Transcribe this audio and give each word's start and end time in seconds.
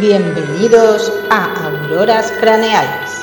Bienvenidos 0.00 1.12
a 1.28 1.66
Auroras 1.66 2.32
Craneales. 2.40 3.22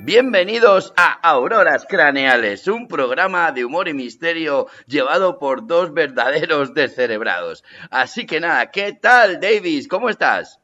Bienvenidos 0.00 0.92
a 0.98 1.12
Auroras 1.12 1.86
Craneales, 1.88 2.68
un 2.68 2.88
programa 2.88 3.52
de 3.52 3.64
humor 3.64 3.88
y 3.88 3.94
misterio 3.94 4.66
llevado 4.86 5.38
por 5.38 5.66
dos 5.66 5.94
verdaderos 5.94 6.74
descerebrados. 6.74 7.64
Así 7.90 8.26
que 8.26 8.40
nada, 8.40 8.70
¿qué 8.70 8.92
tal, 8.92 9.40
Davis? 9.40 9.88
¿Cómo 9.88 10.10
estás? 10.10 10.60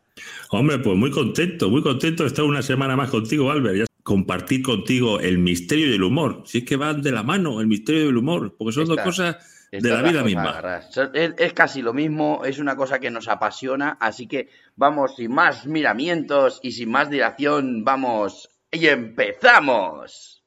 Hombre, 0.51 0.79
pues 0.79 0.99
muy 0.99 1.11
contento, 1.11 1.71
muy 1.71 1.83
contento 1.83 2.25
de 2.25 2.29
estar 2.29 2.45
una 2.45 2.61
semana 2.61 2.97
más 2.97 3.09
contigo, 3.09 3.51
Albert. 3.51 3.77
Ya 3.79 3.90
compartir 4.11 4.65
contigo 4.65 5.21
el 5.21 5.39
misterio 5.39 5.87
y 5.87 5.95
el 5.95 6.03
humor. 6.03 6.43
Si 6.45 6.59
es 6.59 6.65
que 6.65 6.75
van 6.75 7.01
de 7.01 7.13
la 7.13 7.23
mano, 7.23 7.61
el 7.61 7.69
misterio 7.69 8.07
y 8.07 8.09
el 8.09 8.17
humor, 8.17 8.57
porque 8.59 8.73
son 8.73 8.87
dos 8.87 8.99
cosas 8.99 9.69
de 9.71 9.89
la 9.89 10.03
vida 10.03 10.25
misma. 10.25 10.81
Es, 11.15 11.35
es, 11.39 11.53
casi 11.53 11.81
lo 11.81 11.95
mismo, 11.95 12.43
es 12.45 12.59
una 12.59 12.75
cosa 12.75 12.99
que 12.99 13.09
nos 13.09 13.29
apasiona, 13.29 13.99
así 14.01 14.27
que 14.27 14.49
vamos 14.75 15.15
sin 15.15 15.33
más 15.33 15.65
miramientos 15.65 16.59
y 16.61 16.73
sin 16.73 16.91
más 16.91 17.09
dilación, 17.09 17.85
vamos 17.85 18.51
y 18.73 18.89
empezamos. 18.89 20.40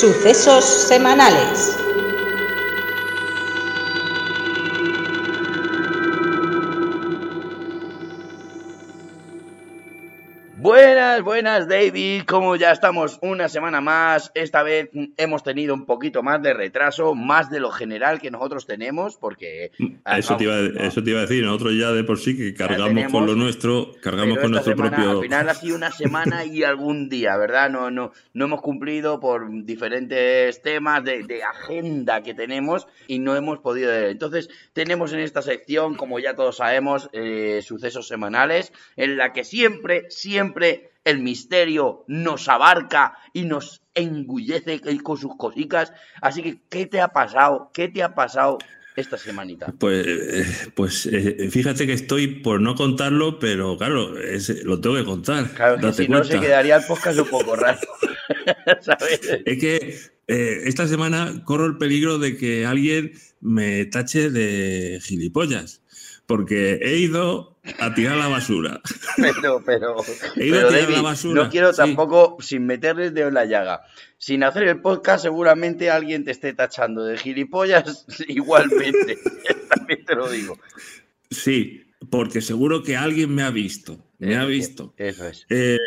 Sucesos 0.00 0.64
semanales. 0.88 1.76
Buenas, 11.22 11.66
buenas 11.66 11.68
David, 11.68 12.22
como 12.26 12.56
ya 12.56 12.72
estamos 12.72 13.18
una 13.20 13.48
semana 13.48 13.80
más, 13.80 14.30
esta 14.34 14.62
vez 14.62 14.88
hemos 15.16 15.42
tenido 15.42 15.74
un 15.74 15.84
poquito 15.84 16.22
más 16.22 16.42
de 16.42 16.54
retraso, 16.54 17.14
más 17.14 17.50
de 17.50 17.60
lo 17.60 17.70
general 17.70 18.20
que 18.20 18.30
nosotros 18.30 18.66
tenemos, 18.66 19.16
porque... 19.16 19.70
Eso, 20.16 20.36
te, 20.36 20.44
iba, 20.44 20.56
eso 20.58 21.02
te 21.02 21.10
iba 21.10 21.18
a 21.18 21.22
decir, 21.22 21.44
nosotros 21.44 21.74
ya 21.76 21.92
de 21.92 22.04
por 22.04 22.18
sí 22.18 22.36
que 22.36 22.54
cargamos 22.54 23.12
con 23.12 23.26
lo 23.26 23.34
nuestro, 23.34 23.92
cargamos 24.02 24.38
con 24.38 24.50
nuestro 24.52 24.76
propio... 24.76 25.10
Al 25.10 25.20
final 25.22 25.48
ha 25.48 25.54
sido 25.54 25.76
una 25.76 25.90
semana 25.90 26.44
y 26.44 26.62
algún 26.64 27.08
día, 27.08 27.36
¿verdad? 27.36 27.70
No, 27.70 27.90
no, 27.90 28.12
no 28.32 28.44
hemos 28.44 28.62
cumplido 28.62 29.20
por 29.20 29.48
diferentes 29.64 30.62
temas 30.62 31.04
de, 31.04 31.24
de 31.24 31.42
agenda 31.42 32.22
que 32.22 32.34
tenemos 32.34 32.86
y 33.06 33.18
no 33.18 33.36
hemos 33.36 33.58
podido... 33.58 33.92
Entonces 33.92 34.48
tenemos 34.72 35.12
en 35.12 35.20
esta 35.20 35.42
sección, 35.42 35.96
como 35.96 36.18
ya 36.18 36.34
todos 36.34 36.56
sabemos, 36.58 37.10
eh, 37.12 37.60
sucesos 37.62 38.08
semanales, 38.08 38.72
en 38.96 39.16
la 39.16 39.32
que 39.32 39.44
siempre 39.44 40.06
siempre 40.08 40.90
el 41.04 41.20
misterio 41.20 42.04
nos 42.08 42.48
abarca 42.48 43.14
y 43.32 43.44
nos 43.44 43.82
engullece 43.94 44.80
con 45.02 45.16
sus 45.16 45.36
cositas. 45.36 45.92
Así 46.20 46.42
que, 46.42 46.60
¿qué 46.68 46.86
te 46.86 47.00
ha 47.00 47.08
pasado? 47.08 47.70
¿Qué 47.72 47.88
te 47.88 48.02
ha 48.02 48.14
pasado 48.14 48.58
esta 48.96 49.16
semanita? 49.16 49.72
Pues, 49.78 50.70
pues 50.74 51.06
eh, 51.06 51.48
fíjate 51.50 51.86
que 51.86 51.94
estoy 51.94 52.40
por 52.40 52.60
no 52.60 52.74
contarlo, 52.74 53.38
pero 53.38 53.76
claro, 53.76 54.14
lo 54.64 54.80
tengo 54.80 54.96
que 54.96 55.04
contar. 55.04 55.50
Claro, 55.50 55.78
que 55.78 55.92
si 55.92 56.08
no 56.08 56.22
se 56.24 56.38
quedaría 56.38 56.76
el 56.76 56.84
podcast 56.84 57.18
un 57.18 57.28
poco 57.28 57.56
raro. 57.56 57.78
Es 59.44 59.58
que 59.58 59.98
eh, 60.28 60.62
esta 60.64 60.86
semana 60.86 61.42
corro 61.44 61.66
el 61.66 61.78
peligro 61.78 62.18
de 62.18 62.36
que 62.36 62.64
alguien 62.64 63.12
me 63.40 63.84
tache 63.86 64.30
de 64.30 65.00
gilipollas 65.02 65.82
porque 66.30 66.78
he 66.80 66.96
ido 66.98 67.58
a 67.80 67.92
tirar 67.92 68.16
la 68.16 68.28
basura. 68.28 68.80
Pero, 69.16 69.60
pero, 69.66 69.96
he 70.36 70.46
ido 70.46 70.64
a 70.64 70.68
tirar 70.68 70.90
la 70.90 71.02
basura. 71.02 71.42
No 71.42 71.50
quiero 71.50 71.72
tampoco, 71.72 72.36
sin 72.38 72.66
meterle 72.66 73.06
el 73.06 73.14
dedo 73.14 73.26
en 73.26 73.34
la 73.34 73.46
llaga, 73.46 73.82
sin 74.16 74.44
hacer 74.44 74.68
el 74.68 74.80
podcast, 74.80 75.24
seguramente 75.24 75.90
alguien 75.90 76.24
te 76.24 76.30
esté 76.30 76.52
tachando 76.52 77.02
de 77.02 77.18
gilipollas 77.18 78.06
igualmente. 78.28 79.18
También 79.74 80.04
te 80.04 80.14
lo 80.14 80.30
digo. 80.30 80.56
Sí, 81.32 81.82
porque 82.08 82.40
seguro 82.42 82.84
que 82.84 82.96
alguien 82.96 83.34
me 83.34 83.42
ha 83.42 83.50
visto. 83.50 83.98
Me 84.20 84.36
ha 84.36 84.44
visto. 84.44 84.94
Eso 84.98 85.26
es. 85.26 85.46
Eh, 85.50 85.78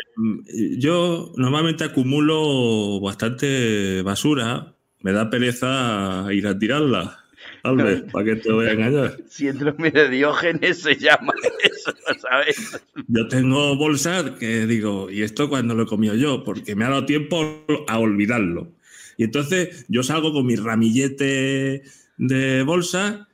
yo 0.76 1.32
normalmente 1.38 1.84
acumulo 1.84 3.00
bastante 3.00 4.02
basura. 4.02 4.74
Me 5.00 5.12
da 5.12 5.30
pereza 5.30 6.26
ir 6.32 6.46
a 6.46 6.58
tirarla. 6.58 7.23
Albert, 7.64 8.10
¿para 8.12 8.26
qué 8.26 8.36
te 8.36 8.52
voy 8.52 8.66
a 8.66 8.72
engañar? 8.72 9.16
Síndrome 9.26 9.90
de 9.90 10.10
Diógenes 10.10 10.82
se 10.82 10.96
llama 10.96 11.32
eso, 11.62 11.92
¿sabes? 12.20 12.82
Yo 13.08 13.26
tengo 13.28 13.74
bolsas 13.76 14.32
que 14.32 14.66
digo, 14.66 15.10
¿y 15.10 15.22
esto 15.22 15.48
cuando 15.48 15.74
lo 15.74 15.84
he 15.84 15.86
comido 15.86 16.14
yo? 16.14 16.44
Porque 16.44 16.76
me 16.76 16.84
ha 16.84 16.90
dado 16.90 17.06
tiempo 17.06 17.64
a 17.88 17.98
olvidarlo. 17.98 18.70
Y 19.16 19.24
entonces 19.24 19.86
yo 19.88 20.02
salgo 20.02 20.34
con 20.34 20.44
mi 20.44 20.56
ramillete 20.56 21.84
de 22.18 22.62
bolsa 22.64 23.28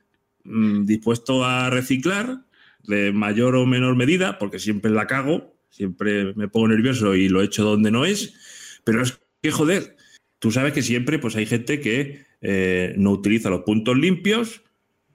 mm, 0.44 0.84
dispuesto 0.84 1.44
a 1.44 1.68
reciclar 1.70 2.44
de 2.84 3.12
mayor 3.12 3.56
o 3.56 3.66
menor 3.66 3.96
medida, 3.96 4.38
porque 4.38 4.60
siempre 4.60 4.92
la 4.92 5.08
cago, 5.08 5.56
siempre 5.70 6.34
me 6.34 6.46
pongo 6.46 6.68
nervioso 6.68 7.16
y 7.16 7.28
lo 7.28 7.42
echo 7.42 7.64
donde 7.64 7.90
no 7.90 8.04
es, 8.04 8.80
pero 8.84 9.02
es 9.02 9.20
que 9.42 9.50
joder, 9.50 9.96
tú 10.38 10.52
sabes 10.52 10.72
que 10.72 10.82
siempre 10.82 11.18
pues 11.18 11.34
hay 11.34 11.46
gente 11.46 11.80
que 11.80 12.29
eh, 12.40 12.94
no 12.96 13.10
utiliza 13.12 13.50
los 13.50 13.62
puntos 13.62 13.96
limpios 13.96 14.62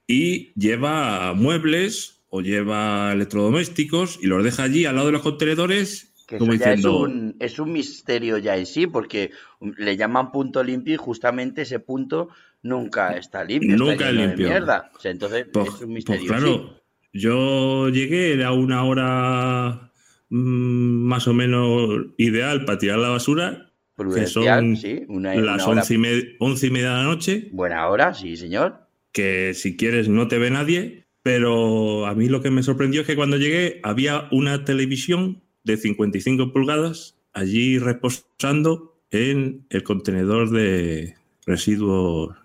y 0.06 0.52
lleva 0.54 1.34
muebles 1.34 2.24
o 2.28 2.40
lleva 2.40 3.12
electrodomésticos 3.12 4.18
y 4.22 4.26
los 4.26 4.44
deja 4.44 4.64
allí 4.64 4.84
al 4.84 4.96
lado 4.96 5.06
de 5.06 5.12
los 5.12 5.22
contenedores. 5.22 6.14
como 6.38 6.52
diciendo... 6.52 7.08
es, 7.38 7.58
un, 7.58 7.72
misterio 7.72 8.38
ya 8.38 8.56
en 8.56 8.66
sí, 8.66 8.86
porque 8.86 9.30
le 9.60 9.96
llaman 9.96 10.32
punto 10.32 10.62
limpio 10.62 10.94
y 10.94 10.98
justamente 10.98 11.62
ese 11.62 11.80
punto 11.80 12.28
nunca 12.62 13.16
está 13.16 13.44
limpio. 13.44 13.76
Nunca 13.76 14.08
es 14.08 14.14
limpio. 14.14 14.48
Mierda. 14.48 14.90
entonces 15.04 15.46
pues, 15.52 15.66
es 15.66 15.72
un 15.74 15.78
pues 15.78 15.88
misterio. 15.88 16.26
claro, 16.26 16.82
yo 17.12 17.88
llegué, 17.88 18.44
a 18.44 18.52
una 18.52 18.84
hora 18.84 19.92
mm, 20.28 21.06
más 21.06 21.26
o 21.26 21.32
menos 21.32 21.88
ideal 22.18 22.64
para 22.64 22.78
tirar 22.78 22.98
la 22.98 23.08
basura 23.08 23.65
que 23.96 24.26
son 24.26 24.76
sí, 24.76 25.06
las 25.08 25.66
once, 25.66 25.94
y 25.94 25.98
media, 25.98 26.22
once 26.38 26.66
y 26.66 26.70
media 26.70 26.90
de 26.90 26.96
la 26.96 27.02
noche. 27.04 27.48
Buena 27.52 27.88
hora, 27.88 28.14
sí, 28.14 28.36
señor. 28.36 28.88
Que 29.12 29.52
si 29.54 29.76
quieres 29.76 30.08
no 30.08 30.28
te 30.28 30.38
ve 30.38 30.50
nadie, 30.50 31.06
pero 31.22 32.06
a 32.06 32.14
mí 32.14 32.28
lo 32.28 32.42
que 32.42 32.50
me 32.50 32.62
sorprendió 32.62 33.00
es 33.00 33.06
que 33.06 33.16
cuando 33.16 33.36
llegué 33.36 33.80
había 33.82 34.28
una 34.30 34.64
televisión 34.64 35.42
de 35.64 35.76
55 35.76 36.52
pulgadas 36.52 37.16
allí 37.32 37.78
reposando 37.78 39.00
en 39.10 39.66
el 39.70 39.82
contenedor 39.82 40.50
de 40.50 41.14
residuos 41.44 42.36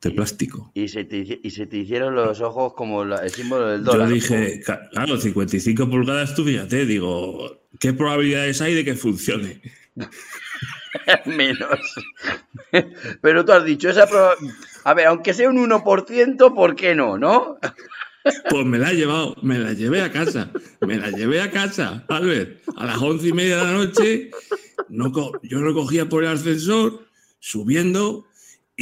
de 0.00 0.10
plástico. 0.10 0.70
Y 0.74 0.88
se, 0.88 1.04
te, 1.04 1.40
y 1.42 1.50
se 1.50 1.66
te 1.66 1.76
hicieron 1.76 2.14
los 2.14 2.40
ojos 2.40 2.72
como 2.74 3.02
el 3.02 3.30
símbolo 3.30 3.68
del 3.68 3.84
dólar. 3.84 4.08
Yo 4.08 4.14
dije, 4.14 4.60
claro, 4.92 5.18
55 5.18 5.90
pulgadas, 5.90 6.34
tú 6.34 6.44
fíjate, 6.44 6.86
digo, 6.86 7.60
¿qué 7.78 7.92
probabilidades 7.92 8.60
hay 8.60 8.74
de 8.74 8.84
que 8.84 8.94
funcione? 8.94 9.60
Menos. 11.26 11.94
Pero 13.20 13.44
tú 13.44 13.52
has 13.52 13.64
dicho, 13.64 13.90
esa 13.90 14.08
a 14.84 14.94
ver, 14.94 15.06
aunque 15.06 15.34
sea 15.34 15.48
un 15.48 15.56
1%, 15.68 16.54
¿por 16.54 16.74
qué 16.76 16.94
no? 16.94 17.18
¿No? 17.18 17.58
Pues 18.50 18.66
me 18.66 18.78
la 18.78 18.90
he 18.90 18.96
llevado, 18.96 19.34
me 19.42 19.58
la 19.58 19.72
llevé 19.72 20.02
a 20.02 20.12
casa, 20.12 20.50
me 20.80 20.98
la 20.98 21.10
llevé 21.10 21.40
a 21.40 21.50
casa, 21.50 22.04
Albert, 22.08 22.60
a 22.76 22.84
las 22.84 22.98
once 22.98 23.28
y 23.28 23.32
media 23.32 23.56
de 23.56 23.64
la 23.64 23.72
noche, 23.72 24.30
no, 24.90 25.10
yo 25.42 25.60
lo 25.60 25.72
cogía 25.72 26.06
por 26.06 26.24
el 26.24 26.30
ascensor, 26.30 27.06
subiendo, 27.38 28.26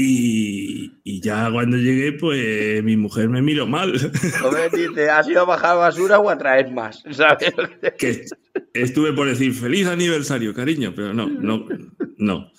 y, 0.00 1.20
ya 1.20 1.50
cuando 1.50 1.76
llegué, 1.76 2.12
pues 2.12 2.84
mi 2.84 2.96
mujer 2.96 3.28
me 3.28 3.42
miró 3.42 3.66
mal. 3.66 3.94
Hombre, 4.44 4.70
dice, 4.72 5.10
¿has 5.10 5.28
ido 5.28 5.40
a 5.40 5.44
bajar 5.44 5.76
basura 5.76 6.20
o 6.20 6.30
a 6.30 6.38
traer 6.38 6.70
más? 6.70 7.02
¿Sabes? 7.10 7.52
Que 7.98 8.24
estuve 8.74 9.12
por 9.12 9.26
decir 9.26 9.52
feliz 9.52 9.88
aniversario, 9.88 10.54
cariño, 10.54 10.92
pero 10.94 11.12
no, 11.12 11.26
no, 11.26 11.66
no. 12.16 12.52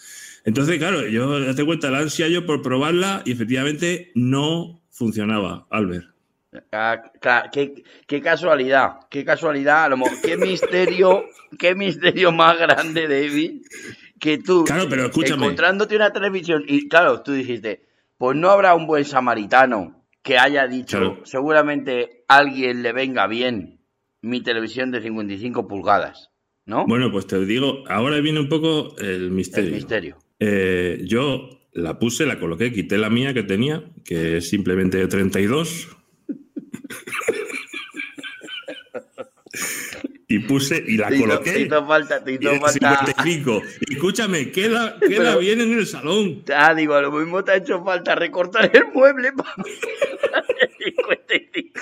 Entonces, 0.44 0.80
claro, 0.80 1.08
yo 1.08 1.40
date 1.40 1.64
cuenta 1.64 1.90
la 1.90 2.00
ansia 2.00 2.28
yo 2.28 2.46
por 2.46 2.62
probarla 2.62 3.22
y 3.24 3.32
efectivamente 3.32 4.12
no 4.16 4.82
funcionaba, 4.90 5.66
Albert. 5.70 6.08
Ah, 6.74 7.02
qué, 7.54 7.84
qué, 8.06 8.22
casualidad, 8.22 8.96
qué 9.10 9.24
casualidad, 9.24 9.92
qué 10.24 10.36
misterio, 10.36 11.24
qué 11.58 11.74
misterio 11.74 12.34
más 12.34 12.58
grande, 12.58 13.08
David, 13.08 13.62
que 14.20 14.38
tú, 14.38 14.64
claro, 14.66 14.88
pero 14.90 15.06
escúchame. 15.06 15.44
encontrándote 15.46 15.96
una 15.96 16.12
televisión, 16.12 16.64
y 16.68 16.88
claro, 16.88 17.22
tú 17.22 17.34
dijiste, 17.34 17.86
pues 18.18 18.38
no 18.38 18.50
habrá 18.50 18.76
un 18.76 18.86
buen 18.86 19.06
samaritano 19.06 20.06
que 20.22 20.38
haya 20.38 20.68
dicho, 20.68 21.20
seguramente 21.24 22.26
alguien 22.28 22.84
le 22.84 22.94
venga 22.94 23.28
bien 23.28 23.80
mi 24.22 24.42
televisión 24.42 24.92
de 24.92 25.02
55 25.02 25.68
pulgadas, 25.68 26.30
¿no? 26.66 26.86
Bueno, 26.86 27.12
pues 27.12 27.26
te 27.26 27.44
digo, 27.46 27.84
ahora 27.88 28.20
viene 28.20 28.40
un 28.40 28.50
poco 28.50 28.96
el 28.98 29.32
misterio. 29.32 29.70
El 29.70 29.76
misterio. 29.76 30.18
Eh, 30.40 31.02
yo 31.06 31.50
la 31.74 32.00
puse, 32.00 32.26
la 32.26 32.40
coloqué, 32.40 32.72
quité 32.72 32.98
la 32.98 33.10
mía 33.10 33.34
que 33.34 33.44
tenía, 33.44 33.84
que 34.04 34.38
es 34.38 34.50
simplemente 34.50 34.98
de 34.98 35.08
32. 35.08 35.90
y 40.32 40.40
puse 40.40 40.82
y 40.88 40.96
la 40.96 41.10
Te 41.10 41.20
coloqué. 41.20 41.52
te 41.52 41.62
hizo 41.62 41.86
falta, 41.88 42.24
te 42.24 42.34
hizo 42.34 42.52
falta. 42.60 42.70
55. 42.72 43.62
Y 43.90 43.94
escúchame, 43.96 44.52
queda, 44.52 44.98
queda 45.08 45.18
Pero- 45.32 45.40
bien 45.40 45.60
en 45.60 45.74
el 45.74 45.88
salón. 45.88 46.44
Ah, 46.56 46.74
digo, 46.76 46.94
a 46.94 47.02
lo 47.02 47.12
mismo 47.12 47.44
te 47.44 47.52
ha 47.52 47.56
hecho 47.58 47.84
falta 47.84 48.14
recortar 48.16 48.70
el 48.74 48.86
mueble 48.94 49.32
para 49.34 49.56
55. 50.78 51.82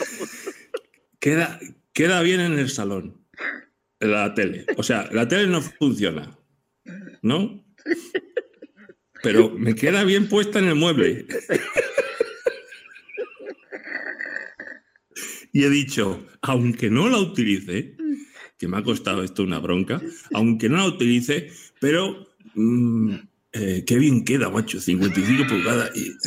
Queda, 1.19 1.59
queda 1.93 2.21
bien 2.21 2.39
en 2.39 2.57
el 2.57 2.69
salón. 2.69 3.21
La 3.99 4.33
tele. 4.33 4.65
O 4.77 4.83
sea, 4.83 5.09
la 5.11 5.27
tele 5.27 5.47
no 5.47 5.61
funciona. 5.61 6.37
¿No? 7.21 7.65
Pero 9.23 9.49
me 9.49 9.75
queda 9.75 10.03
bien 10.05 10.29
puesta 10.29 10.59
en 10.59 10.65
el 10.69 10.75
mueble. 10.75 11.25
Y 15.53 15.63
he 15.63 15.69
dicho, 15.69 16.23
aunque 16.41 16.89
no 16.91 17.09
la 17.09 17.17
utilice, 17.17 17.95
que 18.57 18.67
me 18.67 18.77
ha 18.77 18.83
costado 18.83 19.23
esto 19.23 19.43
una 19.43 19.59
bronca, 19.59 20.01
aunque 20.33 20.69
no 20.69 20.77
la 20.77 20.85
utilice, 20.85 21.51
pero 21.79 22.27
mm, 22.55 23.13
eh, 23.53 23.83
qué 23.85 23.97
bien 23.97 24.23
queda, 24.25 24.49
macho, 24.49 24.79
55 24.79 25.47
pulgadas. 25.47 25.91
Y, 25.95 26.11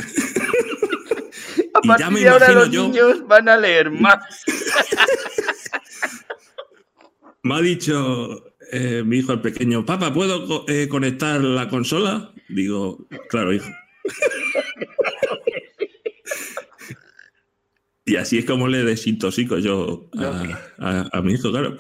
A 1.73 1.81
Y 1.83 1.89
ya 1.89 1.97
partir 1.97 2.11
me 2.11 2.21
de 2.21 2.29
ahora 2.29 2.53
los 2.53 2.71
yo- 2.71 2.89
niños 2.89 3.27
van 3.27 3.49
a 3.49 3.57
leer 3.57 3.91
más. 3.91 4.19
Me 7.43 7.55
ha 7.55 7.61
dicho 7.63 8.53
eh, 8.71 9.03
mi 9.07 9.19
hijo 9.19 9.33
el 9.33 9.41
pequeño, 9.41 9.87
papá, 9.87 10.13
¿puedo 10.13 10.47
co- 10.47 10.65
eh, 10.69 10.89
conectar 10.89 11.41
la 11.43 11.69
consola? 11.71 12.35
Digo, 12.51 13.07
claro, 13.31 13.55
hijo. 13.55 13.67
y 18.05 18.17
así 18.17 18.37
es 18.39 18.45
como 18.45 18.69
le 18.69 18.85
desintoxico 18.85 19.57
yo 19.59 20.11
a, 20.19 20.59
a- 20.79 21.09
a 21.13 21.23
mi 21.23 21.33
hijo, 21.33 21.51
claro. 21.51 21.77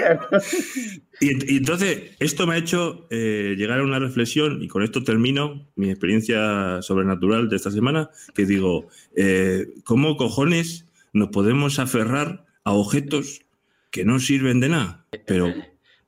Y, 1.22 1.52
y 1.52 1.56
entonces, 1.58 2.12
esto 2.18 2.46
me 2.46 2.54
ha 2.54 2.56
hecho 2.58 3.06
eh, 3.10 3.54
llegar 3.58 3.80
a 3.80 3.82
una 3.82 3.98
reflexión, 3.98 4.62
y 4.62 4.68
con 4.68 4.82
esto 4.82 5.04
termino 5.04 5.68
mi 5.76 5.90
experiencia 5.90 6.80
sobrenatural 6.80 7.50
de 7.50 7.56
esta 7.56 7.70
semana, 7.70 8.08
que 8.34 8.46
digo, 8.46 8.88
eh, 9.14 9.68
¿cómo 9.84 10.16
cojones 10.16 10.86
nos 11.12 11.28
podemos 11.28 11.78
aferrar 11.78 12.46
a 12.64 12.72
objetos 12.72 13.42
que 13.90 14.04
no 14.06 14.18
sirven 14.18 14.60
de 14.60 14.70
nada? 14.70 15.04
Pero, 15.26 15.52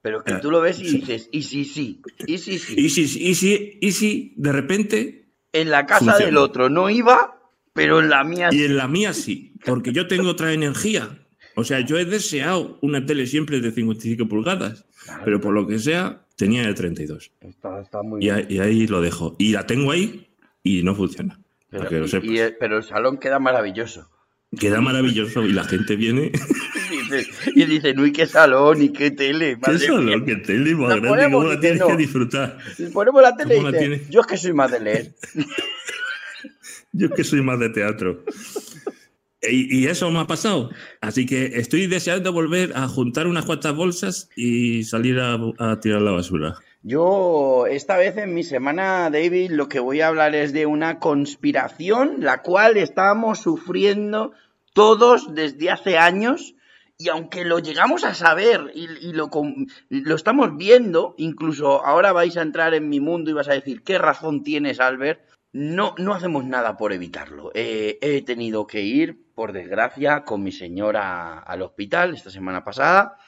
Pero 0.00 0.25
que 0.25 0.33
Eh, 0.33 0.39
tú 0.41 0.50
lo 0.50 0.62
ves 0.62 0.81
y 0.81 0.89
sí. 0.89 0.99
dices, 1.00 1.29
y 1.31 1.43
sí, 1.43 1.65
sí, 1.67 2.00
y 2.27 2.39
sí, 2.39 2.59
sí. 2.59 2.75
¿y 2.79 2.89
si, 2.89 3.03
y 3.03 3.35
si, 3.35 3.79
y 3.83 3.93
si 3.93 4.33
de 4.37 4.53
repente, 4.53 5.27
En 5.53 5.69
la 5.71 5.85
casa 5.85 5.99
Funciona. 6.06 6.25
del 6.25 6.37
otro 6.39 6.71
no 6.71 6.89
iba, 6.89 7.39
pero 7.75 8.00
en 8.00 8.09
la 8.09 8.25
mía 8.25 8.49
y 8.50 8.56
sí. 8.56 8.65
en 8.65 8.77
la 8.79 8.89
mía 8.89 9.12
sí, 9.12 9.53
porque 9.67 9.93
yo 9.93 10.06
tengo 10.09 10.31
otra 10.31 10.55
energía? 10.55 11.19
O 11.55 11.65
sea, 11.65 11.81
yo 11.81 11.99
he 11.99 12.05
deseado 12.05 12.79
una 12.81 13.05
tele 13.05 13.27
siempre 13.27 13.61
de 13.61 13.71
55 13.73 14.27
pulgadas, 14.29 14.85
pero 15.25 15.41
por 15.41 15.53
lo 15.53 15.67
que 15.67 15.79
sea, 15.79 16.23
tenía 16.37 16.67
de 16.67 16.75
32. 16.75 17.31
Está, 17.41 17.81
está 17.81 18.03
muy 18.03 18.25
Y, 18.25 18.31
bien. 18.31 18.47
y 18.49 18.59
ahí 18.61 18.87
lo 18.87 19.01
dejo. 19.01 19.37
Y 19.39 19.53
la 19.53 19.67
tengo 19.67 19.91
ahí 19.93 20.29
y 20.63 20.83
no 20.83 20.95
funciona. 20.95 21.39
Pero, 21.71 21.85
para 21.85 21.91
que 21.91 21.99
lo 22.01 22.05
y- 22.07 22.09
sepas. 22.09 22.29
y 22.31 22.39
el- 22.39 22.57
pero 22.59 22.77
el 22.79 22.83
salón 22.85 23.19
queda 23.19 23.39
maravilloso. 23.39 24.09
Queda 24.59 24.81
maravilloso 24.83 25.43
y 25.45 25.53
la 25.53 25.65
gente 25.65 25.97
viene. 25.97 26.33
Y 27.55 27.67
dice, 27.67 27.95
uy, 27.99 28.11
qué 28.11 28.27
salón 28.27 28.81
y 28.81 28.89
qué 28.91 29.11
tele. 29.11 29.59
¿Qué 29.63 29.71
madre 29.73 29.87
solo? 29.87 30.03
mía". 30.03 30.25
Que 30.25 30.37
tele 30.37 30.75
más 30.75 30.89
La 30.89 30.97
grande, 30.97 31.09
ponemos 31.11 31.33
¿cómo 31.43 31.45
y 31.45 31.49
la 31.49 31.55
que 31.57 31.61
tienes 31.61 31.81
no. 31.81 31.87
que 31.89 31.97
disfrutar? 31.99 32.59
Ponemos 32.95 33.23
la 33.23 33.37
tele 33.37 33.55
y 33.55 33.57
¿Cómo 33.59 33.71
la 33.71 33.79
dice, 33.79 33.89
tienes? 33.91 34.09
yo 34.11 34.21
es 34.23 34.27
que 34.27 34.37
soy 34.39 34.53
más 34.55 34.71
de 34.71 34.81
leer. 34.81 35.13
Yo 36.95 37.07
es 37.07 37.13
que 37.13 37.25
soy 37.25 37.41
más 37.43 37.59
de 37.59 37.69
teatro. 37.71 38.23
Y, 39.43 39.89
eso 39.89 40.11
me 40.11 40.21
ha 40.21 40.27
pasado. 40.27 40.71
Así 41.00 41.27
que 41.27 41.47
estoy 41.56 41.89
deseando 41.89 42.33
volver 42.33 42.73
a 42.77 42.87
juntar 42.87 43.27
unas 43.27 43.44
cuantas 43.44 43.75
bolsas 43.75 44.29
y 44.37 44.85
salir 44.85 45.19
a, 45.19 45.81
tirar 45.81 46.03
la 46.03 46.12
basura. 46.12 46.55
Yo, 46.85 47.67
esta 47.69 47.97
vez 47.97 48.17
en 48.17 48.35
mi 48.35 48.44
semana, 48.44 49.11
David, 49.11 49.50
lo 49.50 49.69
que 49.69 49.81
voy 49.81 50.00
a 50.00 50.09
hablar 50.09 50.35
es 50.37 50.53
de 50.53 50.67
una 50.67 51.00
conspiración, 51.00 52.17
la 52.21 52.43
cual 52.43 52.77
estábamos 52.77 53.41
sufriendo 53.41 54.33
todos 54.75 55.35
desde 55.35 55.71
hace 55.71 55.99
años. 55.99 56.55
Y 56.99 57.09
aunque 57.09 57.44
lo 57.44 57.59
llegamos 57.59 58.05
a 58.05 58.15
saber 58.15 58.71
y, 58.75 59.12
lo, 59.12 59.29
lo 59.89 60.15
estamos 60.15 60.56
viendo, 60.56 61.17
incluso 61.19 61.85
ahora 61.85 62.12
vais 62.12 62.37
a 62.37 62.43
entrar 62.43 62.75
en 62.75 62.89
mi 62.89 63.00
mundo 63.00 63.31
y 63.31 63.35
vas 63.35 63.49
a 63.49 63.55
decir, 63.55 63.83
¿qué 63.83 63.99
razón 63.99 64.44
tienes, 64.44 64.79
Albert? 64.79 65.21
No, 65.53 65.95
no 65.99 66.15
hacemos 66.15 66.45
nada 66.47 66.79
por 66.79 66.95
evitarlo. 66.95 67.51
Eh, 67.55 67.99
he 68.01 68.23
tenido 68.23 68.67
que 68.67 68.81
ir, 68.81 69.33
por 69.35 69.53
desgracia, 69.53 70.25
con 70.25 70.43
mi 70.43 70.51
señora 70.51 71.39
al 71.39 71.61
hospital 71.61 72.15
esta 72.15 72.31
semana 72.31 72.65
pasada. 72.65 73.19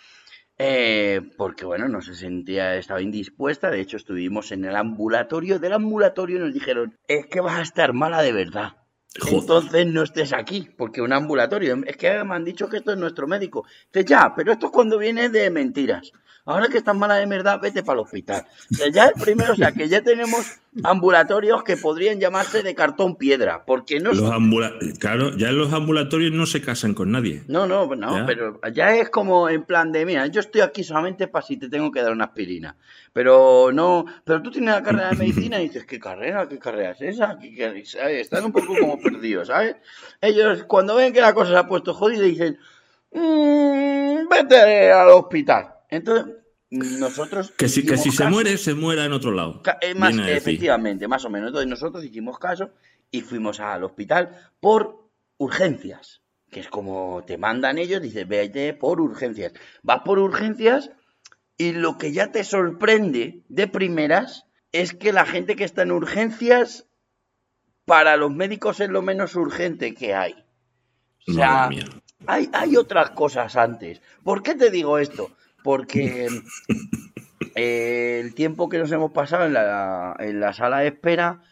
Eh, 0.56 1.20
porque 1.36 1.66
bueno, 1.66 1.88
no 1.88 2.00
se 2.00 2.14
sentía, 2.14 2.76
estaba 2.76 3.02
indispuesta. 3.02 3.70
De 3.70 3.80
hecho, 3.80 3.98
estuvimos 3.98 4.52
en 4.52 4.64
el 4.64 4.76
ambulatorio. 4.76 5.58
Del 5.58 5.74
ambulatorio 5.74 6.38
nos 6.38 6.54
dijeron: 6.54 6.96
Es 7.08 7.26
que 7.26 7.40
vas 7.40 7.58
a 7.58 7.62
estar 7.62 7.92
mala 7.92 8.22
de 8.22 8.32
verdad. 8.32 8.76
Joder. 9.20 9.40
Entonces 9.40 9.86
no 9.86 10.02
estés 10.02 10.32
aquí, 10.32 10.68
porque 10.78 11.02
un 11.02 11.12
ambulatorio. 11.12 11.76
Es 11.86 11.96
que 11.98 12.24
me 12.24 12.34
han 12.34 12.44
dicho 12.44 12.68
que 12.68 12.78
esto 12.78 12.92
es 12.92 12.98
nuestro 12.98 13.26
médico. 13.26 13.66
Dice, 13.92 14.06
ya, 14.06 14.32
pero 14.34 14.52
esto 14.52 14.66
es 14.66 14.72
cuando 14.72 14.96
viene 14.96 15.28
de 15.28 15.50
mentiras. 15.50 16.10
Ahora 16.46 16.68
que 16.68 16.76
estás 16.76 16.94
mala 16.94 17.14
de 17.14 17.24
verdad, 17.24 17.58
vete 17.58 17.82
para 17.82 17.98
el 18.00 18.04
hospital. 18.04 18.44
Ya 18.92 19.06
el 19.06 19.14
primero, 19.18 19.54
o 19.54 19.56
sea, 19.56 19.72
que 19.72 19.88
ya 19.88 20.02
tenemos 20.02 20.60
ambulatorios 20.82 21.62
que 21.64 21.78
podrían 21.78 22.20
llamarse 22.20 22.62
de 22.62 22.74
cartón 22.74 23.16
piedra, 23.16 23.64
porque 23.64 23.98
no 24.00 24.12
Los 24.12 24.30
claro, 24.98 25.34
ya 25.38 25.48
en 25.48 25.56
los 25.58 25.72
ambulatorios 25.72 26.32
no 26.32 26.44
se 26.44 26.60
casan 26.60 26.92
con 26.92 27.12
nadie. 27.12 27.44
no, 27.48 27.66
no, 27.66 27.86
no, 27.96 28.18
Ya. 28.18 28.26
pero 28.26 28.60
ya 28.74 28.94
es 28.94 29.08
como 29.08 29.48
en 29.48 29.62
plan 29.64 29.90
de, 29.90 30.04
mira, 30.04 30.26
yo 30.26 30.40
estoy 30.40 30.60
aquí 30.60 30.84
solamente 30.84 31.28
para 31.28 31.46
si 31.46 31.56
te 31.56 31.70
tengo 31.70 31.90
que 31.90 32.02
dar 32.02 32.12
una 32.12 32.24
aspirina. 32.26 32.76
Pero 33.14 33.70
no, 33.72 34.04
pero 34.24 34.42
tú 34.42 34.50
tienes 34.50 34.74
la 34.74 34.82
carrera 34.82 35.10
de 35.10 35.16
medicina 35.16 35.58
y 35.60 35.68
dices, 35.68 35.86
¿qué 35.86 35.98
carrera? 35.98 36.46
¿Qué 36.46 36.58
carrera 36.58 36.90
es 36.90 37.00
esa? 37.00 37.38
¿Qué- 37.40 37.54
qué- 37.54 37.84
¿sabes? 37.86 38.20
Están 38.20 38.44
un 38.44 38.52
poco 38.52 38.74
como 38.78 39.00
perdidos, 39.00 39.48
¿sabes? 39.48 39.76
Ellos 40.20 40.64
cuando 40.64 40.94
ven 40.96 41.14
que 41.14 41.22
la 41.22 41.32
cosa 41.32 41.52
se 41.52 41.56
ha 41.56 41.66
puesto 41.66 41.94
jodida 41.94 42.22
dicen, 42.24 42.58
"Mm, 43.12 44.28
vete 44.28 44.92
al 44.92 45.08
hospital. 45.08 45.70
Entonces, 45.90 46.34
nosotros... 46.74 47.52
Que 47.56 47.68
si, 47.68 47.84
que 47.84 47.96
si 47.96 48.10
se 48.10 48.26
muere, 48.26 48.56
se 48.58 48.74
muera 48.74 49.04
en 49.04 49.12
otro 49.12 49.32
lado. 49.32 49.62
Más, 49.96 50.16
efectivamente, 50.28 51.08
más 51.08 51.24
o 51.24 51.30
menos. 51.30 51.48
Entonces 51.48 51.70
nosotros 51.70 52.04
hicimos 52.04 52.38
caso 52.38 52.70
y 53.10 53.20
fuimos 53.20 53.60
al 53.60 53.84
hospital 53.84 54.50
por 54.60 55.08
urgencias, 55.38 56.22
que 56.50 56.60
es 56.60 56.68
como 56.68 57.22
te 57.26 57.38
mandan 57.38 57.78
ellos, 57.78 58.02
dices, 58.02 58.26
vete 58.26 58.74
por 58.74 59.00
urgencias. 59.00 59.52
Vas 59.82 60.02
por 60.04 60.18
urgencias 60.18 60.90
y 61.56 61.72
lo 61.72 61.98
que 61.98 62.12
ya 62.12 62.32
te 62.32 62.44
sorprende 62.44 63.44
de 63.48 63.68
primeras 63.68 64.46
es 64.72 64.92
que 64.92 65.12
la 65.12 65.24
gente 65.24 65.54
que 65.54 65.64
está 65.64 65.82
en 65.82 65.92
urgencias, 65.92 66.86
para 67.84 68.16
los 68.16 68.32
médicos 68.32 68.80
es 68.80 68.88
lo 68.88 69.02
menos 69.02 69.36
urgente 69.36 69.94
que 69.94 70.14
hay. 70.14 70.34
O 71.28 71.32
sea, 71.32 71.70
hay, 72.26 72.50
hay 72.52 72.76
otras 72.76 73.10
cosas 73.10 73.56
antes. 73.56 74.02
¿Por 74.24 74.42
qué 74.42 74.54
te 74.54 74.70
digo 74.70 74.98
esto? 74.98 75.30
Porque 75.64 76.28
eh, 77.54 78.20
el 78.22 78.34
tiempo 78.34 78.68
que 78.68 78.78
nos 78.78 78.92
hemos 78.92 79.12
pasado 79.12 79.46
en 79.46 79.54
la, 79.54 80.14
en 80.18 80.40
la 80.40 80.52
sala 80.52 80.80
de 80.80 80.88
espera, 80.88 81.42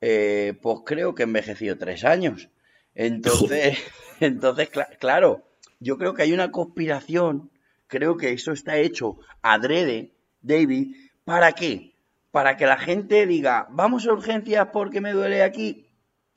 eh, 0.00 0.54
pues 0.62 0.78
creo 0.86 1.14
que 1.14 1.22
he 1.22 1.26
envejecido 1.26 1.76
tres 1.76 2.04
años. 2.04 2.48
Entonces, 2.94 3.78
entonces 4.20 4.70
cla- 4.70 4.96
claro, 4.98 5.44
yo 5.80 5.98
creo 5.98 6.14
que 6.14 6.22
hay 6.22 6.32
una 6.32 6.52
conspiración, 6.52 7.50
creo 7.88 8.16
que 8.16 8.32
eso 8.32 8.52
está 8.52 8.76
hecho 8.78 9.18
adrede, 9.42 10.12
David, 10.40 10.94
¿para 11.24 11.52
qué? 11.52 11.94
Para 12.30 12.56
que 12.56 12.66
la 12.66 12.76
gente 12.78 13.26
diga, 13.26 13.66
vamos 13.70 14.06
a 14.06 14.12
urgencias 14.12 14.68
porque 14.72 15.00
me 15.00 15.12
duele 15.12 15.42
aquí, 15.42 15.87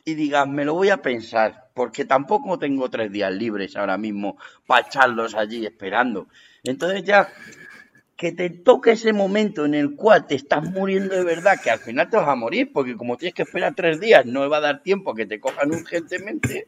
y 0.05 0.15
digas, 0.15 0.47
me 0.47 0.65
lo 0.65 0.73
voy 0.73 0.89
a 0.89 1.01
pensar, 1.01 1.69
porque 1.73 2.05
tampoco 2.05 2.57
tengo 2.59 2.89
tres 2.89 3.11
días 3.11 3.31
libres 3.33 3.75
ahora 3.75 3.97
mismo 3.97 4.37
para 4.67 4.87
echarlos 4.87 5.35
allí 5.35 5.65
esperando. 5.65 6.27
Entonces 6.63 7.03
ya, 7.03 7.29
que 8.21 8.31
te 8.31 8.51
toque 8.51 8.91
ese 8.91 9.13
momento 9.13 9.65
en 9.65 9.73
el 9.73 9.95
cual 9.95 10.27
te 10.27 10.35
estás 10.35 10.63
muriendo 10.63 11.15
de 11.15 11.23
verdad, 11.23 11.59
que 11.59 11.71
al 11.71 11.79
final 11.79 12.07
te 12.07 12.17
vas 12.17 12.27
a 12.27 12.35
morir, 12.35 12.69
porque 12.71 12.95
como 12.95 13.17
tienes 13.17 13.33
que 13.33 13.41
esperar 13.41 13.73
tres 13.75 13.99
días, 13.99 14.27
no 14.27 14.47
va 14.47 14.57
a 14.57 14.61
dar 14.61 14.83
tiempo 14.83 15.09
a 15.09 15.15
que 15.15 15.25
te 15.25 15.39
cojan 15.39 15.71
urgentemente, 15.71 16.67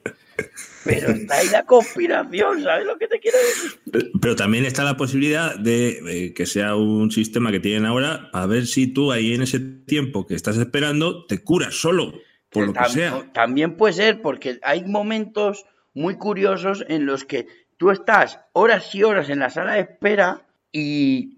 pero 0.83 1.11
está 1.11 1.35
ahí 1.35 1.49
la 1.49 1.63
conspiración, 1.63 2.63
¿sabes 2.63 2.87
lo 2.87 2.97
que 2.97 3.07
te 3.07 3.19
quiero 3.19 3.37
decir? 3.37 4.11
Pero 4.19 4.35
también 4.35 4.65
está 4.65 4.83
la 4.83 4.97
posibilidad 4.97 5.55
de 5.55 5.99
eh, 6.07 6.33
que 6.33 6.47
sea 6.47 6.75
un 6.75 7.11
sistema 7.11 7.51
que 7.51 7.59
tienen 7.59 7.85
ahora, 7.85 8.31
a 8.33 8.47
ver 8.47 8.65
si 8.65 8.87
tú 8.87 9.11
ahí 9.11 9.35
en 9.35 9.43
ese 9.43 9.59
tiempo 9.59 10.25
que 10.25 10.33
estás 10.33 10.57
esperando 10.57 11.27
te 11.27 11.43
curas 11.43 11.75
solo, 11.75 12.13
por 12.53 12.67
lo 12.67 12.73
que 12.73 12.79
Tam- 12.79 12.89
sea. 12.89 13.29
También 13.33 13.75
puede 13.77 13.93
ser 13.93 14.21
porque 14.21 14.59
hay 14.63 14.83
momentos 14.85 15.65
muy 15.93 16.17
curiosos 16.17 16.85
en 16.87 17.05
los 17.05 17.25
que 17.25 17.47
tú 17.77 17.91
estás 17.91 18.39
horas 18.53 18.93
y 18.95 19.03
horas 19.03 19.29
en 19.29 19.39
la 19.39 19.49
sala 19.49 19.73
de 19.73 19.81
espera 19.81 20.41
y 20.71 21.37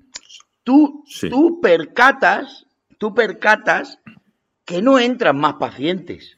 tú, 0.63 1.03
Sí. 1.07 1.29
tú 1.29 1.60
percatas 1.62 2.65
tú 2.98 3.13
percatas 3.13 4.00
que 4.63 4.81
no 4.81 4.98
entran 5.00 5.38
más 5.38 5.55
pacientes. 5.55 6.38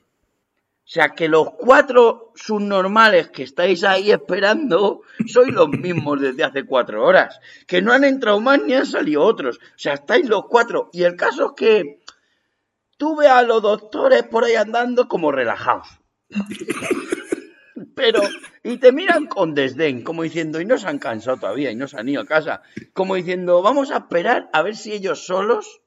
O 0.79 0.89
sea, 0.89 1.09
que 1.09 1.27
los 1.29 1.51
cuatro 1.51 2.31
subnormales 2.35 3.29
que 3.29 3.43
estáis 3.43 3.83
ahí 3.83 4.09
esperando 4.11 5.01
sois 5.27 5.53
los 5.53 5.69
mismos 5.69 6.19
desde 6.19 6.43
hace 6.43 6.63
cuatro 6.65 7.05
horas. 7.05 7.39
Que 7.67 7.81
no 7.81 7.93
han 7.93 8.03
entrado 8.03 8.39
más 8.41 8.59
ni 8.63 8.73
han 8.73 8.85
salido 8.87 9.21
otros. 9.23 9.57
O 9.57 9.77
sea, 9.77 9.93
estáis 9.93 10.27
los 10.27 10.45
cuatro. 10.47 10.89
Y 10.93 11.03
el 11.03 11.15
caso 11.15 11.47
es 11.47 11.51
que 11.55 11.99
tú 12.97 13.15
ves 13.15 13.29
a 13.29 13.41
los 13.43 13.61
doctores 13.61 14.23
por 14.23 14.43
ahí 14.43 14.55
andando 14.55 15.07
como 15.07 15.31
relajados. 15.31 15.87
Pero, 17.95 18.21
y 18.63 18.77
te 18.77 18.91
miran 18.91 19.25
con 19.27 19.53
desdén, 19.53 20.03
como 20.03 20.23
diciendo, 20.23 20.59
y 20.61 20.65
no 20.65 20.77
se 20.77 20.87
han 20.87 20.99
cansado 20.99 21.37
todavía, 21.37 21.71
y 21.71 21.75
no 21.75 21.87
se 21.87 21.97
han 21.99 22.09
ido 22.09 22.21
a 22.21 22.25
casa. 22.25 22.61
Como 22.93 23.15
diciendo, 23.15 23.61
vamos 23.61 23.91
a 23.91 23.97
esperar 23.97 24.49
a 24.53 24.61
ver 24.63 24.75
si 24.75 24.93
ellos 24.93 25.25
solos 25.25 25.81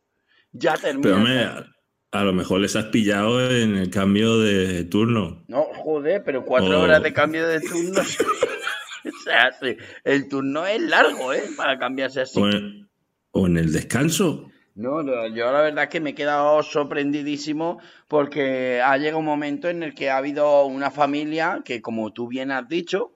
ya 0.52 0.75
terminan. 0.75 1.25
Pero 1.25 1.67
a 2.12 2.25
lo 2.25 2.33
mejor 2.33 2.61
les 2.61 2.75
has 2.76 2.87
pillado 2.87 3.49
en 3.50 3.76
el 3.76 3.90
cambio 3.90 4.38
de 4.40 4.85
turno. 4.85 5.45
No, 5.49 5.64
joder, 5.75 6.23
pero 6.25 6.45
cuatro 6.45 6.81
Oh. 6.81 6.83
horas 6.83 7.02
de 7.02 7.12
cambio 7.12 7.47
de 7.47 7.61
turno. 7.61 8.00
o 9.05 9.23
sea, 9.25 9.52
sí, 9.61 9.76
el 10.05 10.29
turno 10.29 10.67
es 10.67 10.81
largo, 10.83 11.33
¿eh? 11.33 11.43
Para 11.57 11.79
cambiarse 11.79 12.23
así. 12.23 12.40
O 12.40 12.49
en, 12.49 12.88
o 13.33 13.47
en 13.47 13.57
el 13.57 13.73
descanso. 13.73 14.47
No, 14.80 15.02
yo 15.28 15.52
la 15.52 15.60
verdad 15.60 15.90
que 15.90 16.00
me 16.00 16.10
he 16.10 16.14
quedado 16.14 16.62
sorprendidísimo 16.62 17.82
porque 18.08 18.80
ha 18.82 18.96
llegado 18.96 19.18
un 19.18 19.26
momento 19.26 19.68
en 19.68 19.82
el 19.82 19.94
que 19.94 20.08
ha 20.08 20.16
habido 20.16 20.64
una 20.64 20.90
familia 20.90 21.60
que, 21.66 21.82
como 21.82 22.14
tú 22.14 22.28
bien 22.28 22.50
has 22.50 22.66
dicho, 22.66 23.12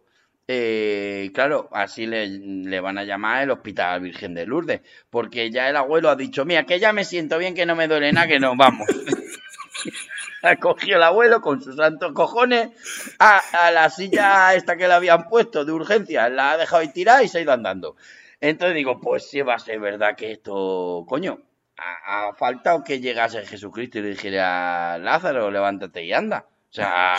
eh, 0.47 1.30
claro, 1.33 1.71
así 1.73 2.04
le, 2.04 2.80
van 2.80 2.99
a 2.99 3.04
llamar 3.04 3.44
el 3.44 3.50
Hospital 3.50 4.02
Virgen 4.02 4.35
de 4.35 4.44
Lourdes, 4.44 4.83
porque 5.09 5.50
ya 5.50 5.71
el 5.71 5.76
abuelo 5.76 6.11
ha 6.11 6.16
dicho, 6.16 6.44
mira, 6.44 6.66
que 6.66 6.78
ya 6.78 6.92
me 6.92 7.02
siento 7.02 7.38
bien, 7.38 7.54
que 7.54 7.64
no 7.64 7.75
me 7.75 7.88
duele 7.88 8.12
nada, 8.12 8.26
que 8.26 8.38
nos 8.38 8.59
vamos. 8.59 8.87
ha 10.42 10.56
cogido 10.56 10.99
el 10.99 11.02
abuelo 11.02 11.40
con 11.40 11.62
sus 11.62 11.76
santos 11.76 12.12
cojones 12.12 12.73
a, 13.18 13.40
a 13.54 13.71
la 13.71 13.88
silla 13.88 14.54
esta 14.54 14.76
que 14.76 14.87
le 14.87 14.92
habían 14.92 15.30
puesto 15.30 15.64
de 15.64 15.73
urgencia, 15.73 16.28
la 16.28 16.52
ha 16.52 16.56
dejado 16.59 16.83
ahí 16.83 16.92
tirada 16.92 17.23
y 17.23 17.28
se 17.28 17.38
ha 17.38 17.40
ido 17.40 17.52
andando. 17.52 17.97
Entonces 18.42 18.75
digo, 18.75 19.00
pues 19.00 19.30
sí 19.30 19.40
va 19.40 19.54
a 19.54 19.59
ser 19.59 19.80
verdad 19.80 20.14
que 20.14 20.30
esto, 20.30 21.06
coño, 21.09 21.38
ha, 21.76 22.28
ha 22.28 22.35
faltado 22.35 22.85
que 22.85 23.00
llegase 23.00 23.45
Jesucristo 23.47 23.99
y 23.99 24.02
le 24.02 24.09
dijera, 24.11 24.99
Lázaro, 24.99 25.50
levántate 25.50 26.04
y 26.04 26.12
anda. 26.12 26.47
O 26.71 26.75
sea, 26.75 27.14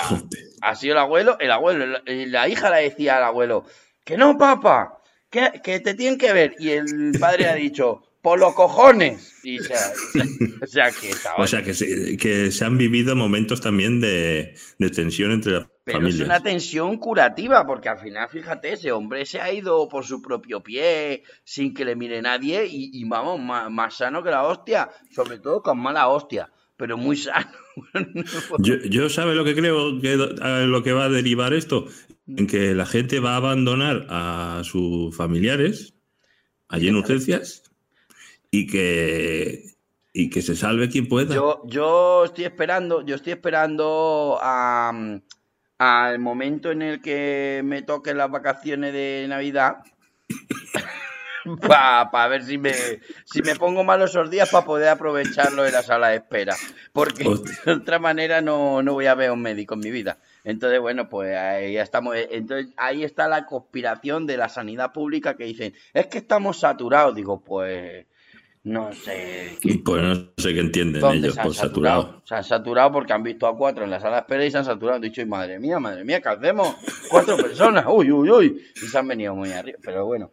ha 0.62 0.76
sido 0.76 0.94
el 0.94 1.00
abuelo, 1.00 1.38
el 1.40 1.52
abuelo, 1.52 1.86
la, 1.86 2.02
la 2.06 2.48
hija 2.50 2.70
le 2.70 2.84
decía 2.84 3.18
al 3.18 3.24
abuelo, 3.24 3.66
que 4.04 4.18
no, 4.18 4.38
papá, 4.38 5.02
que, 5.30 5.62
que 5.64 5.80
te 5.80 5.94
tienen 5.94 6.18
que 6.18 6.34
ver. 6.34 6.56
Y 6.60 6.72
el 6.72 7.14
padre 7.20 7.48
ha 7.48 7.56
dicho, 7.56 8.04
por 8.26 8.40
los 8.40 8.56
cojones. 8.56 9.36
Y 9.44 9.60
o 9.60 9.64
sea, 9.64 9.94
o 10.62 10.66
sea 10.66 10.92
que 10.92 11.12
estaba... 11.12 11.36
O 11.38 11.46
sea, 11.46 11.62
que 11.62 11.76
se, 11.76 12.18
que 12.18 12.52
se 12.52 12.66
han 12.66 12.76
vivido 12.76 13.16
momentos 13.16 13.62
también 13.62 14.02
de, 14.02 14.56
de 14.80 14.90
tensión 14.90 15.32
entre 15.32 15.54
las 15.54 15.68
Pero 15.86 16.00
familias. 16.00 16.20
es 16.20 16.26
una 16.26 16.40
tensión 16.42 16.98
curativa, 16.98 17.66
porque 17.66 17.90
al 17.90 18.00
final, 18.00 18.28
fíjate, 18.28 18.74
ese 18.74 18.92
hombre 18.92 19.24
se 19.26 19.40
ha 19.40 19.54
ido 19.54 19.88
por 19.88 20.04
su 20.04 20.20
propio 20.22 20.62
pie, 20.62 21.24
sin 21.44 21.74
que 21.76 21.86
le 21.86 21.96
mire 21.96 22.22
nadie, 22.24 22.66
y, 22.66 22.90
y 22.92 23.04
vamos, 23.06 23.40
más, 23.40 23.72
más 23.72 23.96
sano 23.96 24.24
que 24.24 24.32
la 24.32 24.44
hostia, 24.44 24.90
sobre 25.12 25.38
todo 25.38 25.62
con 25.62 25.80
mala 25.80 26.08
hostia, 26.08 26.52
pero 26.76 26.98
muy 26.98 27.16
sano. 27.16 27.48
Yo, 28.60 28.76
yo 28.90 29.10
¿sabe 29.10 29.36
lo 29.36 29.44
que 29.44 29.54
creo 29.54 30.00
que 30.00 30.16
lo 30.16 30.82
que 30.82 30.94
va 30.94 31.06
a 31.06 31.10
derivar 31.10 31.54
esto? 31.54 31.88
En 32.26 32.48
que 32.48 32.74
la 32.74 32.86
gente 32.86 33.20
va 33.20 33.34
a 33.34 33.36
abandonar 33.36 34.08
a 34.10 34.62
sus 34.64 35.14
familiares 35.14 35.94
allí 36.70 36.88
en 36.88 36.96
urgencias 36.96 37.64
y 38.50 38.68
que 38.68 39.76
y 40.14 40.30
que 40.30 40.42
se 40.42 40.56
salve 40.56 40.88
quien 40.88 41.10
pueda. 41.10 41.36
Yo, 41.36 41.64
yo 41.66 42.24
estoy 42.24 42.46
esperando, 42.46 43.06
yo 43.06 43.16
estoy 43.16 43.34
esperando 43.34 44.40
a, 44.42 44.94
mm, 44.94 45.22
al 45.78 46.20
momento 46.20 46.72
en 46.72 46.82
el 46.82 47.02
que 47.02 47.62
me 47.64 47.82
toquen 47.82 48.18
las 48.18 48.32
vacaciones 48.32 48.94
de 48.94 49.26
Navidad. 49.28 49.78
Para 51.62 52.28
ver 52.28 52.44
si 52.44 52.58
me, 52.58 52.74
si 53.26 53.42
me 53.44 53.56
pongo 53.56 53.84
mal 53.84 54.02
esos 54.02 54.32
días 54.32 54.50
para 54.50 54.66
poder 54.66 54.90
aprovecharlo 54.90 55.66
en 55.66 55.74
la 55.74 55.84
sala 55.84 56.10
de 56.10 56.16
espera. 56.16 56.56
Porque 56.92 57.28
Hostia. 57.28 57.54
de 57.66 57.72
otra 57.74 58.00
manera 58.00 58.42
no, 58.42 58.82
no 58.82 58.94
voy 58.94 59.06
a 59.06 59.14
ver 59.14 59.30
a 59.30 59.34
un 59.34 59.42
médico 59.42 59.76
en 59.76 59.82
mi 59.82 59.92
vida. 59.92 60.18
Entonces, 60.44 60.80
bueno, 60.80 61.08
pues 61.08 61.36
ahí 61.38 61.74
ya 61.74 61.84
estamos. 61.84 62.16
Entonces, 62.16 62.74
ahí 62.78 63.04
está 63.04 63.28
la 63.28 63.46
conspiración 63.46 64.26
de 64.26 64.38
la 64.38 64.50
sanidad 64.50 64.92
pública 64.92 65.36
que 65.36 65.46
dicen, 65.46 65.76
es 65.94 66.08
que 66.08 66.18
estamos 66.18 66.60
saturados. 66.60 67.16
Digo, 67.16 67.44
pues, 67.44 68.08
no 68.66 68.92
sé. 68.94 69.58
¿qué- 69.62 69.80
Pues 69.84 70.02
no 70.04 70.16
sé 70.38 70.54
qué 70.54 70.60
entienden 70.60 71.02
¿Dónde 71.02 71.28
ellos 71.30 71.38
por 71.38 71.56
saturado. 71.56 72.22
Se 72.26 72.36
han 72.36 72.44
saturado 72.44 72.92
porque 72.92 73.14
han 73.14 73.24
visto 73.24 73.48
a 73.48 73.56
cuatro 73.58 73.84
en 73.86 73.92
la 73.92 74.00
sala 74.00 74.16
de 74.18 74.20
espera 74.22 74.46
y 74.46 74.52
se 74.52 74.58
han 74.58 74.66
saturado. 74.66 74.98
Han 74.98 75.02
dicho, 75.02 75.22
"Ay, 75.22 75.28
madre 75.28 75.60
mía, 75.60 75.80
madre 75.80 76.04
mía, 76.04 76.20
¿qué 76.22 76.30
hacemos? 76.30 76.76
Cuatro 77.10 77.38
personas, 77.38 77.86
uy, 77.88 78.12
uy, 78.12 78.30
uy. 78.30 78.62
Y 78.76 78.88
se 78.88 78.98
han 78.98 79.08
venido 79.08 79.34
muy 79.34 79.52
arriba, 79.52 79.78
pero 79.84 80.06
bueno. 80.06 80.32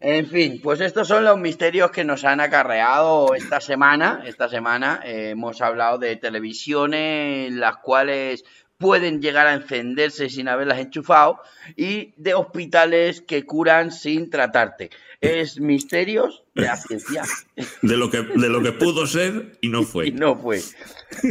En 0.00 0.26
fin, 0.28 0.60
pues 0.62 0.80
estos 0.80 1.08
son 1.08 1.24
los 1.24 1.38
misterios 1.38 1.90
que 1.90 2.04
nos 2.04 2.24
han 2.24 2.40
acarreado 2.40 3.34
esta 3.34 3.60
semana. 3.60 4.22
Esta 4.26 4.48
semana 4.48 5.00
eh, 5.04 5.30
hemos 5.30 5.60
hablado 5.60 5.98
de 5.98 6.14
televisiones, 6.16 7.52
las 7.52 7.78
cuales 7.78 8.44
pueden 8.82 9.20
llegar 9.20 9.46
a 9.48 9.54
encenderse 9.54 10.28
sin 10.30 10.48
haberlas 10.48 10.78
enchufado, 10.78 11.40
y 11.76 12.14
de 12.16 12.34
hospitales 12.34 13.20
que 13.20 13.44
curan 13.44 13.90
sin 13.90 14.30
tratarte. 14.30 14.90
Es 15.20 15.58
misterios 15.60 16.44
de 16.54 16.62
la 16.62 16.76
ciencia. 16.76 17.24
De 17.82 17.96
lo 17.96 18.08
que 18.08 18.18
de 18.22 18.48
lo 18.48 18.62
que 18.62 18.70
pudo 18.70 19.04
ser 19.08 19.58
y 19.60 19.68
no 19.68 19.80
Y 19.80 19.84
fue. 19.84 20.10
no 20.12 20.36
fue. 20.36 20.60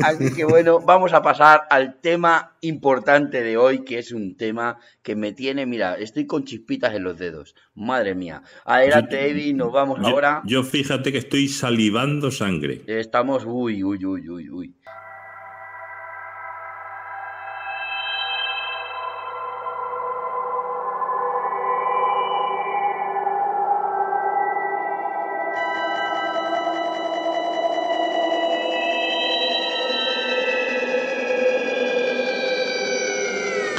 Así 0.03 0.33
que 0.35 0.43
bueno, 0.43 0.81
vamos 0.81 1.13
a 1.13 1.21
pasar 1.21 1.61
al 1.69 2.01
tema 2.01 2.57
importante 2.59 3.41
de 3.41 3.55
hoy, 3.55 3.85
que 3.85 3.97
es 3.99 4.11
un 4.11 4.35
tema 4.35 4.77
que 5.03 5.15
me 5.15 5.31
tiene, 5.31 5.65
mira, 5.65 5.95
estoy 5.97 6.25
con 6.27 6.43
chispitas 6.43 6.93
en 6.95 7.03
los 7.03 7.17
dedos. 7.17 7.55
Madre 7.75 8.13
mía. 8.13 8.43
Adelante, 8.65 9.15
Yo- 9.21 9.25
Eddie, 9.25 9.53
nos 9.53 9.71
vamos 9.71 9.99
Yo, 10.01 10.07
ahora. 10.07 10.41
yo 10.45 10.63
fíjate 10.63 11.13
que 11.13 11.19
estoy 11.19 11.47
salivando 11.47 12.29
sangre. 12.29 12.81
Estamos, 12.87 13.43
uy, 13.47 13.83
uy, 13.85 14.03
uy, 14.05 14.27
uy, 14.29 14.49
uy. 14.49 14.75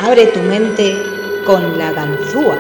Abre 0.09 0.25
tu 0.33 0.41
mente 0.41 0.87
con 1.45 1.77
la 1.79 1.93
ganzúa. 1.93 2.57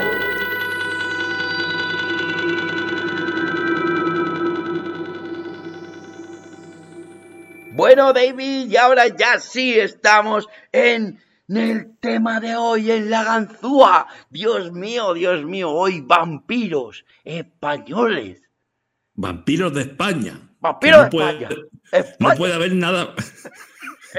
Bueno, 7.72 8.12
David, 8.12 8.70
y 8.70 8.76
ahora 8.76 9.06
ya 9.08 9.38
sí 9.40 9.78
estamos 9.78 10.46
en 10.72 11.20
el 11.48 11.96
tema 12.00 12.40
de 12.40 12.56
hoy, 12.56 12.90
en 12.90 13.10
la 13.10 13.24
ganzúa. 13.24 14.08
Dios 14.30 14.72
mío, 14.72 15.14
Dios 15.14 15.44
mío, 15.44 15.70
hoy 15.70 16.00
vampiros 16.00 17.04
españoles. 17.24 18.42
Vampiros 19.14 19.72
de 19.74 19.82
España. 19.82 20.40
Vampiros 20.60 20.98
No 20.98 21.04
de 21.04 21.10
puede- 21.10 21.30
España. 21.44 21.48
No 21.90 21.98
España. 21.98 22.34
puede 22.36 22.54
haber 22.54 22.72
nada. 22.74 23.14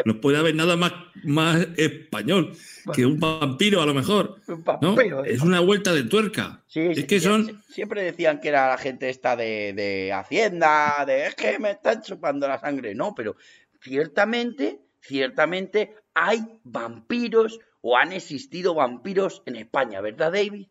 No 0.06 0.22
puede 0.22 0.38
haber 0.38 0.56
nada 0.56 0.76
más, 0.76 0.94
más 1.24 1.68
español 1.78 2.54
que 2.94 3.06
un 3.06 3.20
vampiro, 3.20 3.82
a 3.82 3.86
lo 3.86 3.94
mejor. 3.94 4.42
Un 4.48 4.64
¿no? 4.82 4.96
vampiro. 4.96 5.24
Es 5.24 5.42
una 5.42 5.60
vuelta 5.60 5.94
de 5.94 6.04
tuerca. 6.04 6.64
Sí, 6.68 6.82
es 6.92 7.06
que 7.06 7.20
son. 7.20 7.62
Siempre 7.70 8.04
decían 8.04 8.40
que 8.40 8.50
era 8.50 8.70
la 8.70 8.78
gente 8.78 9.10
esta 9.10 9.36
de, 9.36 9.74
de 9.74 10.14
Hacienda, 10.14 11.04
de 11.06 11.28
es 11.28 11.36
que 11.36 11.60
me 11.60 11.72
están 11.72 12.02
chupando 12.02 12.48
la 12.48 12.60
sangre. 12.60 12.96
No, 12.96 13.14
pero 13.16 13.36
ciertamente, 13.82 14.80
ciertamente 15.02 15.96
hay 16.14 16.46
vampiros 16.64 17.60
o 17.82 17.98
han 17.98 18.12
existido 18.12 18.74
vampiros 18.76 19.42
en 19.46 19.56
España, 19.56 20.02
¿verdad, 20.02 20.32
David? 20.34 20.68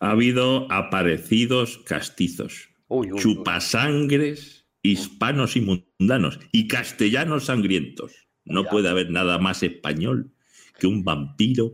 Ha 0.00 0.10
habido 0.10 0.70
aparecidos 0.70 1.78
castizos, 1.78 2.68
Uy, 2.88 3.08
uy, 3.08 3.12
uy. 3.14 3.18
chupasangres, 3.18 4.66
hispanos 4.82 5.56
y 5.56 5.60
mundanos 5.98 6.38
y 6.52 6.68
castellanos 6.68 7.46
sangrientos. 7.46 8.25
No 8.46 8.64
puede 8.64 8.88
haber 8.88 9.10
nada 9.10 9.38
más 9.38 9.62
español 9.62 10.30
que 10.78 10.86
un 10.86 11.04
vampiro 11.04 11.72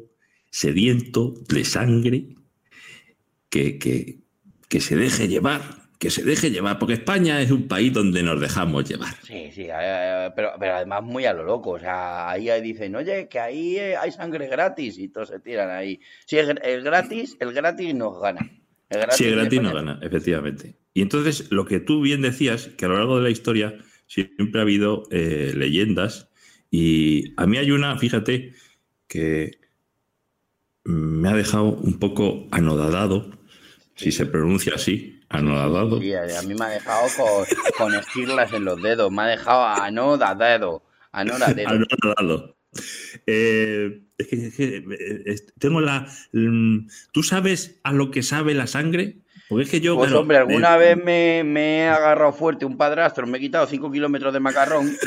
sediento 0.50 1.34
de 1.48 1.64
sangre 1.64 2.26
que, 3.48 3.78
que, 3.78 4.18
que 4.68 4.80
se 4.80 4.96
deje 4.96 5.28
llevar, 5.28 5.60
que 5.98 6.10
se 6.10 6.24
deje 6.24 6.50
llevar, 6.50 6.78
porque 6.78 6.94
España 6.94 7.40
es 7.40 7.50
un 7.50 7.68
país 7.68 7.92
donde 7.92 8.22
nos 8.22 8.40
dejamos 8.40 8.88
llevar. 8.88 9.14
Sí, 9.22 9.50
sí, 9.52 9.66
eh, 9.70 10.30
pero, 10.34 10.52
pero 10.58 10.74
además 10.76 11.02
muy 11.02 11.24
a 11.26 11.32
lo 11.32 11.44
loco. 11.44 11.70
O 11.72 11.78
sea, 11.78 12.30
ahí, 12.30 12.48
dicen, 12.60 12.96
oye, 12.96 13.28
que 13.28 13.38
ahí 13.38 13.76
eh, 13.76 13.96
hay 13.96 14.10
sangre 14.12 14.48
gratis 14.48 14.98
y 14.98 15.08
todos 15.08 15.28
se 15.28 15.38
tiran 15.40 15.70
ahí. 15.70 16.00
Si 16.26 16.38
es 16.38 16.48
el 16.62 16.82
gratis, 16.82 17.36
el 17.40 17.52
gratis 17.52 17.94
nos 17.94 18.20
gana. 18.20 18.40
El 18.88 19.00
Sí, 19.12 19.24
el 19.24 19.30
en 19.34 19.38
gratis 19.40 19.62
no 19.62 19.68
España- 19.68 19.92
gana, 19.92 20.06
efectivamente. 20.06 20.74
Y 20.94 21.00
entonces, 21.02 21.50
lo 21.50 21.64
que 21.64 21.80
tú 21.80 22.02
bien 22.02 22.20
decías, 22.20 22.68
que 22.76 22.84
a 22.84 22.88
lo 22.88 22.98
largo 22.98 23.16
de 23.16 23.22
la 23.22 23.30
historia 23.30 23.74
siempre 24.06 24.60
ha 24.60 24.62
habido 24.62 25.04
eh, 25.10 25.52
leyendas 25.56 26.28
y 26.74 27.34
a 27.36 27.46
mí 27.46 27.58
hay 27.58 27.70
una, 27.70 27.98
fíjate, 27.98 28.54
que 29.06 29.58
me 30.84 31.28
ha 31.28 31.34
dejado 31.34 31.64
un 31.64 31.98
poco 31.98 32.48
anodadado, 32.50 33.30
si 33.94 34.10
se 34.10 34.24
pronuncia 34.24 34.76
así, 34.76 35.20
anodadado. 35.28 36.00
Sí, 36.00 36.14
a 36.14 36.40
mí 36.42 36.54
me 36.54 36.64
ha 36.64 36.68
dejado 36.68 37.08
con, 37.14 37.44
con 37.76 37.94
esquirlas 37.94 38.54
en 38.54 38.64
los 38.64 38.80
dedos, 38.80 39.12
me 39.12 39.20
ha 39.20 39.26
dejado 39.26 39.66
anodadado, 39.66 40.82
anodadado. 41.12 41.60
anodadado. 41.60 42.56
Eh, 43.26 44.04
es 44.16 44.26
que, 44.28 44.46
es 44.46 44.56
que, 44.56 45.52
tengo 45.58 45.82
la. 45.82 46.06
mm, 46.32 46.88
¿Tú 47.12 47.22
sabes 47.22 47.80
a 47.82 47.92
lo 47.92 48.10
que 48.10 48.22
sabe 48.22 48.54
la 48.54 48.66
sangre? 48.66 49.18
Porque 49.50 49.64
es 49.64 49.70
que 49.70 49.82
yo. 49.82 49.94
Pues 49.96 50.08
claro, 50.08 50.22
hombre, 50.22 50.38
alguna 50.38 50.76
eh, 50.76 50.78
vez 50.78 51.04
me, 51.04 51.44
me 51.44 51.80
he 51.80 51.88
agarrado 51.88 52.32
fuerte 52.32 52.64
un 52.64 52.78
padrastro, 52.78 53.26
me 53.26 53.36
he 53.36 53.42
quitado 53.42 53.66
5 53.66 53.92
kilómetros 53.92 54.32
de 54.32 54.40
macarrón. 54.40 54.96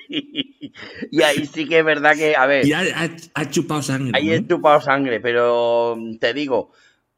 y 0.08 1.22
ahí 1.22 1.46
sí 1.46 1.66
que 1.68 1.78
es 1.80 1.84
verdad 1.84 2.16
que, 2.16 2.34
a 2.36 2.46
ver, 2.46 2.66
Y 2.66 2.72
ha, 2.72 3.50
chupado 3.50 3.82
sangre. 3.82 4.12
ahí 4.14 4.26
¿no? 4.28 4.32
he 4.32 4.46
chupado 4.46 4.80
sangre, 4.80 5.20
pero 5.20 5.96
te 6.20 6.32
digo, 6.34 6.72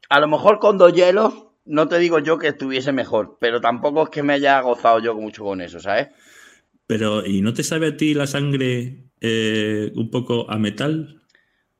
a 0.09 0.19
lo 0.19 0.27
mejor 0.27 0.59
con 0.59 0.77
dos 0.77 0.93
hielos, 0.93 1.45
no 1.65 1.87
te 1.87 1.97
digo 1.99 2.19
yo 2.19 2.37
que 2.37 2.49
estuviese 2.49 2.91
mejor, 2.91 3.37
pero 3.39 3.61
tampoco 3.61 4.03
es 4.03 4.09
que 4.09 4.23
me 4.23 4.33
haya 4.33 4.59
gozado 4.61 4.99
yo 4.99 5.15
mucho 5.15 5.43
con 5.43 5.61
eso, 5.61 5.79
¿sabes? 5.79 6.09
Pero, 6.87 7.25
¿y 7.25 7.41
no 7.41 7.53
te 7.53 7.63
sabe 7.63 7.87
a 7.87 7.97
ti 7.97 8.13
la 8.13 8.27
sangre 8.27 9.05
eh, 9.19 9.91
un 9.95 10.11
poco 10.11 10.49
a 10.49 10.57
metal? 10.59 11.21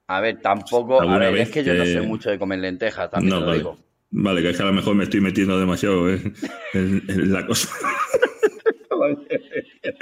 A 0.07 0.21
ver, 0.21 0.39
tampoco, 0.41 1.01
a 1.01 1.17
ver, 1.17 1.35
es 1.37 1.49
que 1.49 1.63
yo 1.63 1.73
no 1.73 1.85
sé 1.85 2.01
mucho 2.01 2.29
de 2.29 2.39
comer 2.39 2.59
lentejas, 2.59 3.09
también 3.09 3.33
No, 3.33 3.39
te 3.39 3.45
lo 3.45 3.47
vale. 3.47 3.59
digo. 3.59 3.77
Vale, 4.11 4.41
que 4.41 4.49
es 4.51 4.57
que 4.57 4.63
a 4.63 4.67
lo 4.67 4.73
mejor 4.73 4.95
me 4.95 5.03
estoy 5.03 5.19
metiendo 5.19 5.59
demasiado 5.59 6.09
en- 6.09 6.33
en 6.73 7.33
la 7.33 7.45
cosa. 7.45 7.69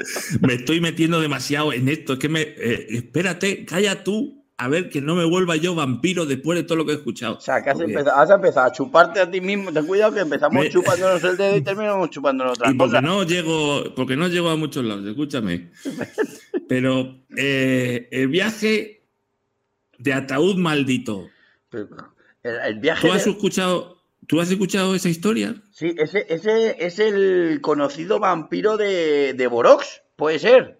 me 0.42 0.54
estoy 0.56 0.82
metiendo 0.82 1.20
demasiado 1.22 1.74
en 1.74 1.90
esto. 1.90 2.14
Es 2.14 2.20
que 2.20 2.30
me. 2.30 2.42
eh, 2.42 2.88
espérate, 2.90 3.66
calla 3.66 4.04
tú, 4.04 4.44
a 4.58 4.68
ver 4.68 4.90
que 4.90 5.02
no 5.02 5.16
me 5.16 5.26
vuelva 5.26 5.56
yo 5.56 5.74
vampiro 5.76 6.26
después 6.26 6.58
de 6.58 6.64
todo 6.64 6.78
lo 6.78 6.86
que 6.86 6.92
he 6.94 6.96
escuchado. 6.96 7.38
O 7.38 7.42
sea, 7.42 7.62
que 7.64 7.70
has 7.72 7.80
empezado, 7.80 8.16
has 8.16 8.30
empezado 8.30 8.68
a 8.68 8.72
chuparte 8.72 9.20
a 9.20 9.30
ti 9.30 9.42
mismo. 9.42 9.72
Ten 9.74 9.86
cuidado 9.88 10.14
que 10.14 10.20
empezamos 10.22 10.64
Me- 10.64 10.70
chupándonos 10.70 11.24
el 11.24 11.38
dedo 11.38 11.58
y 11.58 11.62
terminamos 11.64 12.10
chupándonos 12.12 12.58
otra 12.60 12.72
Y 12.72 12.76
porque 12.76 12.92
cosa. 12.92 13.02
no 13.02 13.24
llego, 13.24 13.84
porque 13.96 14.16
no 14.16 14.28
llego 14.28 14.50
a 14.50 14.56
muchos 14.56 14.84
lados, 14.86 15.06
escúchame. 15.06 15.72
Pero 16.68 17.20
eh, 17.36 18.08
el 18.12 18.28
viaje 18.28 19.04
de 19.98 20.14
ataúd 20.14 20.56
maldito. 20.58 21.28
El, 21.72 22.56
el 22.66 22.80
viaje. 22.80 23.08
¿Tú 23.08 23.14
has 23.14 23.26
de- 23.26 23.32
escuchado, 23.32 23.93
¿tú 24.28 24.40
has 24.42 24.50
escuchado 24.52 24.96
esa 24.96 25.10
historia? 25.10 25.56
Sí, 25.72 25.94
ese, 25.98 26.26
ese 26.30 26.76
es 26.86 27.00
el 27.00 27.60
conocido 27.62 28.20
vampiro 28.20 28.78
de, 28.78 29.34
de 29.34 29.48
Borox, 29.48 30.02
puede 30.16 30.40
ser. 30.40 30.80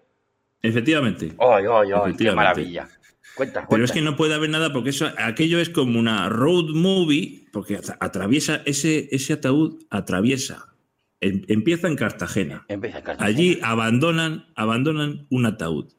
Efectivamente. 0.62 1.32
¡Ay, 1.38 1.64
ay, 1.70 1.88
ay! 1.94 2.14
¡Qué 2.16 2.32
maravilla! 2.32 2.88
Cuenta, 3.36 3.66
cuenta. 3.66 3.68
Pero 3.68 3.84
es 3.84 3.92
que 3.92 4.00
no 4.00 4.16
puede 4.16 4.34
haber 4.34 4.48
nada 4.50 4.72
porque 4.72 4.90
eso, 4.90 5.10
aquello 5.18 5.58
es 5.58 5.68
como 5.68 5.98
una 5.98 6.28
road 6.28 6.70
movie, 6.74 7.48
porque 7.52 7.76
atra- 7.78 7.96
atraviesa 8.00 8.62
ese, 8.64 9.08
ese 9.10 9.32
ataúd, 9.32 9.82
atraviesa. 9.90 10.72
em- 11.20 11.42
empieza 11.48 11.88
en 11.88 11.96
Cartagena. 11.96 12.64
Empieza 12.68 12.98
a 12.98 13.02
cantar. 13.02 13.26
Allí 13.26 13.58
abandonan, 13.62 14.46
abandonan 14.54 15.26
un 15.30 15.46
ataúd. 15.46 15.92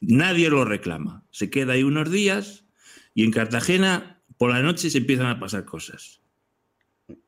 Nadie 0.00 0.48
lo 0.48 0.64
reclama. 0.64 1.24
Se 1.30 1.50
queda 1.50 1.74
ahí 1.74 1.82
unos 1.82 2.10
días 2.10 2.64
y 3.14 3.24
en 3.24 3.32
Cartagena 3.32 4.22
por 4.38 4.50
la 4.50 4.62
noche 4.62 4.88
se 4.90 4.98
empiezan 4.98 5.26
a 5.26 5.38
pasar 5.38 5.64
cosas. 5.66 6.21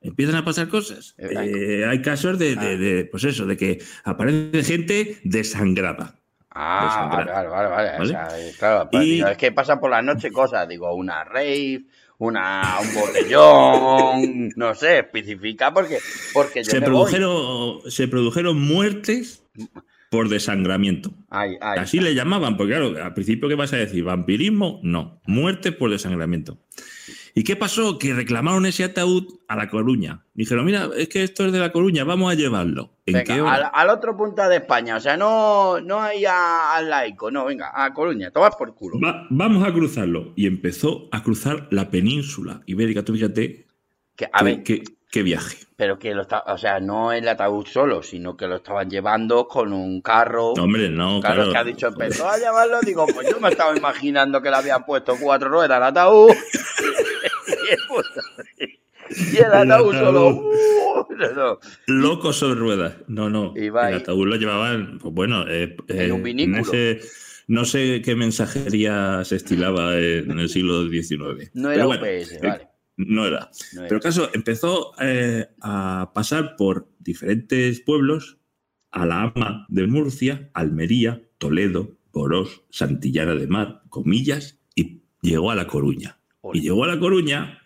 Empiezan 0.01 0.37
a 0.37 0.45
pasar 0.45 0.69
cosas. 0.69 1.15
Eh, 1.19 1.85
hay- 1.87 2.01
casos 2.03 2.39
de, 2.39 2.57
de- 2.57 2.77
de, 2.79 3.05
pues 3.07 3.25
eso, 3.25 3.45
de 3.47 3.57
que 3.57 3.83
aparece 4.05 4.63
gente 4.63 5.19
desangrada. 5.25 6.15
Ah, 6.51 7.09
vale, 7.13 7.49
vale, 7.49 7.69
vale. 7.69 7.91
O 8.01 8.07
sea, 8.07 8.29
eh, 8.39 8.53
claro, 8.59 8.89
pues, 8.91 9.05
Y- 9.05 9.11
digo, 9.17 9.29
es 9.29 9.37
que 9.37 9.51
pasan 9.53 9.81
por 9.81 9.91
la 9.91 10.03
noche 10.03 10.31
cosas. 10.31 10.69
Digo, 10.69 10.95
una 10.95 11.25
rave, 11.25 11.83
una, 12.19 12.79
un 12.81 12.95
botellón, 12.95 14.49
no 14.57 14.75
sé, 14.75 15.01
especifica 15.01 15.73
porque, 15.75 15.99
porque 16.33 16.63
yo 16.63 16.71
Se 16.71 16.81
me 16.81 16.87
voy. 16.89 17.11
produjeron, 17.11 17.91
se 17.91 18.07
produjeron 18.09 18.61
muertes 18.61 19.43
por 20.11 20.29
desangramiento. 20.29 21.11
Ay, 21.29 21.57
ay. 21.61 21.79
Así 21.81 21.99
le 21.99 22.15
llamaban, 22.15 22.57
porque 22.57 22.75
claro, 22.75 22.95
al 23.05 23.15
principio, 23.15 23.49
¿qué 23.49 23.57
vas 23.57 23.73
a 23.73 23.77
decir? 23.79 24.05
¿Vampirismo? 24.05 24.79
No. 24.85 25.21
Muerte 25.27 25.73
por 25.73 25.91
desangramiento. 25.91 26.59
¿Y 27.37 27.43
qué 27.43 27.57
pasó? 27.57 27.99
Que 27.99 28.15
reclamaron 28.15 28.65
ese 28.65 28.85
ataúd 28.85 29.27
a 29.49 29.57
La 29.57 29.69
Coruña. 29.69 30.25
Dijeron, 30.35 30.65
mira, 30.65 30.89
es 30.97 31.09
que 31.09 31.25
esto 31.25 31.45
es 31.45 31.53
de 31.53 31.59
La 31.59 31.73
Coruña, 31.73 32.05
vamos 32.05 32.31
a 32.31 32.37
llevarlo. 32.37 32.91
¿En 33.07 33.15
Venga, 33.15 33.35
qué 33.35 33.41
hora? 33.41 33.55
al, 33.55 33.71
al 33.73 33.91
otro 33.91 34.17
punta 34.17 34.49
de 34.49 34.57
España, 34.59 34.97
o 34.97 35.01
sea, 35.01 35.17
no, 35.17 35.81
no 35.81 36.01
hay 36.01 36.25
a- 36.27 36.75
al 36.77 36.89
laico, 36.89 37.31
no, 37.33 37.45
venga, 37.45 37.73
a 37.75 37.93
Coruña, 37.93 38.31
tomas 38.31 38.55
por 38.57 38.73
culo. 38.77 39.01
Va- 39.05 39.27
vamos 39.31 39.67
a 39.67 39.73
cruzarlo. 39.73 40.33
Y 40.37 40.47
empezó 40.47 41.09
a 41.11 41.23
cruzar 41.25 41.67
la 41.71 41.91
península 41.91 42.63
ibérica. 42.67 43.03
Tú 43.05 43.13
fíjate 43.15 43.67
Que, 44.17 44.29
a 44.33 44.43
ver, 44.45 44.63
qué- 44.63 44.85
qué 45.11 45.23
viaje. 45.25 45.59
pero 45.77 45.99
que 45.99 46.15
lo 46.15 46.23
está, 46.23 46.45
o 46.47 46.57
sea, 46.57 46.79
no 46.79 47.11
el 47.13 47.27
ataúd 47.29 47.67
solo, 47.67 48.03
sino 48.05 48.37
que 48.37 48.47
lo 48.47 48.57
estaban 48.57 48.89
llevando 48.89 49.49
con 49.49 49.73
un 49.73 50.01
carro. 50.03 50.53
No, 50.57 50.63
hombre, 50.65 50.89
no, 50.89 51.19
Claro, 51.21 51.35
claro. 51.35 51.43
es 51.43 51.49
que 51.53 51.59
ha 51.59 51.65
dicho, 51.65 51.87
empezó 51.89 52.29
a 52.29 52.39
llevarlo, 52.39 52.79
digo, 52.83 53.07
pues 53.13 53.29
yo 53.29 53.41
me 53.41 53.49
estaba 53.49 53.77
imaginando 53.77 54.41
que 54.41 54.51
le 54.51 54.57
habían 54.57 54.85
puesto 54.87 55.17
cuatro 55.21 55.49
ruedas 55.49 55.77
al 55.79 55.83
ataúd. 55.83 56.31
y 59.33 59.37
el 59.37 59.53
ataúd 59.53 59.93
solo. 59.95 60.29
uh, 60.29 61.07
no, 61.19 61.33
no. 61.35 61.59
Loco 61.87 62.33
sobre 62.33 62.55
ruedas. 62.59 62.95
No, 63.09 63.29
no. 63.31 63.53
El 63.57 63.77
ataúd 63.77 64.27
lo 64.27 64.37
llevaban, 64.37 64.99
pues 64.99 65.15
bueno, 65.15 65.47
eh, 65.49 65.77
En 65.89 66.13
un 66.13 66.21
eh, 66.21 66.23
vinículo. 66.25 66.61
ese- 66.61 67.01
no 67.47 67.67
sé 67.67 68.01
qué 68.03 68.17
mensajería 68.17 69.23
se 69.25 69.37
estilaba 69.37 69.99
en 69.99 70.39
el 70.39 70.49
siglo 70.49 70.89
XIX. 70.89 71.51
No 71.53 71.71
era 71.71 71.85
bueno, 71.85 72.03
UPS, 72.03 72.33
eh, 72.33 72.41
vale. 72.43 72.69
No 72.97 73.27
era. 73.27 73.51
No 73.75 73.81
era. 73.81 73.89
Pero 73.89 74.01
caso 74.01 74.31
empezó 74.33 74.93
eh, 75.01 75.49
a 75.61 76.11
pasar 76.15 76.57
por 76.57 76.89
diferentes 77.01 77.81
pueblos, 77.81 78.39
Alhama 78.93 79.67
de 79.69 79.87
Murcia, 79.87 80.49
Almería, 80.55 81.21
Toledo, 81.39 81.99
Borós, 82.13 82.63
Santillana 82.71 83.35
de 83.35 83.47
Mar, 83.49 83.83
Comillas, 83.91 84.59
y 84.75 85.03
llegó 85.21 85.51
a 85.51 85.55
La 85.57 85.67
Coruña. 85.67 86.19
Y 86.53 86.61
llegó 86.61 86.85
a 86.85 86.89
La 86.89 86.99
Coruña 86.99 87.61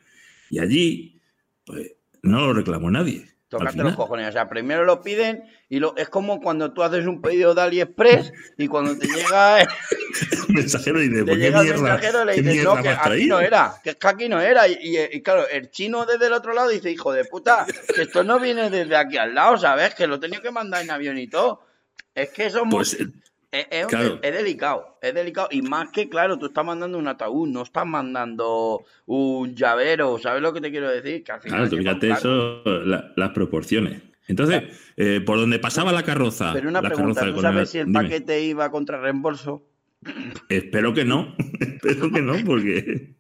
y 0.51 0.59
allí 0.61 1.21
pues, 1.65 1.93
no 2.23 2.47
lo 2.47 2.53
reclamó 2.55 2.91
nadie. 2.91 3.27
Final. 3.51 3.87
los 3.87 3.97
cojones. 3.97 4.29
O 4.29 4.33
sea, 4.33 4.47
primero 4.51 4.85
lo 4.85 5.01
piden 5.01 5.43
y 5.71 5.79
lo, 5.81 5.97
es 5.97 6.11
como 6.11 6.39
cuando 6.39 6.75
tú 6.75 6.83
haces 6.83 7.07
un 7.07 7.23
pedido 7.23 7.55
de 7.55 7.63
AliExpress 7.63 8.31
y 8.59 8.69
cuando 8.69 8.97
te 8.99 9.07
llega, 9.07 9.63
el- 9.63 9.69
El 10.49 10.55
mensajero 10.55 10.99
dice, 10.99 11.17
te 11.19 11.25
"¿Pues 11.25 11.37
qué 11.39 11.43
llega 11.45 11.61
el 11.61 11.65
mierda, 11.65 11.83
mensajero 11.83 12.23
y 12.23 12.27
le 12.27 12.33
dices, 12.43 12.65
no, 12.65 12.83
que 12.83 12.89
aquí 12.91 13.03
traído?". 13.05 13.37
no 13.37 13.41
era, 13.41 13.75
que 13.83 13.91
es 13.91 13.97
que 13.97 14.09
aquí 14.09 14.29
no 14.29 14.41
era. 14.41 14.69
Y, 14.69 14.73
y- 14.81 15.17
y 15.17 15.23
claro, 15.23 15.49
el 15.49 15.71
chino 15.71 16.05
desde 16.05 16.27
el 16.27 16.33
otro 16.35 16.53
lado 16.53 16.69
dice, 16.69 16.91
hijo 16.91 17.13
de 17.13 17.25
puta, 17.25 17.65
que 17.95 18.03
esto 18.03 18.23
no 18.23 18.39
viene 18.39 18.69
desde 18.69 18.97
aquí 18.97 19.17
al 19.17 19.35
lado, 19.35 19.57
¿sabes? 19.57 19.95
Que 19.95 20.07
lo 20.07 20.21
tenía 20.21 20.41
que 20.43 20.51
mandar 20.51 20.83
en 20.83 20.91
avión 20.91 21.17
y 21.19 21.29
todo. 21.29 21.63
Es 22.15 22.31
que 22.31 22.51
muy- 22.51 22.71
Pues 22.71 22.95
eh, 23.01 23.07
es, 23.51 23.67
es 23.71 23.85
un- 23.85 23.89
claro. 23.91 24.19
es 24.23 24.35
delicado, 24.35 24.99
es 25.03 25.15
delicado. 25.15 25.49
Y 25.51 25.63
más 25.63 25.91
que, 25.91 26.09
claro, 26.09 26.39
tú 26.39 26.47
estás 26.47 26.65
mandando 26.65 26.99
un 26.99 27.09
ataúd, 27.09 27.49
no 27.49 27.63
estás 27.63 27.87
mandando 27.87 28.85
un 29.07 29.55
llavero, 29.55 30.19
¿sabes 30.19 30.43
lo 30.43 30.53
que 30.53 30.61
te 30.61 30.71
quiero 30.71 30.91
decir? 30.91 31.23
Que 31.25 31.33
al 31.33 31.41
final 31.41 31.69
claro, 31.69 31.99
tú 31.99 32.07
eso, 32.07 32.63
la- 32.85 33.13
las 33.17 33.31
proporciones. 33.31 34.03
Entonces, 34.27 34.65
eh, 34.99 35.23
por 35.25 35.39
donde 35.39 35.59
pasaba 35.59 35.91
la 35.93 36.03
carroza. 36.03 36.53
Pero 36.53 36.69
una 36.69 36.83
la 36.83 36.91
pregunta, 36.91 37.21
carroza 37.21 37.37
¿tú 37.37 37.41
sabes 37.43 37.71
si 37.71 37.79
el 37.79 37.87
dime. 37.87 38.03
paquete 38.03 38.43
iba 38.43 38.71
contra 38.71 39.01
reembolso? 39.01 39.65
Espero 40.49 40.93
que 40.95 41.05
no, 41.05 41.35
espero 41.61 42.11
que 42.13 42.21
no, 42.23 42.35
porque 42.45 43.17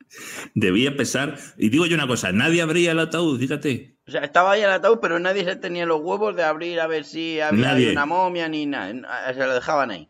debía 0.54 0.96
pesar. 0.96 1.36
Y 1.56 1.70
digo 1.70 1.86
yo 1.86 1.94
una 1.96 2.06
cosa, 2.06 2.30
nadie 2.32 2.60
abría 2.62 2.92
el 2.92 2.98
ataúd, 2.98 3.38
fíjate. 3.40 3.96
O 4.06 4.10
sea, 4.10 4.22
estaba 4.22 4.52
ahí 4.52 4.62
el 4.62 4.70
ataúd, 4.70 4.98
pero 5.02 5.18
nadie 5.18 5.44
se 5.44 5.56
tenía 5.56 5.86
los 5.86 6.00
huevos 6.00 6.36
de 6.36 6.42
abrir 6.44 6.80
a 6.80 6.86
ver 6.86 7.04
si 7.04 7.40
había 7.40 7.68
Nadie. 7.72 7.92
una 7.92 8.06
momia 8.06 8.48
ni 8.48 8.64
nada. 8.66 9.32
Se 9.34 9.38
lo 9.46 9.54
dejaban 9.54 9.90
ahí. 9.90 10.08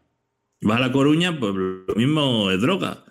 Vas 0.61 0.79
a 0.79 0.81
La 0.81 0.93
Coruña, 0.93 1.39
pues 1.39 1.55
lo 1.55 1.95
mismo 1.95 2.51
es 2.51 2.61
droga. 2.61 3.05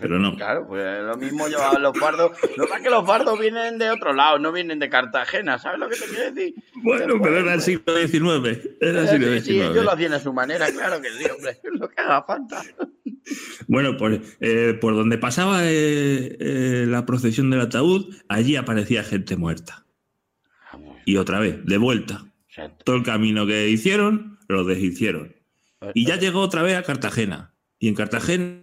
Pero 0.00 0.18
no. 0.18 0.34
Claro, 0.34 0.66
pues 0.66 1.02
lo 1.04 1.16
mismo 1.16 1.46
llevaban 1.46 1.80
los 1.80 1.96
fardos. 1.96 2.32
Lo 2.56 2.64
que 2.64 2.68
pasa 2.68 2.76
es 2.78 2.82
que 2.82 2.90
los 2.90 3.06
fardos 3.06 3.38
vienen 3.38 3.78
de 3.78 3.90
otro 3.90 4.12
lado, 4.12 4.38
no 4.38 4.50
vienen 4.50 4.80
de 4.80 4.88
Cartagena. 4.88 5.58
¿Sabes 5.58 5.78
lo 5.78 5.88
que 5.88 5.96
te 5.96 6.06
quiero 6.06 6.32
decir? 6.32 6.54
Bueno, 6.82 7.14
pero 7.22 7.38
era 7.38 7.54
el 7.54 7.62
siglo 7.62 7.96
XIX. 7.96 8.68
Era 8.80 9.02
el 9.02 9.08
siglo 9.08 9.28
Sí, 9.34 9.40
sí, 9.42 9.60
ellos 9.60 9.74
lo 9.74 9.82
XIX. 9.82 9.88
hacían 9.92 10.12
a 10.14 10.20
su 10.20 10.32
manera, 10.32 10.72
claro 10.72 11.00
que 11.00 11.10
sí, 11.10 11.24
hombre. 11.30 11.60
Lo 11.78 11.88
que 11.88 12.00
haga 12.00 12.24
falta. 12.24 12.64
Bueno, 13.68 13.96
pues 13.96 14.20
eh, 14.40 14.76
por 14.80 14.96
donde 14.96 15.18
pasaba 15.18 15.64
eh, 15.64 16.36
eh, 16.40 16.86
la 16.88 17.06
procesión 17.06 17.50
del 17.50 17.60
ataúd, 17.60 18.12
allí 18.28 18.56
aparecía 18.56 19.04
gente 19.04 19.36
muerta. 19.36 19.84
Y 21.04 21.16
otra 21.18 21.38
vez, 21.38 21.64
de 21.64 21.78
vuelta. 21.78 22.24
Todo 22.84 22.96
el 22.96 23.04
camino 23.04 23.46
que 23.46 23.68
hicieron, 23.68 24.38
lo 24.48 24.64
deshicieron. 24.64 25.35
Y 25.94 26.06
ya 26.06 26.16
llegó 26.16 26.40
otra 26.40 26.62
vez 26.62 26.76
a 26.76 26.82
Cartagena. 26.82 27.54
Y 27.78 27.88
en 27.88 27.94
Cartagena, 27.94 28.62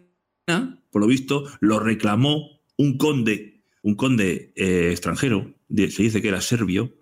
por 0.92 1.02
lo 1.02 1.08
visto, 1.08 1.46
lo 1.60 1.80
reclamó 1.80 2.60
un 2.78 2.98
conde, 2.98 3.62
un 3.82 3.96
conde 3.96 4.52
eh, 4.56 4.90
extranjero, 4.92 5.54
de- 5.68 5.92
se 5.92 6.04
dice 6.04 6.22
que 6.22 6.30
era 6.30 6.42
serbio. 6.42 6.94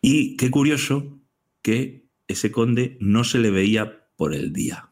Y 0.00 0.36
qué 0.36 0.50
curioso 0.50 1.18
que 1.62 2.06
ese 2.28 2.50
conde 2.52 2.96
no 3.00 3.24
se 3.24 3.38
le 3.38 3.50
veía 3.50 4.06
por 4.16 4.34
el 4.34 4.52
día. 4.52 4.90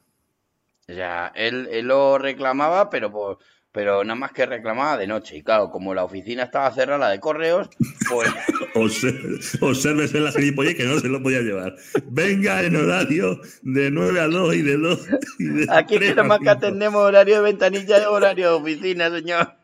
O 0.89 0.93
sea, 0.93 1.33
él, 1.37 1.69
él 1.71 1.87
lo 1.87 2.19
reclamaba, 2.19 2.91
pero 2.91 3.13
por, 3.13 3.39
pero 3.73 4.03
nada 4.03 4.17
más 4.17 4.33
que 4.33 4.47
reclamaba 4.47 4.97
de 4.97 5.07
noche. 5.07 5.37
Y 5.37 5.43
claro, 5.43 5.71
como 5.71 5.95
la 5.95 6.05
oficina 6.05 6.45
estaba 6.45 6.73
cerrada, 6.73 6.99
la 6.99 7.11
de 7.11 7.21
correos, 7.21 7.69
pues. 8.09 8.31
Obsérvese 9.61 10.21
la 10.21 10.33
gilipollez 10.33 10.77
que 10.77 10.85
no 10.85 10.99
se 10.99 11.09
lo 11.09 11.23
podía 11.23 11.41
llevar. 11.41 11.77
Venga 12.07 12.63
en 12.63 12.77
horario 12.77 13.41
de 13.63 13.91
9 13.91 14.21
a 14.21 14.27
2 14.27 14.55
y 14.55 14.63
de 14.63 14.77
2. 14.77 15.09
Aquí 15.71 15.95
es 15.95 16.01
que 16.01 16.11
nada 16.11 16.25
más 16.25 16.41
que 16.41 16.51
atendemos 16.51 17.03
horario 17.03 17.37
de 17.37 17.43
ventanilla 17.43 18.03
y 18.03 18.05
horario 18.05 18.49
de 18.49 18.55
oficina, 18.55 19.11
señor. 19.11 19.55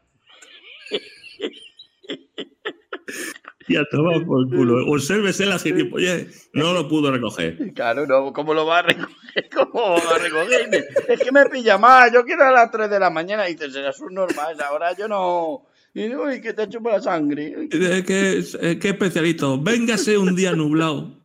Y 3.69 3.77
a 3.77 3.85
tomar 3.85 4.25
por 4.25 4.49
culo. 4.49 4.87
Obsérvese 4.93 5.47
la 5.47 5.59
gilipollez. 5.59 6.51
No 6.53 6.73
lo 6.73 6.89
pudo 6.89 7.11
recoger. 7.11 7.73
Claro, 7.75 8.07
no, 8.07 8.33
¿cómo 8.33 8.55
lo 8.55 8.67
va 8.67 8.79
a 8.79 8.83
recoger? 8.83 9.17
¿Cómo 9.55 9.97
va 9.97 10.17
a 10.17 10.19
recoger? 10.19 10.87
Es 11.09 11.21
que 11.21 11.33
me 11.33 11.47
pilla 11.47 11.79
más, 11.79 12.13
yo 12.13 12.25
quiero 12.25 12.45
a 12.45 12.53
las 12.53 12.71
3 12.71 12.91
de 12.91 13.01
la 13.01 13.11
mañana. 13.11 13.49
Y 13.49 13.55
dices, 13.55 13.73
serás 13.73 14.01
un 14.01 14.15
normal, 14.15 14.57
ahora 14.61 14.97
yo 14.97 15.09
no. 15.09 15.67
Y 15.95 16.03
digo, 16.03 16.31
¿y 16.31 16.41
qué 16.41 16.53
te 16.53 16.69
chupa 16.69 16.93
la 16.93 17.01
sangre? 17.01 17.69
¿Qué, 17.71 18.79
qué 18.81 18.89
especialito? 18.89 19.61
Véngase 19.61 20.19
un 20.19 20.37
día 20.37 20.53
nublado. 20.53 21.23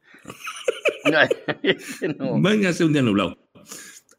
no. 2.18 2.42
Véngase 2.42 2.86
un 2.86 2.94
día 2.94 3.02
nublado. 3.02 3.38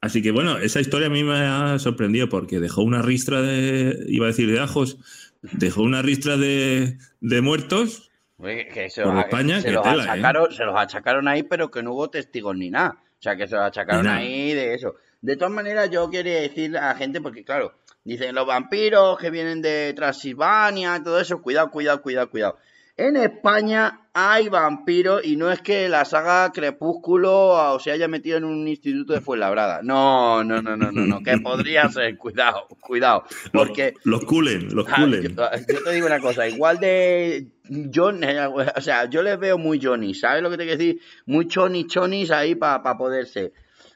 Así 0.01 0.21
que 0.21 0.33
bueno, 0.33 0.59
esa 0.59 0.81
historia 0.81 1.07
a 1.07 1.11
mí 1.11 1.23
me 1.23 1.37
ha 1.37 1.79
sorprendido 1.79 2.29
porque 2.29 2.59
dejó 2.59 2.83
una 2.83 3.03
ristra 3.03 3.41
de, 3.41 4.05
iba 4.09 4.27
a 4.27 4.31
decir 4.31 4.51
de 4.51 4.59
ajos, 4.59 4.99
dejó 5.41 5.83
una 5.83 6.03
ristra 6.03 6.37
de, 6.37 6.99
de 7.21 7.41
muertos 7.41 8.12
que 8.43 8.91
se, 8.91 9.03
los, 9.03 9.19
España, 9.19 9.61
se, 9.61 9.71
los 9.71 9.87
achacaron, 9.87 10.53
se 10.53 10.65
los 10.65 10.77
achacaron 10.77 11.29
ahí, 11.29 11.43
pero 11.43 11.71
que 11.71 11.83
no 11.83 11.93
hubo 11.93 12.11
testigos 12.11 12.57
ni 12.57 12.71
nada. 12.71 12.99
O 13.19 13.23
sea, 13.23 13.37
que 13.37 13.47
se 13.47 13.55
los 13.55 13.65
achacaron 13.65 14.09
ahí 14.09 14.53
de 14.53 14.75
eso. 14.75 14.97
De 15.21 15.37
todas 15.37 15.53
maneras, 15.53 15.89
yo 15.91 16.11
quiero 16.11 16.29
decir 16.29 16.77
a 16.77 16.89
la 16.89 16.95
gente, 16.97 17.21
porque 17.21 17.45
claro, 17.45 17.75
dicen 18.03 18.35
los 18.35 18.47
vampiros 18.47 19.17
que 19.19 19.31
vienen 19.31 19.63
de 19.63 19.93
Transilvania, 19.95 21.01
todo 21.05 21.21
eso, 21.21 21.41
cuidado, 21.41 21.71
cuidado, 21.71 22.03
cuidado, 22.03 22.31
cuidado. 22.31 22.59
En 23.03 23.17
España 23.17 24.03
hay 24.15 24.49
vampiros 24.49 25.25
y 25.25 25.35
no 25.35 25.51
es 25.51 25.61
que 25.61 25.89
la 25.89 26.05
saga 26.05 26.53
Crepúsculo 26.53 27.49
o 27.49 27.81
se 27.81 27.91
haya 27.91 28.07
metido 28.07 28.39
en 28.39 28.45
un 28.45 28.69
instituto 28.69 29.13
de 29.13 29.21
Fuenlabrada. 29.21 29.81
No, 29.83 30.45
no, 30.45 30.63
no, 30.63 30.77
no, 30.77 30.93
no, 30.93 31.05
no, 31.05 31.21
que 31.21 31.37
podría 31.39 31.89
ser. 31.89 32.17
Cuidado, 32.23 32.69
cuidado. 32.81 33.25
Porque. 33.53 33.95
Los, 34.05 34.25
culen, 34.25 34.73
los 34.73 34.87
culen. 34.87 35.35
yo, 35.35 35.83
te 35.85 35.93
digo 35.93 36.07
una 36.07 36.21
cosa, 36.21 36.47
igual 36.47 36.79
de 36.79 37.49
John, 37.93 38.23
eh, 38.23 38.47
o 38.47 38.81
sea, 38.81 39.11
yo 39.11 39.25
les 39.25 39.37
veo 39.37 39.59
muy 39.59 39.81
Johnny, 39.83 40.15
¿sabes 40.15 40.41
lo 40.41 40.49
que 40.49 40.57
te 40.57 40.63
quiero 40.63 40.79
decir? 40.79 41.01
Muy 41.27 41.49
choni 41.49 41.89
chonis 41.89 42.31
ahí 42.31 42.55
para 42.55 42.85
pa 42.85 42.97
poderse. 42.97 43.53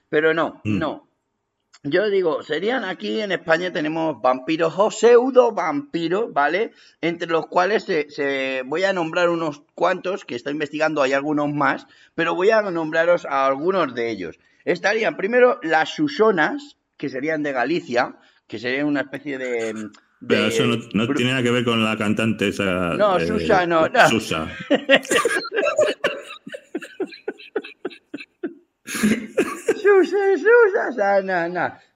Pero 0.09 0.35
no, 0.35 0.61
mm. 0.65 0.79
no. 0.81 1.06
Yo 1.89 2.11
digo, 2.11 2.43
serían 2.43 2.85
aquí 2.85 3.21
en 3.21 3.33
España 3.33 3.73
tenemos 3.73 4.21
vampiros 4.21 4.75
o 4.77 4.91
pseudo 4.91 5.53
vampiros, 5.53 6.33
¿vale? 6.33 6.73
Entre 7.01 7.29
los 7.29 7.47
cuales 7.47 7.85
se, 7.85 8.63
voy 8.67 8.85
a 8.85 8.93
nombrar 8.93 9.29
unos 9.29 9.63
cuantos, 9.75 10.25
que 10.25 10.35
estoy 10.35 10.53
investigando, 10.53 11.03
hay 11.03 11.13
algunos 11.13 11.53
más, 11.53 11.87
pero 12.15 12.35
voy 12.35 12.51
a 12.51 12.63
nombraros 12.63 13.25
a 13.25 13.47
algunos 13.47 13.95
de 13.95 14.11
ellos. 14.11 14.39
Estarían 14.65 15.17
primero 15.17 15.61
las 15.63 15.95
Susonas, 15.95 16.77
que 16.97 17.09
serían 17.09 17.43
de 17.43 17.53
Galicia, 17.53 18.17
que 18.49 18.59
serían 18.59 18.87
una 18.87 19.03
especie 19.03 19.39
de... 19.39 19.91
Pero 20.27 20.47
eso 20.47 20.65
no, 20.67 21.15
tiene 21.15 21.33
nada 21.33 21.43
que 21.43 21.51
ver 21.51 21.65
con 21.65 21.85
la 21.85 21.97
cantante 21.97 22.49
esa... 22.49 22.95
No, 22.95 23.19
eh, 23.19 23.27
Susa, 23.27 23.67
no, 23.67 23.89
no. 23.89 24.09
Susa. 24.09 24.49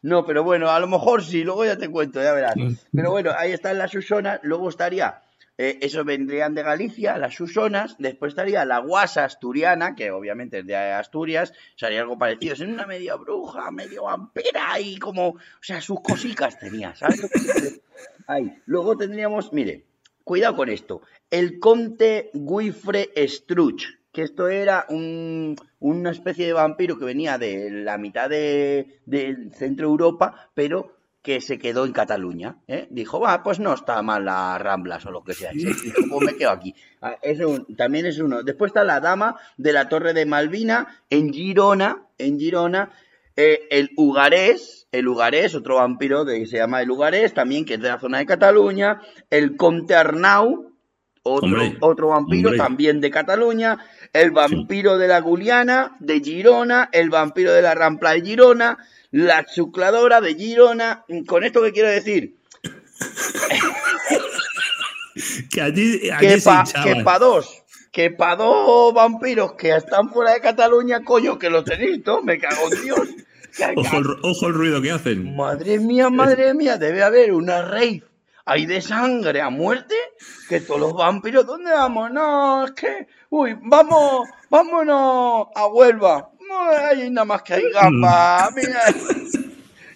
No, 0.03 0.25
pero 0.25 0.45
bueno, 0.45 0.71
a 0.71 0.81
lo 0.81 0.87
mejor 0.87 1.23
sí, 1.23 1.45
luego 1.45 1.65
ya 1.65 1.77
te 1.77 1.91
cuento, 1.91 2.23
ya 2.23 2.33
verás. 2.33 2.55
Pero 2.93 3.11
bueno, 3.11 3.33
ahí 3.37 3.53
están 3.53 3.79
las 3.79 3.91
Susonas, 3.91 4.41
luego 4.43 4.69
estaría, 4.69 5.23
eh, 5.63 5.79
eso 5.83 6.05
vendrían 6.05 6.55
de 6.55 6.63
Galicia, 6.63 7.19
las 7.19 7.35
Susonas, 7.35 7.97
después 7.99 8.31
estaría 8.31 8.65
la 8.65 8.79
guasa 8.79 9.27
asturiana, 9.27 9.95
que 9.95 10.11
obviamente 10.11 10.61
es 10.61 10.67
de 10.67 10.75
Asturias, 10.75 11.53
sería 11.77 12.01
algo 12.01 12.17
parecido, 12.17 12.55
es 12.55 12.61
una 12.61 12.87
medio 12.87 13.19
bruja, 13.19 13.71
medio 13.71 14.05
vampira 14.05 14.81
y 14.81 14.97
como, 14.97 15.29
o 15.29 15.39
sea, 15.61 15.83
sus 15.83 16.01
cositas 16.01 16.59
tenía, 16.59 16.95
¿sabes? 16.95 17.21
Ahí. 18.27 18.57
Luego 18.65 18.97
tendríamos, 18.97 19.53
mire, 19.53 19.85
cuidado 20.25 20.57
con 20.57 20.71
esto, 20.71 21.03
el 21.31 21.59
conte 21.59 22.31
Guifre 22.33 23.11
Struch, 23.29 24.00
que 24.13 24.23
esto 24.23 24.49
era 24.49 24.87
una 24.89 26.11
especie 26.11 26.47
de 26.47 26.53
vampiro 26.53 26.99
que 26.99 27.05
venía 27.05 27.39
de 27.39 27.71
la 27.71 27.99
mitad 27.99 28.29
de, 28.29 29.01
del 29.07 29.53
centro 29.55 29.87
Europa, 29.87 30.51
pero 30.55 30.97
que 31.23 31.41
se 31.41 31.59
quedó 31.59 31.85
en 31.85 31.93
Cataluña. 31.93 32.57
¿eh? 32.67 32.89
Dijo, 32.91 33.21
va, 33.21 33.43
pues 33.43 33.61
no 33.61 33.75
está 33.75 34.01
mal 34.03 34.25
las 34.25 34.61
Ramblas 34.61 35.05
o 35.07 35.11
lo 35.11 35.23
que 35.23 35.35
sea. 35.35 35.51
Dijo, 35.53 36.03
pues 36.11 36.33
me 36.33 36.37
quedo 36.37 36.51
aquí. 36.51 36.75
Ah, 37.03 37.17
también 37.77 38.07
es 38.07 38.19
uno. 38.19 38.43
Después 38.43 38.71
está 38.71 38.85
la 38.85 39.01
dama 39.01 39.37
de 39.57 39.73
la 39.73 39.89
Torre 39.89 40.15
de 40.15 40.27
Malvina 40.27 41.03
en 41.11 41.33
Girona, 41.33 42.07
en 42.19 42.39
Girona. 42.39 42.91
Eh, 43.37 43.69
el 43.71 43.91
Ugarés, 43.97 44.89
el 44.93 45.09
Ugarés, 45.09 45.55
otro 45.55 45.77
vampiro 45.77 46.25
que 46.25 46.47
se 46.47 46.57
llama 46.59 46.83
el 46.83 46.91
Ugarés, 46.91 47.33
también 47.33 47.65
que 47.65 47.75
es 47.75 47.81
de 47.81 47.89
la 47.89 48.01
zona 48.01 48.19
de 48.19 48.27
Cataluña. 48.27 49.01
El 49.29 49.57
Conte 49.57 49.95
Arnau, 49.95 50.71
otro, 51.23 51.61
otro 51.81 52.09
vampiro 52.09 52.55
también 52.57 53.01
de 53.01 53.11
Cataluña, 53.11 53.79
el 54.13 54.31
vampiro 54.31 54.99
de 54.99 55.09
la 55.09 55.21
Guliana 55.21 55.97
de 56.01 56.21
Girona, 56.21 56.89
el 56.93 57.11
vampiro 57.11 57.53
de 57.53 57.63
la 57.63 57.75
Rampla 57.75 58.13
de 58.13 58.23
Girona, 58.23 58.79
la 59.11 59.45
chucladora 59.45 60.21
de 60.21 60.35
Girona. 60.35 61.05
¿Con 61.27 61.45
esto 61.45 61.63
qué 61.63 61.73
quiero 61.73 61.89
decir? 61.89 62.37
que 65.51 65.61
allí, 65.61 66.01
que 66.21 66.41
para 67.05 67.19
dos, 67.19 67.63
que 67.93 68.11
para 68.11 68.37
dos 68.37 68.95
vampiros 68.95 69.55
que 69.55 69.75
están 69.75 70.11
fuera 70.11 70.35
de 70.35 70.41
Cataluña, 70.41 71.03
coño, 71.03 71.39
que 71.39 71.51
lo 71.51 71.65
tenéis 71.65 72.05
todos, 72.05 72.25
me 72.25 72.39
cago 72.39 72.73
en 72.73 72.83
Dios. 72.83 73.01
Ojo 73.77 73.97
el, 73.97 74.07
ojo 74.23 74.47
el, 74.47 74.55
ruido 74.55 74.81
que 74.81 74.93
hacen. 74.93 75.35
Madre 75.35 75.81
mía, 75.81 76.09
madre 76.09 76.55
mía, 76.55 76.79
debe 76.79 77.03
haber 77.03 77.33
una 77.33 77.63
rave 77.63 78.05
hay 78.45 78.67
de 78.67 78.81
sangre 78.81 79.41
a 79.41 79.51
muerte 79.51 79.95
que 80.49 80.61
todos 80.61 80.81
los 80.81 80.95
vampiros, 80.95 81.47
¿dónde 81.47 81.71
vamos? 81.71 82.11
No, 82.11 82.65
es 82.65 82.73
que, 82.73 83.07
uy, 83.31 83.57
vamos, 83.63 84.29
vámonos 84.49 85.49
a 85.55 85.67
Huelva. 85.67 86.31
No 86.49 86.71
hay 86.71 87.11
nada 87.11 87.25
más 87.25 87.43
que 87.43 87.55
hay 87.55 87.71
gamba. 87.73 88.49
Mira, 88.55 88.81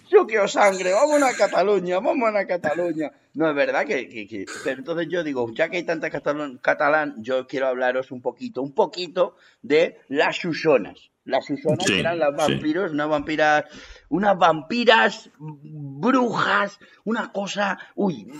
yo 0.09 0.25
quiero 0.25 0.47
sangre, 0.47 0.93
vámonos 0.93 1.29
a 1.33 1.37
Cataluña, 1.37 1.99
vámonos 1.99 2.41
a 2.41 2.47
Cataluña. 2.47 3.11
No, 3.33 3.49
es 3.49 3.55
verdad 3.55 3.85
que, 3.85 4.45
Pero 4.63 4.79
entonces 4.79 5.07
yo 5.09 5.23
digo, 5.23 5.51
ya 5.53 5.67
que 5.67 5.77
hay 5.77 5.83
tanta 5.83 6.09
catalán, 6.09 6.57
catalán, 6.57 7.15
yo 7.21 7.45
quiero 7.47 7.67
hablaros 7.67 8.11
un 8.11 8.21
poquito, 8.21 8.61
un 8.61 8.73
poquito 8.73 9.35
de 9.61 9.99
las 10.07 10.37
Susonas. 10.37 11.11
Las 11.25 11.45
Susonas 11.45 11.89
eran 11.89 12.19
las 12.19 12.35
vampiros, 12.35 12.91
unas 12.91 13.09
vampiras, 13.09 13.65
unas 14.09 14.37
vampiras 14.37 15.31
brujas, 15.39 16.79
una 17.03 17.31
cosa, 17.31 17.79
uy, 17.95 18.31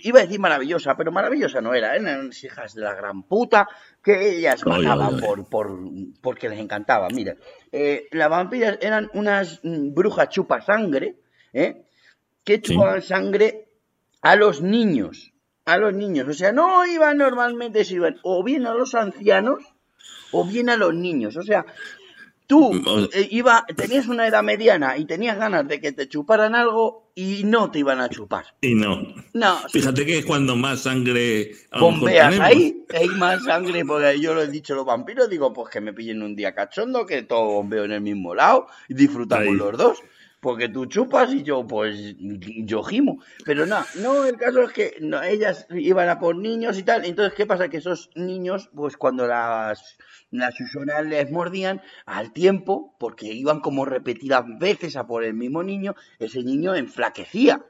iba 0.00 0.18
a 0.18 0.22
decir 0.22 0.40
maravillosa, 0.40 0.96
pero 0.96 1.12
maravillosa 1.12 1.60
no 1.60 1.74
era, 1.74 1.94
eran 1.94 2.30
hijas 2.30 2.74
de 2.74 2.82
la 2.82 2.94
gran 2.94 3.22
puta 3.22 3.68
que 4.02 4.36
ellas 4.36 4.66
mataban 4.66 5.20
por, 5.20 5.48
por, 5.48 5.78
porque 6.20 6.48
les 6.48 6.58
encantaba. 6.58 7.06
Mira, 7.08 7.36
eh, 7.70 8.08
las 8.10 8.28
vampiras 8.28 8.78
eran 8.80 9.08
unas 9.14 9.60
brujas 9.62 10.28
chupa 10.28 10.60
sangre, 10.60 11.20
¿eh? 11.52 11.84
que 12.42 12.60
chupaban 12.60 13.02
sangre 13.02 13.68
a 14.22 14.34
los 14.34 14.60
niños, 14.60 15.32
a 15.66 15.78
los 15.78 15.94
niños, 15.94 16.26
o 16.26 16.32
sea, 16.32 16.50
no 16.50 16.84
iban 16.84 17.18
normalmente, 17.18 17.84
se 17.84 17.94
iban 17.94 18.18
o 18.24 18.42
bien 18.42 18.66
a 18.66 18.74
los 18.74 18.96
ancianos 18.96 19.62
o 20.32 20.44
bien 20.44 20.68
a 20.70 20.76
los 20.76 20.94
niños, 20.94 21.36
o 21.36 21.42
sea, 21.42 21.64
Tú 22.48 22.72
eh, 23.12 23.28
iba, 23.30 23.66
tenías 23.76 24.08
una 24.08 24.26
edad 24.26 24.42
mediana 24.42 24.96
y 24.96 25.04
tenías 25.04 25.36
ganas 25.36 25.68
de 25.68 25.82
que 25.82 25.92
te 25.92 26.08
chuparan 26.08 26.54
algo 26.54 27.12
y 27.14 27.44
no 27.44 27.70
te 27.70 27.80
iban 27.80 28.00
a 28.00 28.08
chupar. 28.08 28.46
Y 28.62 28.74
no. 28.74 29.02
No. 29.34 29.58
Fíjate 29.70 30.06
que 30.06 30.20
es 30.20 30.24
cuando 30.24 30.56
más 30.56 30.80
sangre. 30.80 31.52
Bombeas 31.78 32.40
ahí, 32.40 32.86
hay 32.88 33.08
más 33.08 33.44
sangre, 33.44 33.84
porque 33.84 34.18
yo 34.18 34.32
lo 34.32 34.40
he 34.40 34.48
dicho 34.48 34.74
los 34.74 34.86
vampiros, 34.86 35.28
digo, 35.28 35.52
pues 35.52 35.68
que 35.68 35.82
me 35.82 35.92
pillen 35.92 36.22
un 36.22 36.34
día 36.34 36.54
cachondo, 36.54 37.04
que 37.04 37.20
todo 37.20 37.44
bombeo 37.44 37.84
en 37.84 37.92
el 37.92 38.00
mismo 38.00 38.34
lado 38.34 38.66
y 38.88 38.94
disfrutamos 38.94 39.54
los 39.54 39.76
dos. 39.76 40.02
Porque 40.40 40.70
tú 40.70 40.86
chupas 40.86 41.34
y 41.34 41.42
yo, 41.42 41.66
pues, 41.66 42.14
yo 42.18 42.82
gimo. 42.82 43.20
Pero 43.44 43.66
no, 43.66 43.84
no, 43.96 44.24
el 44.24 44.36
caso 44.36 44.62
es 44.62 44.72
que 44.72 44.96
ellas 45.28 45.66
iban 45.70 46.08
a 46.08 46.18
por 46.18 46.36
niños 46.36 46.78
y 46.78 46.82
tal. 46.82 47.04
Entonces, 47.04 47.34
¿qué 47.34 47.44
pasa? 47.44 47.68
Que 47.68 47.78
esos 47.78 48.08
niños, 48.14 48.70
pues 48.74 48.96
cuando 48.96 49.26
las 49.26 49.98
las 50.30 50.54
susonas 50.56 51.04
les 51.06 51.30
mordían 51.30 51.80
al 52.06 52.32
tiempo, 52.32 52.94
porque 52.98 53.26
iban 53.32 53.60
como 53.60 53.84
repetidas 53.84 54.44
veces 54.58 54.96
a 54.96 55.06
por 55.06 55.24
el 55.24 55.34
mismo 55.34 55.62
niño, 55.62 55.94
ese 56.18 56.42
niño 56.42 56.74
enflaquecía. 56.74 57.64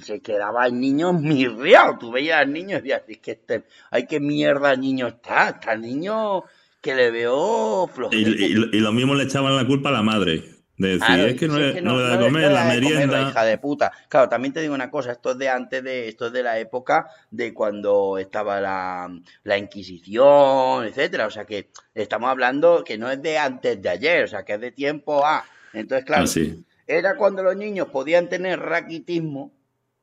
Se 0.00 0.20
quedaba 0.20 0.66
el 0.66 0.78
niño 0.78 1.12
mirreado. 1.14 1.96
Tú 1.98 2.10
veías 2.12 2.40
al 2.40 2.52
niño 2.52 2.76
y 2.76 2.80
decías, 2.80 3.02
es 3.08 3.18
que 3.18 3.30
este, 3.32 3.64
ay, 3.90 4.06
qué 4.06 4.20
mierda 4.20 4.72
el 4.72 4.80
niño 4.80 5.06
está. 5.06 5.48
Está 5.50 5.72
el 5.72 5.80
niño 5.80 6.42
que 6.82 6.94
le 6.94 7.10
veo 7.10 7.86
Y, 7.86 7.94
flojete. 7.94 8.20
y- 8.20 8.76
y 8.76 8.80
lo 8.80 8.92
mismo 8.92 9.14
le 9.14 9.24
echaban 9.24 9.56
la 9.56 9.66
culpa 9.66 9.88
a 9.88 9.92
la 9.92 10.02
madre. 10.02 10.44
De 10.82 10.88
decir, 10.98 11.06
Claro, 11.06 11.22
es 11.26 11.34
que 11.36 11.48
no, 11.48 11.54
si 11.54 11.60
le, 11.60 11.80
no 11.82 11.96
le 11.96 12.02
da 12.02 12.16
de 12.16 12.24
comer, 12.24 12.52
la 12.52 12.62
comer, 12.64 12.80
merienda. 12.82 13.22
la 13.22 13.28
hija 13.30 13.44
de 13.44 13.58
puta. 13.58 13.92
Claro, 14.08 14.28
también 14.28 14.52
te 14.52 14.60
digo 14.60 14.74
una 14.74 14.90
cosa, 14.90 15.12
esto 15.12 15.30
es 15.32 15.38
de 15.38 15.48
antes 15.48 15.82
de, 15.82 16.08
esto 16.08 16.26
es 16.26 16.32
de 16.32 16.42
la 16.42 16.58
época 16.58 17.06
de 17.30 17.54
cuando 17.54 18.18
estaba 18.18 18.60
la, 18.60 19.08
la 19.44 19.58
Inquisición, 19.58 20.84
etcétera. 20.84 21.26
O 21.26 21.30
sea 21.30 21.44
que 21.44 21.70
estamos 21.94 22.28
hablando 22.30 22.84
que 22.84 22.98
no 22.98 23.10
es 23.10 23.22
de 23.22 23.38
antes 23.38 23.80
de 23.80 23.88
ayer, 23.88 24.24
o 24.24 24.28
sea 24.28 24.44
que 24.44 24.54
es 24.54 24.60
de 24.60 24.72
tiempo 24.72 25.24
A. 25.24 25.44
Entonces, 25.72 26.04
claro, 26.04 26.24
Ah, 26.26 26.64
era 26.86 27.16
cuando 27.16 27.42
los 27.42 27.56
niños 27.56 27.88
podían 27.88 28.28
tener 28.28 28.58
raquitismo 28.60 29.52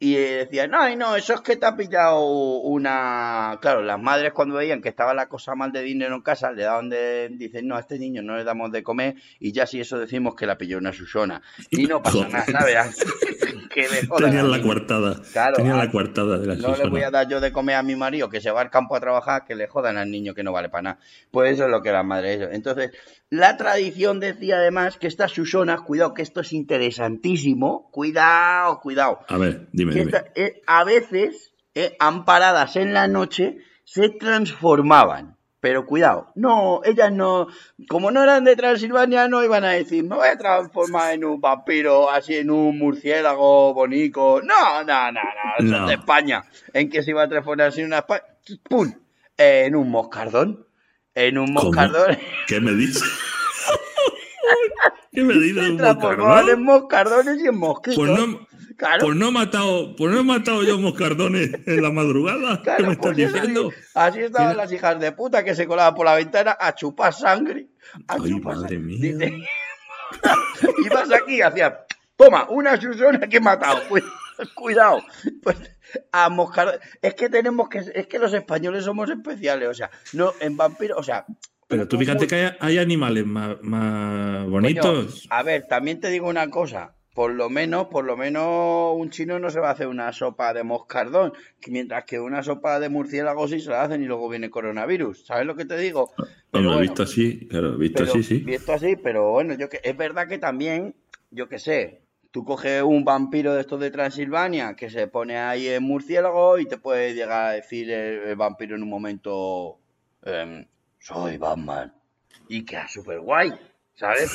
y 0.02 0.16
decían, 0.16 0.72
ay, 0.74 0.96
no, 0.96 1.18
eso 1.18 1.34
es 1.34 1.42
que 1.42 1.58
te 1.58 1.66
ha 1.66 1.76
pillado 1.76 2.22
una... 2.22 3.58
Claro, 3.62 3.82
las 3.82 4.00
madres 4.00 4.32
cuando 4.32 4.56
veían 4.56 4.82
que 4.82 4.88
estaba 4.88 5.14
la 5.14 5.28
cosa 5.28 5.56
mal 5.56 5.74
de 5.74 5.82
dinero 5.82 6.16
en 6.16 6.22
casa, 6.22 6.54
le 6.54 6.64
daban 6.64 6.90
de... 6.90 7.28
Dicen, 7.34 7.68
no, 7.68 7.76
a 7.76 7.82
este 7.82 8.00
niño 8.00 8.22
no 8.22 8.38
le 8.38 8.46
damos 8.46 8.72
de 8.72 8.82
comer 8.82 9.16
y 9.40 9.52
ya 9.52 9.66
si 9.66 9.82
eso 9.82 10.00
decimos 10.00 10.36
que 10.36 10.46
la 10.46 10.58
pilló 10.58 10.78
una 10.78 10.94
Susona. 10.94 11.42
Y 11.70 11.86
no 11.86 12.02
pasa 12.02 12.30
nada, 12.30 12.46
¿sabes? 12.46 13.06
que 13.70 13.88
le 13.88 14.08
Tenían 14.18 14.52
la 14.52 14.62
coartada. 14.62 15.22
Claro, 15.32 15.58
Tenían 15.58 15.78
la 15.78 15.92
coartada 15.92 16.38
de 16.38 16.48
la 16.48 16.56
No 16.56 16.76
le 16.76 16.90
voy 16.90 17.02
a 17.02 17.12
dar 17.12 17.28
yo 17.28 17.40
de 17.40 17.52
comer 17.52 17.76
a 17.76 17.84
mi 17.84 17.96
marido 17.96 18.30
que 18.30 18.42
se 18.42 18.52
va 18.52 18.62
al 18.62 18.70
campo 18.70 18.96
a 18.96 19.00
trabajar, 19.00 19.46
que 19.46 19.56
le 19.56 19.68
jodan 19.68 19.98
al 19.98 20.10
niño 20.10 20.34
que 20.34 20.44
no 20.44 20.52
vale 20.52 20.70
para 20.70 20.82
nada. 20.82 21.00
Pues 21.32 21.54
eso 21.54 21.66
es 21.66 21.72
lo 21.72 21.82
que 21.82 21.92
las 21.92 22.06
madres. 22.06 22.50
Entonces, 22.52 22.92
la 23.30 23.58
tradición 23.58 24.20
decía 24.20 24.58
además 24.58 24.98
que 24.98 25.08
estas 25.08 25.32
Susonas, 25.32 25.82
cuidado, 25.82 26.14
que 26.14 26.22
esto 26.22 26.42
es 26.42 26.52
interesantísimo, 26.52 27.90
cuidado, 27.92 28.80
cuidado. 28.80 29.20
A 29.28 29.38
ver, 29.38 29.68
dime, 29.72 29.89
que 29.90 30.00
dime. 30.06 30.12
esta- 30.18 30.32
eh, 30.36 30.62
a 30.68 30.84
veces, 30.84 31.54
eh, 31.76 31.96
amparadas 32.00 32.76
en 32.76 32.94
la 32.94 33.08
noche, 33.08 33.58
se 33.84 34.10
transformaban. 34.10 35.38
Pero 35.62 35.86
cuidado, 35.86 36.32
no, 36.36 36.80
ellas 36.86 37.12
no, 37.12 37.48
como 37.90 38.12
no 38.12 38.24
eran 38.24 38.46
de 38.46 38.56
Transilvania, 38.56 39.28
no 39.28 39.44
iban 39.44 39.66
a 39.66 39.72
decir, 39.72 40.06
me 40.06 40.16
voy 40.16 40.30
a 40.30 40.38
transformar 40.38 41.14
en 41.14 41.26
un 41.26 41.42
vampiro, 41.42 42.10
así 42.10 42.38
en 42.38 42.50
un 42.50 42.78
murciélago 42.80 43.74
bonito. 43.74 44.42
No, 44.42 44.84
no, 44.86 45.12
no, 45.12 45.20
no, 45.60 45.80
No. 45.82 45.88
de 45.88 45.96
España. 45.96 46.44
¿En 46.72 46.90
qué 46.90 47.04
se 47.04 47.12
iba 47.12 47.24
a 47.24 47.28
transformar 47.28 47.68
así 47.68 47.82
en 47.82 47.88
una 47.88 48.08
Espa- 48.08 48.24
¡Pum! 48.70 48.90
En 49.36 49.76
un 49.76 49.92
moscardón. 49.92 50.66
En 51.14 51.38
un 51.38 51.48
¿Cómo? 51.54 51.64
moscardón. 51.66 52.18
¿Qué 52.48 52.62
me 52.62 52.72
dices? 52.72 53.04
¿Qué 55.12 55.24
me 55.24 55.34
dices? 55.34 55.66
Se 55.68 55.74
transformaban 55.74 56.50
en 56.50 56.64
moscardones 56.64 57.38
y 57.44 57.48
en 57.48 57.58
mosquitos. 57.58 57.98
Pues 57.98 58.12
no, 58.12 58.48
claro. 58.80 59.06
pues 59.06 59.16
no 59.16 59.28
he 59.28 59.32
matado, 59.32 59.96
pues 59.96 60.12
no 60.12 60.20
he 60.22 60.24
matado 60.24 60.64
yo 60.64 60.80
moscardones 60.80 61.52
en 61.68 61.82
la 61.84 61.92
madrugada. 61.92 62.64
¿Qué 62.64 62.84
me 62.84 62.94
estás 62.94 63.14
pues 63.14 63.18
diciendo? 63.18 63.70
sí. 63.70 63.78
Así 63.94 64.20
estaban 64.22 64.50
Mira. 64.54 64.64
las 64.64 64.72
hijas 64.72 65.00
de 65.00 65.12
puta 65.12 65.44
que 65.44 65.54
se 65.54 65.68
colaban 65.68 65.94
por 65.94 66.06
la 66.06 66.16
ventana 66.16 66.58
a 66.60 66.74
chupar 66.74 67.14
sangre. 67.14 67.68
A 68.08 68.16
Ay, 68.16 68.32
chupar 68.32 68.56
madre 68.56 68.78
sangre. 68.78 68.80
mía. 68.80 68.98
Dice, 69.02 69.34
ibas 70.86 71.12
aquí 71.12 71.36
y 71.36 71.42
hacías, 71.42 71.74
toma, 72.16 72.48
una 72.50 72.80
Susana 72.82 73.28
que 73.28 73.38
he 73.38 73.42
matado. 73.42 73.82
Pues, 73.90 74.04
cuidado. 74.56 75.04
Pues, 75.44 75.58
a 76.12 76.30
moscar... 76.30 76.80
Es 77.02 77.14
que 77.16 77.30
tenemos 77.30 77.68
que... 77.70 77.80
Es 77.94 78.08
que 78.08 78.20
los 78.20 78.34
españoles 78.34 78.86
somos 78.86 79.10
especiales. 79.10 79.68
O 79.70 79.74
sea, 79.74 79.90
no, 80.14 80.34
en 80.40 80.56
vampiros... 80.58 80.98
O 80.98 81.04
sea... 81.04 81.26
Pero 81.68 81.88
tú 81.88 82.00
fíjate 82.00 82.26
que 82.26 82.36
hay, 82.36 82.52
hay 82.60 82.78
animales 82.80 83.26
más, 83.28 83.58
más 83.62 84.40
Coño, 84.40 84.50
bonitos. 84.50 85.28
a 85.30 85.44
ver, 85.44 85.68
también 85.68 86.00
te 86.00 86.10
digo 86.10 86.28
una 86.28 86.50
cosa. 86.50 86.96
Por 87.20 87.34
lo 87.34 87.50
menos, 87.50 87.88
por 87.88 88.06
lo 88.06 88.16
menos 88.16 88.96
un 88.96 89.10
chino 89.10 89.40
no 89.40 89.50
se 89.50 89.60
va 89.60 89.68
a 89.68 89.72
hacer 89.74 89.88
una 89.88 90.14
sopa 90.14 90.54
de 90.54 90.64
moscardón, 90.64 91.34
mientras 91.68 92.06
que 92.06 92.18
una 92.18 92.44
sopa 92.44 92.80
de 92.80 92.88
murciélago 92.88 93.46
sí 93.50 93.60
se 93.60 93.72
la 93.72 93.82
hacen 93.82 94.02
y 94.02 94.06
luego 94.06 94.30
viene 94.30 94.50
coronavirus. 94.50 95.26
¿Sabes 95.26 95.46
lo 95.46 95.54
que 95.58 95.66
te 95.66 95.78
digo? 95.78 96.14
Pero 96.50 96.64
bueno, 96.68 96.80
visto 96.80 97.04
así, 97.04 97.46
claro, 97.50 97.78
visto 97.78 98.04
pero- 98.06 98.12
así, 98.12 98.24
sí. 98.24 98.38
Visto 98.38 98.72
así, 98.72 98.96
pero 98.96 99.32
bueno, 99.32 99.54
yo 99.56 99.68
que 99.68 99.82
es 99.84 99.98
verdad 99.98 100.30
que 100.30 100.38
también, 100.38 100.96
yo 101.30 101.50
que 101.50 101.60
sé, 101.60 102.04
tú 102.32 102.46
coges 102.46 102.84
un 102.84 103.04
vampiro 103.04 103.54
de 103.54 103.60
estos 103.60 103.82
de 103.82 103.92
Transilvania 103.92 104.78
que 104.78 104.90
se 104.90 105.08
pone 105.08 105.38
ahí 105.38 105.68
en 105.68 105.84
murciélago 105.84 106.58
y 106.58 106.68
te 106.68 106.78
puede 106.78 107.16
llegar 107.16 107.48
a 107.48 107.52
decir 107.52 107.92
el, 107.92 108.30
el 108.30 108.36
vampiro 108.38 108.78
en 108.78 108.84
un 108.84 108.90
momento, 108.90 109.78
em, 110.24 110.66
soy 111.00 111.36
Batman. 111.36 111.94
Y 112.48 112.64
queda 112.64 112.88
súper 112.88 113.20
guay, 113.20 113.52
¿sabes? 113.96 114.34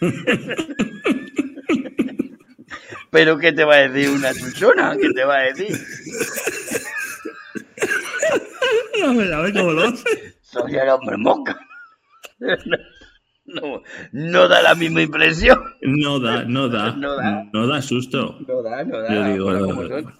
Porque... 0.00 0.64
Pero 3.16 3.38
¿qué 3.38 3.50
te 3.50 3.64
va 3.64 3.76
a 3.76 3.88
decir 3.88 4.10
una 4.10 4.34
chuchona? 4.34 4.94
¿Qué 5.00 5.10
te 5.10 5.24
va 5.24 5.36
a 5.36 5.42
decir? 5.44 5.74
A 9.02 9.12
ver, 9.14 9.32
a 9.32 9.40
ver 9.40 9.54
cómo 9.54 9.70
lo 9.70 9.84
hace. 9.84 10.34
Soy 10.42 10.74
el 10.74 10.88
hombre 10.90 11.16
mosca. 11.16 11.58
No, 13.48 13.80
no 14.10 14.48
da 14.48 14.60
la 14.60 14.74
misma 14.74 15.02
impresión. 15.02 15.62
No 15.80 16.18
da, 16.18 16.42
no 16.42 16.68
da. 16.68 16.90
No 16.96 17.14
da. 17.14 17.48
No 17.52 17.66
da 17.68 17.80
susto. 17.80 18.36
No 18.46 18.60
da, 18.60 18.82
no 18.82 19.00
da. 19.00 19.14
Yo 19.14 19.24
digo, 19.24 19.52
no, 19.52 19.66
como 19.66 19.82
no. 19.84 20.12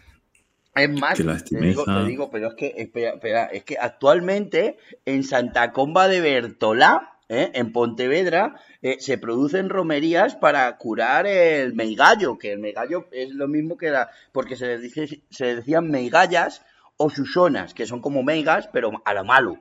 Es 0.76 0.90
más, 0.90 1.18
te 1.44 1.58
digo, 1.58 1.84
te 1.84 2.04
digo, 2.04 2.30
pero 2.30 2.48
es 2.48 2.54
que, 2.54 2.72
espera, 2.78 3.10
espera, 3.14 3.46
es 3.46 3.64
que 3.64 3.76
actualmente 3.78 4.78
en 5.04 5.24
Santa 5.24 5.72
Comba 5.72 6.06
de 6.06 6.20
Bertolá, 6.20 7.15
¿eh? 7.28 7.50
en 7.54 7.72
Pontevedra, 7.72 8.60
eh, 8.82 8.96
se 9.00 9.18
producen 9.18 9.68
romerías 9.68 10.36
para 10.36 10.76
curar 10.76 11.26
el 11.26 11.74
meigallo, 11.74 12.38
que 12.38 12.52
el 12.52 12.58
meigallo 12.58 13.08
es 13.12 13.30
lo 13.30 13.48
mismo 13.48 13.76
que 13.76 13.90
la, 13.90 14.10
porque 14.32 14.56
se 14.56 14.66
les 14.66 14.82
dice, 14.82 15.22
se 15.30 15.56
decían 15.56 15.90
meigallas 15.90 16.62
o 16.96 17.10
susonas, 17.10 17.74
que 17.74 17.86
son 17.86 18.00
como 18.00 18.22
meigas, 18.22 18.68
pero 18.72 19.02
a 19.04 19.14
la 19.14 19.22
malo. 19.22 19.60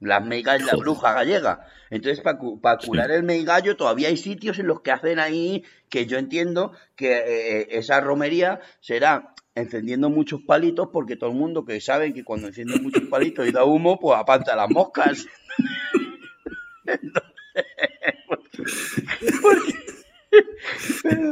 Las 0.00 0.24
meigas 0.24 0.60
la 0.64 0.74
bruja 0.74 1.12
gallega. 1.12 1.64
Entonces, 1.88 2.20
para, 2.20 2.36
curar 2.78 3.12
el 3.12 3.22
meigallo, 3.22 3.76
todavía 3.76 4.08
hay 4.08 4.16
sitios 4.16 4.58
en 4.58 4.66
los 4.66 4.80
que 4.80 4.90
hacen 4.90 5.20
ahí 5.20 5.62
que 5.88 6.06
yo 6.06 6.18
entiendo 6.18 6.72
que 6.96 7.12
eh, 7.12 7.68
esa 7.70 8.00
romería 8.00 8.58
será 8.80 9.32
encendiendo 9.54 10.10
muchos 10.10 10.40
palitos, 10.42 10.88
porque 10.92 11.14
todo 11.14 11.30
el 11.30 11.36
mundo 11.36 11.64
que 11.64 11.80
sabe 11.80 12.12
que 12.12 12.24
cuando 12.24 12.48
encienden 12.48 12.82
muchos 12.82 13.04
palitos 13.04 13.46
y 13.46 13.52
da 13.52 13.64
humo, 13.64 14.00
pues 14.00 14.18
apanta 14.18 14.56
las 14.56 14.70
moscas. 14.70 15.24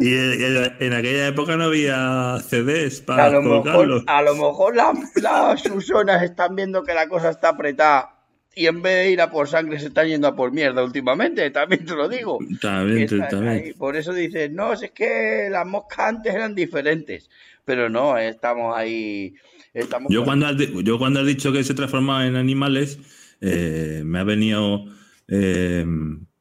Y 0.01 0.15
en, 0.15 0.77
en 0.79 0.93
aquella 0.93 1.29
época 1.29 1.57
no 1.57 1.65
había 1.65 2.39
CDs 2.41 3.01
a 3.03 3.07
para 3.07 3.31
lo 3.31 3.43
colocarlos. 3.43 4.03
mejor, 4.03 4.05
a 4.07 4.23
lo 4.23 4.35
mejor 4.35 4.77
las, 4.77 4.99
las 5.17 5.63
Susonas 5.63 6.23
están 6.23 6.57
viendo 6.57 6.83
que 6.83 6.93
la 6.93 7.09
cosa 7.09 7.31
está 7.31 7.51
apretada 7.51 8.21
y 8.55 8.67
en 8.67 8.83
vez 8.83 9.05
de 9.05 9.11
ir 9.13 9.21
a 9.21 9.31
por 9.31 9.49
sangre 9.49 9.79
se 9.79 9.87
están 9.87 10.09
yendo 10.09 10.27
a 10.27 10.35
por 10.35 10.53
mierda 10.53 10.83
últimamente, 10.83 11.51
también 11.51 11.85
te 11.87 11.95
lo 11.95 12.09
digo. 12.09 12.39
También, 12.61 13.07
también. 13.07 13.75
Por 13.79 13.97
eso 13.97 14.13
dices, 14.13 14.51
no, 14.51 14.75
si 14.77 14.87
es 14.87 14.91
que 14.91 15.49
las 15.51 15.67
moscas 15.67 16.01
antes 16.01 16.35
eran 16.35 16.55
diferentes. 16.55 17.31
Pero 17.65 17.89
no, 17.89 18.19
estamos 18.19 18.77
ahí. 18.77 19.35
Estamos 19.73 20.13
Yo 20.13 20.25
cuando, 20.25 20.47
has, 20.47 20.57
yo 20.59 20.99
cuando 20.99 21.21
has 21.21 21.27
dicho 21.27 21.53
que 21.53 21.63
se 21.63 21.75
transformaba 21.75 22.27
en 22.27 22.35
animales, 22.35 22.99
eh, 23.41 24.03
me 24.05 24.19
ha 24.19 24.25
venido 24.25 24.85
eh, 25.31 25.87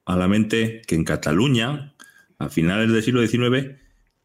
a 0.05 0.15
la 0.17 0.27
mente 0.27 0.81
que 0.87 0.95
en 0.95 1.03
Cataluña, 1.05 1.93
a 2.37 2.49
finales 2.49 2.91
del 2.91 3.03
siglo 3.03 3.25
XIX, 3.25 3.75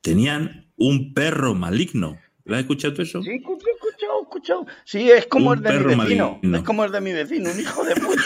tenían 0.01 0.73
un 0.77 1.15
perro 1.15 1.55
maligno. 1.55 2.19
¿Lo 2.45 2.57
has 2.57 2.61
escuchado 2.63 3.01
eso? 3.03 3.23
Sí, 3.23 3.31
escucho, 3.37 3.67
escucho, 3.75 4.23
escucho. 4.23 4.67
Sí, 4.85 5.11
es 5.11 5.27
como 5.27 5.51
Un 5.51 5.59
el 5.59 5.63
de 5.65 5.73
mi 5.79 5.85
vecino. 5.95 5.97
maligno. 6.41 6.59
Es 6.59 6.63
como 6.65 6.85
el 6.85 6.93
de 6.93 7.01
mi 7.01 7.13
vecino, 7.13 7.51
un 7.51 7.61
hijo 7.61 7.85
de 7.85 7.95
puta. 7.95 8.23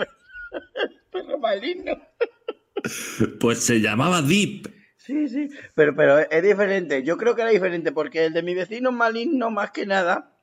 perro 1.12 1.38
maligno. 1.38 1.98
Pues 3.38 3.58
se 3.58 3.80
llamaba 3.80 4.22
Deep. 4.22 4.68
Sí, 4.96 5.28
sí, 5.28 5.50
pero, 5.74 5.94
pero 5.96 6.18
es 6.18 6.42
diferente. 6.42 7.02
Yo 7.02 7.16
creo 7.16 7.34
que 7.34 7.42
era 7.42 7.50
diferente 7.50 7.92
porque 7.92 8.24
el 8.26 8.32
de 8.32 8.42
mi 8.42 8.54
vecino 8.54 8.90
es 8.90 8.96
maligno 8.96 9.50
más 9.50 9.70
que 9.72 9.84
nada. 9.86 10.38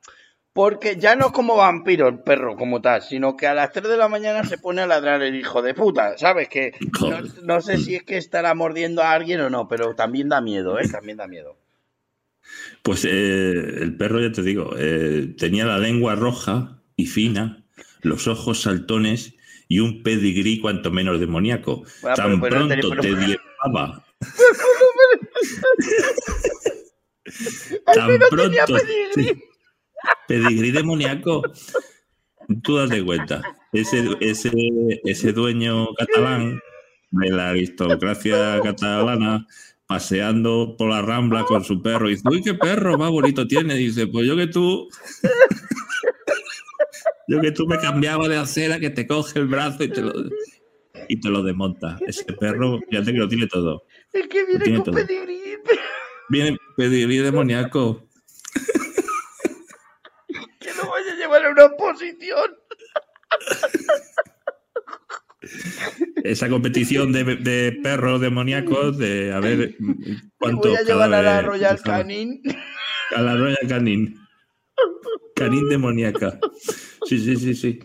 Porque 0.58 0.96
ya 0.96 1.14
no 1.14 1.26
es 1.26 1.32
como 1.32 1.54
vampiro 1.54 2.08
el 2.08 2.18
perro 2.18 2.56
como 2.56 2.80
tal, 2.80 3.00
sino 3.00 3.36
que 3.36 3.46
a 3.46 3.54
las 3.54 3.70
3 3.70 3.90
de 3.90 3.96
la 3.96 4.08
mañana 4.08 4.42
se 4.42 4.58
pone 4.58 4.82
a 4.82 4.88
ladrar 4.88 5.22
el 5.22 5.36
hijo 5.36 5.62
de 5.62 5.72
puta, 5.72 6.18
¿sabes? 6.18 6.48
Que 6.48 6.72
no, 7.44 7.60
sé 7.60 7.78
si 7.78 7.94
es 7.94 8.02
que 8.02 8.16
estará 8.16 8.54
mordiendo 8.54 9.04
a 9.04 9.12
alguien 9.12 9.40
o 9.40 9.50
no, 9.50 9.68
pero 9.68 9.94
también 9.94 10.28
da 10.28 10.40
miedo, 10.40 10.80
¿eh? 10.80 10.88
También 10.88 11.18
da 11.18 11.28
miedo. 11.28 11.56
Pues 12.82 13.04
eh, 13.04 13.10
el 13.12 13.96
perro, 13.96 14.20
ya 14.20 14.32
te 14.32 14.42
digo, 14.42 14.72
eh, 14.76 15.32
tenía 15.38 15.64
la 15.64 15.78
lengua 15.78 16.16
roja 16.16 16.82
y 16.96 17.06
fina, 17.06 17.62
los 18.02 18.26
ojos 18.26 18.62
saltones 18.62 19.34
y 19.68 19.78
un 19.78 20.02
pedigrí 20.02 20.60
cuanto 20.60 20.90
menos 20.90 21.20
demoníaco. 21.20 21.84
Bueno, 22.02 22.16
Tan 22.16 22.40
pero- 22.40 22.42
pero- 22.66 22.66
pronto 22.68 22.90
pero- 22.90 23.02
te. 23.02 23.08
¡Ay, 23.10 23.36
Tan 27.94 28.18
no 28.18 28.28
tenía 28.28 28.64
pronto. 28.66 28.84
pedigrí! 28.84 29.24
sí. 29.24 29.44
Pedigrí 30.26 30.70
demoníaco. 30.70 31.42
Tú 32.62 32.76
date 32.76 33.04
cuenta. 33.04 33.42
Ese, 33.72 34.04
ese, 34.20 34.52
ese 35.04 35.32
dueño 35.32 35.88
catalán 35.94 36.60
de 37.10 37.30
la 37.30 37.50
aristocracia 37.50 38.60
catalana 38.62 39.46
paseando 39.86 40.76
por 40.76 40.90
la 40.90 41.00
rambla 41.00 41.44
con 41.44 41.64
su 41.64 41.82
perro 41.82 42.08
y 42.08 42.12
dice, 42.12 42.28
uy, 42.28 42.42
qué 42.42 42.54
perro 42.54 42.98
más 42.98 43.10
bonito 43.10 43.46
tiene. 43.46 43.74
Dice, 43.74 44.06
pues 44.06 44.26
yo 44.26 44.36
que 44.36 44.46
tú. 44.46 44.88
Yo 47.28 47.42
que 47.42 47.52
tú 47.52 47.66
me 47.66 47.78
cambiaba 47.78 48.26
de 48.26 48.38
acera, 48.38 48.80
que 48.80 48.88
te 48.88 49.06
coge 49.06 49.38
el 49.38 49.48
brazo 49.48 49.84
y 49.84 49.88
te 49.88 50.00
lo, 50.00 50.12
y 51.08 51.20
te 51.20 51.28
lo 51.28 51.42
desmonta. 51.42 51.98
Ese 52.06 52.24
perro, 52.24 52.80
fíjate 52.88 53.12
que 53.12 53.18
lo 53.18 53.28
tiene 53.28 53.46
todo. 53.46 53.84
Es 54.14 54.28
que 54.28 54.46
viene 54.46 54.82
con 54.82 54.94
pedigrí. 54.94 55.58
Viene 56.30 56.56
pedigrí 56.76 57.18
demoníaco. 57.18 58.08
Que 60.58 60.74
lo 60.74 60.90
vaya 60.90 61.12
a 61.12 61.16
llevar 61.16 61.44
a 61.44 61.47
una 61.58 61.74
oposición. 61.74 62.50
Esa 66.24 66.48
competición 66.48 67.12
de, 67.12 67.24
de 67.36 67.78
perros 67.82 68.20
demoníacos, 68.20 68.98
de 68.98 69.32
a 69.32 69.40
ver 69.40 69.76
cuánto. 70.38 70.68
voy 70.68 70.76
a 70.76 70.82
llevar 70.82 71.12
a 71.14 71.22
la 71.22 71.42
Royal 71.42 71.80
Canin. 71.82 72.42
A 73.14 73.22
la 73.22 73.36
Royal 73.36 73.68
Canin. 73.68 74.18
Canin 75.34 75.68
demoníaca. 75.68 76.38
Sí, 77.06 77.18
sí, 77.18 77.36
sí, 77.36 77.54
sí. 77.54 77.78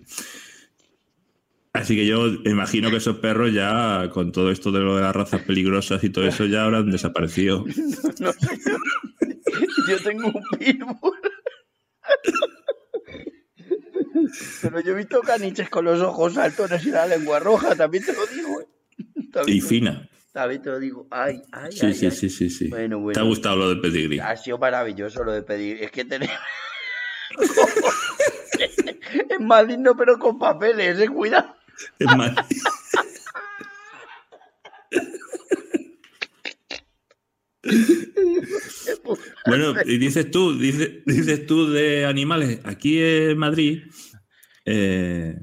Así 1.74 1.96
que 1.96 2.06
yo 2.06 2.28
imagino 2.46 2.92
que 2.92 2.98
esos 2.98 3.18
perros 3.18 3.52
ya, 3.52 4.10
con 4.12 4.32
todo 4.32 4.52
esto 4.52 4.72
de 4.72 4.80
lo 4.82 4.96
de 4.96 5.02
las 5.02 5.16
razas 5.16 5.42
peligrosas 5.42 6.04
y 6.04 6.10
todo 6.10 6.28
eso, 6.28 6.46
ya 6.46 6.66
habrán 6.66 6.92
desaparecido. 6.92 7.66
No. 8.20 8.32
Yo 9.88 10.00
tengo 10.04 10.28
un 10.28 10.44
pitbull. 10.58 11.18
Pero 14.62 14.80
yo 14.82 14.92
he 14.92 14.96
visto 14.96 15.22
caniches 15.22 15.70
con 15.70 15.86
los 15.86 16.00
ojos 16.02 16.34
saltones 16.36 16.86
y 16.86 16.92
la 16.92 17.06
lengua 17.08 17.40
roja, 17.40 17.76
también 17.76 18.06
te 18.06 18.14
lo 18.14 18.26
digo. 18.28 18.62
¿eh? 18.62 18.68
Y 19.48 19.62
fina. 19.62 20.08
también 20.32 20.62
te 20.62 20.70
lo 20.70 20.80
digo. 20.80 21.08
Ay, 21.12 21.42
ay, 21.52 21.72
Sí, 21.72 21.86
ay, 21.88 21.94
sí, 21.94 22.06
ay. 22.06 22.12
sí, 22.12 22.30
sí, 22.30 22.50
sí. 22.50 22.68
Bueno, 22.70 22.98
¿Te 22.98 23.02
bueno. 23.04 23.22
ha 23.22 23.24
gustado 23.24 23.56
lo 23.56 23.70
del 23.70 23.82
pedigrí? 23.82 24.20
Ha 24.20 24.36
sido 24.38 24.58
maravilloso 24.58 25.24
lo 25.24 25.32
de 25.32 25.42
pedir. 25.44 25.84
Es 25.84 25.92
que 25.92 26.06
tenemos. 26.06 26.36
es 29.30 29.40
más 29.40 29.68
digno, 29.68 29.96
pero 29.98 30.20
con 30.20 30.38
papeles, 30.38 31.00
eh, 31.00 31.10
cuidado. 31.10 31.56
Es 31.98 32.16
más, 32.16 32.32
Bueno, 39.46 39.74
y 39.86 39.98
dices 39.98 40.32
tú, 40.32 40.58
dices, 40.58 41.04
dices 41.06 41.46
tú 41.46 41.70
de 41.72 42.06
animales. 42.06 42.60
Aquí 42.64 43.02
en 43.02 43.38
Madrid 43.38 43.84
eh, 44.66 45.38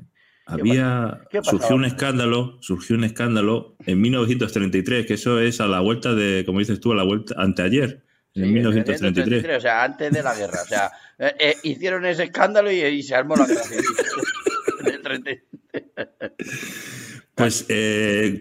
había 0.47 1.21
qué 1.31 1.41
surgió 1.43 1.77
un 1.77 1.85
escándalo, 1.85 2.59
surgió 2.61 2.97
un 2.97 3.05
escándalo 3.05 3.77
en 3.87 4.01
1933, 4.01 5.07
que 5.07 5.15
eso 5.15 5.41
es 5.41 5.61
a 5.61 5.67
la 5.67 5.81
vuelta 5.81 6.15
de, 6.15 6.45
como 6.45 6.59
dices 6.59 6.81
tú, 6.81 6.93
a 6.93 6.97
la 6.97 7.03
vuelta 7.03 7.35
anteayer, 7.39 8.05
en 8.35 8.45
Sí, 8.45 8.53
1933. 8.53 9.57
O 9.57 9.61
sea, 9.61 9.85
antes 9.85 10.13
de 10.13 10.23
la 10.23 10.35
guerra. 10.35 10.63
O 10.63 10.67
sea, 10.67 10.91
eh, 11.19 11.35
eh, 11.39 11.55
hicieron 11.63 12.07
ese 12.07 12.25
escándalo 12.25 12.71
y, 12.71 12.81
y 12.81 13.03
se 13.03 13.15
armó 13.15 13.37
la 13.37 13.47
guerra 13.47 13.63
civil. 13.65 13.85
En 14.81 14.95
el 14.95 15.03
33. 15.03 15.45
Pues 17.35 17.67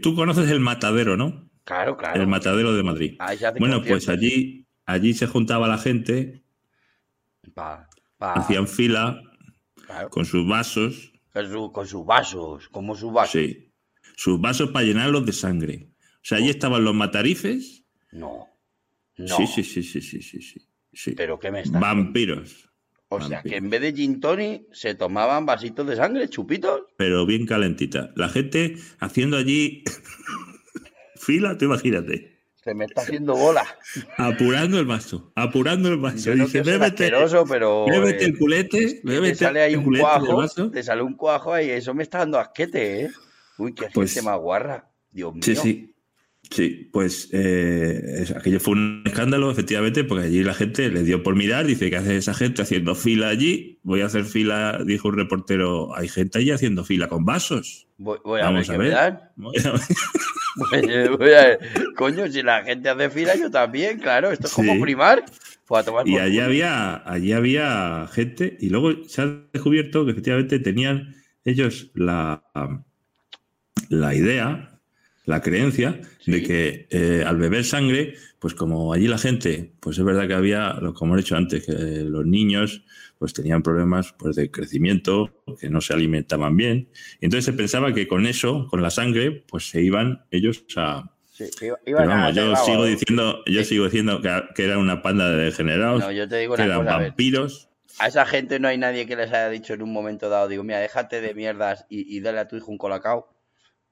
tú 0.01 0.15
conoces 0.15 0.49
el 0.51 0.59
matadero, 0.59 1.15
¿no? 1.15 1.48
Claro, 1.69 1.95
claro. 1.95 2.19
El 2.19 2.25
matadero 2.27 2.73
de 2.73 2.81
Madrid. 2.81 3.15
Hacen 3.19 3.53
Bueno, 3.59 3.83
pues 3.83 4.09
allí, 4.09 4.65
allí 4.87 5.13
se 5.13 5.27
juntaba 5.27 5.67
la 5.67 5.77
gente, 5.77 6.41
Pa- 7.53 7.87
pa- 8.17 8.33
hacían 8.33 8.67
fila 8.67 9.21
claro, 9.85 10.09
con 10.09 10.25
sus 10.25 10.47
vasos, 10.47 11.13
con, 11.31 11.47
su- 11.51 11.71
con 11.71 11.87
sus 11.87 12.03
vasos, 12.07 12.69
como 12.69 12.95
sus 12.95 13.13
vasos. 13.13 13.31
sí, 13.33 13.71
sus 14.15 14.41
vasos 14.41 14.71
para 14.71 14.83
llenarlos 14.85 15.27
de 15.27 15.31
sangre. 15.31 15.89
O 16.15 16.21
sea, 16.23 16.39
allí 16.39 16.49
estaban 16.49 16.83
los 16.83 16.95
matarifes. 16.95 17.83
No. 18.13 18.47
No. 19.17 19.37
Sí, 19.37 19.45
sí, 19.45 19.63
sí, 19.63 19.83
sí, 19.83 20.01
sí, 20.01 20.21
sí, 20.23 20.41
sí. 20.41 20.59
sí. 20.91 21.11
Pero 21.15 21.37
¿qué 21.39 21.51
me 21.51 21.61
estás 21.61 21.79
Vampiros. 21.79 22.67
O 23.09 23.21
sea, 23.21 23.43
que 23.43 23.57
en 23.57 23.69
vez 23.69 23.81
de 23.81 23.93
gin 23.93 24.19
tonic 24.19 24.63
se 24.73 24.95
tomaban 24.95 25.45
vasitos 25.45 25.85
de 25.85 25.95
sangre, 25.95 26.27
chupitos. 26.29 26.81
pero 26.97 27.27
bien 27.27 27.45
calentita. 27.45 28.11
La 28.15 28.27
gente 28.29 28.75
haciendo 28.99 29.37
allí 29.37 29.83
fila, 31.19 31.57
tú 31.57 31.65
imagínate, 31.65 32.39
Se 32.63 32.73
me 32.73 32.85
está 32.85 33.01
haciendo 33.01 33.35
bola. 33.35 33.65
apurando 34.17 34.79
el 34.79 34.85
vaso, 34.85 35.31
apurando 35.35 35.89
el 35.89 35.97
vaso. 35.97 36.17
Yo 36.31 36.35
no 36.35 36.45
Dice, 36.45 36.61
bébete, 36.61 37.11
pero... 37.47 37.85
bébete 37.85 38.23
eh, 38.23 38.27
el 38.27 38.37
culete, 38.37 39.01
te 39.03 39.35
sale 39.35 39.61
ahí 39.61 39.73
el 39.73 39.79
un 39.79 39.83
culete 39.85 40.03
cuajo, 40.03 40.35
vaso. 40.37 40.69
te 40.71 40.83
sale 40.83 41.01
un 41.01 41.13
cuajo 41.15 41.53
ahí, 41.53 41.69
eso 41.69 41.93
me 41.93 42.03
está 42.03 42.19
dando 42.19 42.39
asquete, 42.39 43.01
¿eh? 43.03 43.09
Uy, 43.57 43.73
qué 43.73 43.87
Pues- 43.93 44.13
gente 44.13 44.25
más 44.29 44.39
guarra. 44.39 44.89
Dios 45.11 45.33
mío. 45.33 45.43
Sí, 45.43 45.55
sí. 45.55 45.93
Sí, 46.51 46.89
pues 46.91 47.29
eh, 47.31 48.25
aquello 48.35 48.59
fue 48.59 48.73
un 48.73 49.03
escándalo, 49.05 49.51
efectivamente, 49.51 50.03
porque 50.03 50.25
allí 50.25 50.43
la 50.43 50.55
gente 50.55 50.89
le 50.89 51.03
dio 51.03 51.21
por 51.21 51.35
mirar, 51.35 51.65
dice 51.67 51.91
que 51.91 51.97
hace 51.97 52.17
esa 52.17 52.33
gente 52.33 52.63
haciendo 52.63 52.95
fila 52.95 53.29
allí, 53.29 53.79
voy 53.83 54.01
a 54.01 54.07
hacer 54.07 54.25
fila, 54.25 54.79
dijo 54.83 55.09
un 55.09 55.17
reportero, 55.17 55.95
hay 55.95 56.07
gente 56.07 56.39
allí 56.39 56.49
haciendo 56.49 56.83
fila 56.83 57.07
con 57.07 57.23
vasos. 57.23 57.87
Voy, 57.97 58.17
voy 58.23 58.41
a 58.41 58.45
Vamos 58.45 58.67
ver 58.67 58.75
a 58.75 58.83
qué 58.83 58.89
ver. 58.89 59.19
Voy 59.35 59.55
a- 59.57 61.09
voy 61.11 61.33
a 61.33 61.41
ver. 61.45 61.59
Coño, 61.95 62.27
si 62.27 62.41
la 62.41 62.63
gente 62.63 62.89
hace 62.89 63.09
fila, 63.11 63.35
yo 63.35 63.51
también, 63.51 63.99
claro. 63.99 64.31
Esto 64.31 64.47
es 64.47 64.53
como 64.53 64.81
primar. 64.81 65.23
Pues 65.67 65.81
a 65.81 65.85
tomar 65.85 66.07
Y 66.07 66.17
allí 66.17 66.39
había, 66.39 66.95
allí 67.09 67.31
había 67.31 68.07
gente, 68.11 68.57
y 68.59 68.69
luego 68.69 69.03
se 69.07 69.21
ha 69.21 69.25
descubierto 69.53 70.03
que 70.03 70.11
efectivamente 70.11 70.57
tenían 70.59 71.13
ellos 71.45 71.91
la, 71.93 72.43
la 73.89 74.15
idea, 74.15 74.78
la 75.29 75.41
creencia 75.41 76.01
Sí. 76.19 76.31
de 76.31 76.43
que 76.43 76.87
eh, 76.89 77.23
al 77.25 77.37
beber 77.37 77.63
sangre, 77.63 78.15
pues 78.39 78.53
como 78.55 78.91
allí 78.93 79.07
la 79.07 79.17
gente, 79.17 79.73
pues 79.79 79.97
es 79.97 80.03
verdad 80.03 80.27
que 80.27 80.33
había, 80.33 80.73
lo- 80.81 80.93
como 80.93 81.13
he 81.15 81.17
dicho 81.19 81.35
antes, 81.35 81.65
que 81.65 81.71
los 82.05 82.25
niños 82.25 82.83
pues 83.17 83.33
tenían 83.33 83.61
problemas 83.61 84.13
pues, 84.17 84.35
de 84.37 84.49
crecimiento, 84.49 85.29
que 85.59 85.69
no 85.69 85.81
se 85.81 85.93
alimentaban 85.93 86.55
bien, 86.55 86.89
y 87.19 87.25
entonces 87.25 87.45
se 87.45 87.53
pensaba 87.53 87.93
que 87.93 88.07
con 88.07 88.25
eso, 88.25 88.67
con 88.69 88.81
la 88.81 88.89
sangre, 88.89 89.43
pues 89.47 89.69
se 89.69 89.81
iban 89.81 90.23
ellos 90.31 90.63
a, 90.77 91.11
Sí, 91.31 91.45
iba- 91.61 91.77
pero 91.85 92.07
vamos, 92.07 92.35
yo 92.35 92.55
sigo 92.55 92.85
diciendo, 92.85 93.43
yo 93.45 93.59
Sí. 93.63 93.69
sigo 93.69 93.85
diciendo 93.85 94.21
que, 94.21 94.41
que 94.55 94.63
era 94.65 94.77
una 94.77 95.01
panda 95.01 95.29
de 95.29 95.45
degenerados, 95.45 95.99
No, 96.01 96.11
yo 96.11 96.27
te 96.27 96.37
digo 96.37 96.55
que 96.55 96.63
eran 96.63 96.83
cosa, 96.85 96.97
vampiros. 96.97 97.69
A 97.99 98.07
esa 98.07 98.25
gente 98.25 98.59
no 98.59 98.67
hay 98.69 98.77
nadie 98.77 99.05
que 99.05 99.15
les 99.17 99.27
haya 99.29 99.49
dicho 99.49 99.73
en 99.73 99.81
un 99.81 99.91
momento 99.91 100.29
dado, 100.29 100.47
digo, 100.47 100.63
mira, 100.63 100.79
déjate 100.79 101.19
de 101.21 101.33
mierdas 101.33 101.85
y, 101.89 102.15
y 102.15 102.21
dale 102.21 102.39
a 102.39 102.47
tu 102.47 102.55
hijo 102.55 102.71
un 102.71 102.77
colacao, 102.77 103.27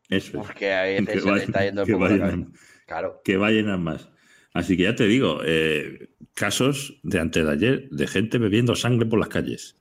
Eso 0.09 0.27
es. 0.39 0.47
porque 0.47 0.71
a 0.71 0.89
ese 0.89 1.05
Que 1.05 1.11
se 1.19 1.25
le 1.25 1.31
vayan- 1.31 1.43
está 1.47 1.65
yendo 1.65 1.81
el 1.81 1.87
que 1.87 1.93
vayan. 1.95 2.53
Claro. 2.85 3.21
que 3.23 3.37
vayan 3.37 3.69
a 3.69 3.77
más. 3.77 4.09
Así 4.53 4.77
que 4.77 4.83
ya 4.83 4.95
te 4.95 5.05
digo, 5.05 5.41
eh, 5.45 6.09
casos 6.33 6.99
de 7.03 7.19
antes 7.19 7.45
de 7.45 7.51
ayer 7.51 7.89
de 7.89 8.07
gente 8.07 8.37
bebiendo 8.37 8.75
sangre 8.75 9.05
por 9.05 9.19
las 9.19 9.27
calles. 9.29 9.75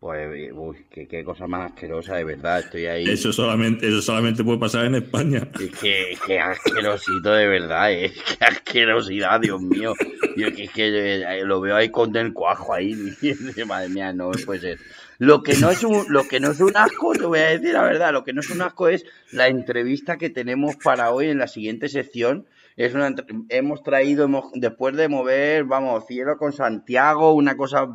Pues, 0.00 0.52
uy, 0.54 0.76
qué, 0.90 1.08
qué 1.08 1.24
cosa 1.24 1.46
más 1.48 1.72
asquerosa, 1.72 2.14
de 2.16 2.22
verdad. 2.24 2.60
Estoy 2.60 2.86
ahí. 2.86 3.04
Eso 3.10 3.32
solamente, 3.32 3.88
eso 3.88 4.00
solamente 4.00 4.44
puede 4.44 4.58
pasar 4.58 4.86
en 4.86 4.94
España. 4.94 5.48
Es 5.60 5.70
que, 5.78 6.16
qué 6.24 6.38
asquerosito 6.38 7.32
de 7.32 7.48
verdad, 7.48 7.92
¿eh? 7.92 8.12
Qué 8.38 8.44
asquerosidad, 8.44 9.40
Dios 9.40 9.60
mío. 9.60 9.94
Yo 10.36 10.52
que, 10.54 10.64
es 10.64 10.70
que 10.70 11.16
eh, 11.22 11.44
lo 11.44 11.60
veo 11.60 11.74
ahí 11.74 11.88
con 11.90 12.14
el 12.16 12.32
cuajo 12.32 12.74
ahí. 12.74 12.94
Madre 13.66 13.88
mía, 13.88 14.12
no 14.12 14.30
puede 14.46 14.60
ser. 14.60 14.78
Lo 15.18 15.42
que 15.42 15.56
no 15.56 15.70
es 15.70 15.82
un, 15.82 16.06
lo 16.12 16.28
que 16.28 16.38
no 16.38 16.52
es 16.52 16.60
un 16.60 16.76
asco, 16.76 17.12
te 17.12 17.26
voy 17.26 17.40
a 17.40 17.48
decir 17.48 17.72
la 17.72 17.82
verdad, 17.82 18.12
lo 18.12 18.22
que 18.22 18.32
no 18.32 18.40
es 18.40 18.50
un 18.50 18.62
asco 18.62 18.86
es 18.86 19.04
la 19.32 19.48
entrevista 19.48 20.16
que 20.16 20.30
tenemos 20.30 20.76
para 20.76 21.10
hoy 21.10 21.28
en 21.28 21.38
la 21.38 21.48
siguiente 21.48 21.88
sección. 21.88 22.46
Es 22.76 22.94
una, 22.94 23.12
hemos 23.48 23.82
traído, 23.82 24.26
hemos, 24.26 24.52
después 24.54 24.94
de 24.94 25.08
mover, 25.08 25.64
vamos, 25.64 26.06
cielo 26.06 26.36
con 26.36 26.52
Santiago, 26.52 27.32
una 27.34 27.56
cosa 27.56 27.88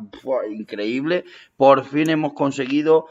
increíble, 0.50 1.24
por 1.56 1.86
fin 1.86 2.10
hemos 2.10 2.34
conseguido 2.34 3.06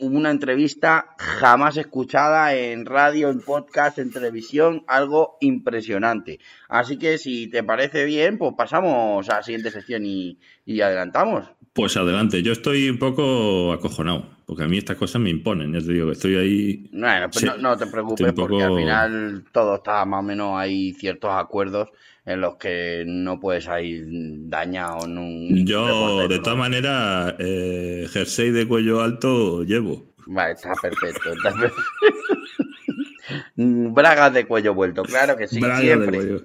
una 0.00 0.30
entrevista 0.30 1.14
jamás 1.18 1.76
escuchada 1.76 2.54
en 2.54 2.86
radio, 2.86 3.30
en 3.30 3.40
podcast, 3.40 3.98
en 3.98 4.10
televisión, 4.10 4.84
algo 4.86 5.36
impresionante. 5.40 6.40
Así 6.68 6.98
que 6.98 7.18
si 7.18 7.48
te 7.48 7.62
parece 7.62 8.04
bien, 8.04 8.38
pues 8.38 8.54
pasamos 8.56 9.28
a 9.28 9.36
la 9.36 9.42
siguiente 9.42 9.70
sección 9.70 10.04
y, 10.04 10.38
y 10.64 10.80
adelantamos. 10.80 11.55
Pues 11.76 11.96
adelante, 11.98 12.42
yo 12.42 12.52
estoy 12.52 12.88
un 12.88 12.98
poco 12.98 13.72
acojonado, 13.72 14.30
porque 14.46 14.64
a 14.64 14.66
mí 14.66 14.78
estas 14.78 14.96
cosas 14.96 15.20
me 15.20 15.28
imponen, 15.30 15.74
ya 15.74 15.80
te 15.80 15.92
digo 15.92 16.06
que 16.06 16.12
estoy 16.14 16.34
ahí. 16.36 16.88
Bueno, 16.90 17.28
pues 17.30 17.40
Sí, 17.42 17.46
no, 17.46 17.58
no 17.58 17.76
te 17.76 17.86
preocupes 17.86 18.32
porque 18.32 18.62
al 18.62 18.74
final 18.74 19.44
todo 19.52 19.76
está 19.76 20.04
más 20.06 20.20
o 20.20 20.22
menos, 20.22 20.58
hay 20.58 20.94
ciertos 20.94 21.30
acuerdos 21.32 21.90
en 22.24 22.40
los 22.40 22.56
que 22.56 23.04
no 23.06 23.38
puedes 23.38 23.64
salir 23.64 24.04
dañado. 24.48 25.04
en 25.04 25.18
un 25.18 25.66
Yo, 25.66 26.26
de 26.26 26.38
todas 26.38 26.58
maneras, 26.58 27.34
eh, 27.38 28.08
jersey 28.10 28.50
de 28.50 28.66
cuello 28.66 29.02
alto 29.02 29.62
llevo. 29.62 30.06
Vale, 30.26 30.54
está 30.54 30.72
perfecto. 30.80 31.32
está 31.34 31.54
per- 31.54 31.72
Bragas 33.56 34.32
de 34.34 34.46
cuello 34.46 34.74
vuelto, 34.74 35.02
claro 35.02 35.36
que 35.36 35.46
sí, 35.46 35.60
de 35.60 35.76
siempre. 35.76 36.16
cuello. 36.18 36.44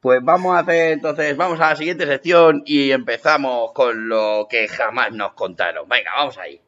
Pues 0.00 0.20
vamos 0.22 0.54
a 0.54 0.60
hacer 0.60 0.92
entonces, 0.92 1.36
vamos 1.36 1.60
a 1.60 1.70
la 1.70 1.76
siguiente 1.76 2.06
sección 2.06 2.62
y 2.64 2.92
empezamos 2.92 3.72
con 3.72 4.08
lo 4.08 4.46
que 4.48 4.68
jamás 4.68 5.12
nos 5.12 5.32
contaron. 5.32 5.88
Venga, 5.88 6.12
vamos 6.16 6.38
ahí. 6.38 6.60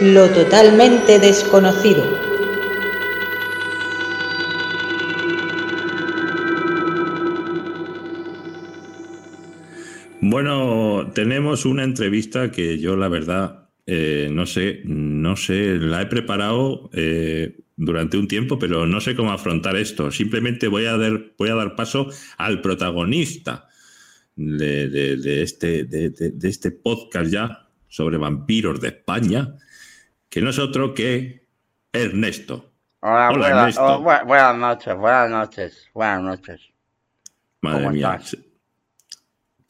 Lo 0.00 0.28
totalmente 0.30 1.20
desconocido. 1.20 2.31
Bueno, 10.32 11.10
tenemos 11.14 11.66
una 11.66 11.84
entrevista 11.84 12.50
que 12.50 12.78
yo 12.78 12.96
la 12.96 13.08
verdad 13.08 13.68
eh, 13.84 14.28
no 14.30 14.46
sé, 14.46 14.80
no 14.84 15.36
sé, 15.36 15.76
la 15.76 16.00
he 16.00 16.06
preparado 16.06 16.88
eh, 16.94 17.58
durante 17.76 18.16
un 18.16 18.28
tiempo, 18.28 18.58
pero 18.58 18.86
no 18.86 18.98
sé 19.02 19.14
cómo 19.14 19.30
afrontar 19.30 19.76
esto. 19.76 20.10
Simplemente 20.10 20.68
voy 20.68 20.86
a 20.86 20.96
dar, 20.96 21.20
voy 21.36 21.50
a 21.50 21.54
dar 21.54 21.76
paso 21.76 22.08
al 22.38 22.62
protagonista 22.62 23.68
de, 24.34 25.42
este, 25.42 25.84
de, 25.84 26.48
este 26.48 26.70
podcast 26.70 27.30
ya 27.30 27.66
sobre 27.88 28.16
vampiros 28.16 28.80
de 28.80 28.88
España, 28.88 29.54
que 30.30 30.40
no 30.40 30.48
es 30.48 30.58
otro 30.58 30.94
que 30.94 31.46
Ernesto. 31.92 32.70
Hola, 33.00 33.32
Ernesto. 33.34 34.00
buenas 34.00 34.56
noches, 34.56 34.96
buenas 34.96 35.30
noches, 35.30 35.90
buenas 35.92 36.22
noches. 36.22 36.60
Madre 37.60 37.90
mía. 37.90 38.18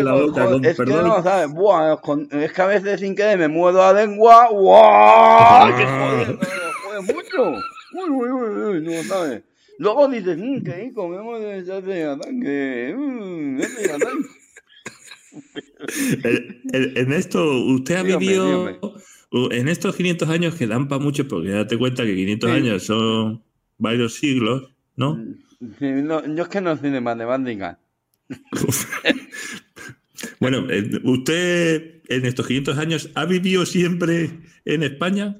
es 0.70 0.76
que 0.76 0.86
no, 0.86 1.22
¿sabes? 1.22 1.50
Buah, 1.52 1.98
es 2.30 2.52
que 2.52 2.62
a 2.62 2.66
veces 2.66 3.00
sin 3.00 3.14
querer 3.14 3.38
me 3.38 3.48
muevo 3.48 3.78
la 3.78 3.92
lengua. 3.92 4.48
¡Wow! 4.50 5.76
¡Qué 5.76 5.84
jodido! 5.84 6.38
Me 6.38 6.46
jode 6.82 7.00
mucho. 7.12 7.52
Uy, 7.92 8.10
uy, 8.10 8.30
uy, 8.30 8.80
no 8.82 9.02
sabes. 9.02 9.42
Luego 9.78 10.08
dices, 10.08 10.38
mmm, 10.38 10.62
que 10.62 10.92
comemos 10.94 11.38
de 11.40 11.58
ese 11.58 12.04
ataque. 12.04 12.94
Mmm, 12.96 13.60
ese 13.60 13.92
ataque. 13.92 14.45
En 16.72 17.12
esto, 17.12 17.64
usted 17.66 17.96
ha 17.96 18.02
vivido 18.02 18.78
en 19.50 19.68
estos 19.68 19.96
500 19.96 20.28
años 20.28 20.54
que 20.54 20.66
dan 20.66 20.88
para 20.88 21.02
mucho, 21.02 21.26
porque 21.28 21.50
date 21.50 21.76
cuenta 21.76 22.04
que 22.04 22.14
500 22.14 22.50
años 22.50 22.82
son 22.84 23.42
varios 23.78 24.14
siglos, 24.14 24.70
¿no? 24.96 25.18
yo 25.60 26.42
es 26.42 26.48
que 26.48 26.60
no 26.60 26.76
soy 26.76 26.90
de 26.90 27.00
matemáticas. 27.00 27.78
bueno, 30.40 30.66
eh, 30.70 30.90
¿usted 31.04 32.02
en 32.08 32.26
estos 32.26 32.46
500 32.46 32.78
años 32.78 33.10
ha 33.14 33.24
vivido 33.24 33.64
siempre 33.66 34.30
en 34.64 34.82
España? 34.82 35.36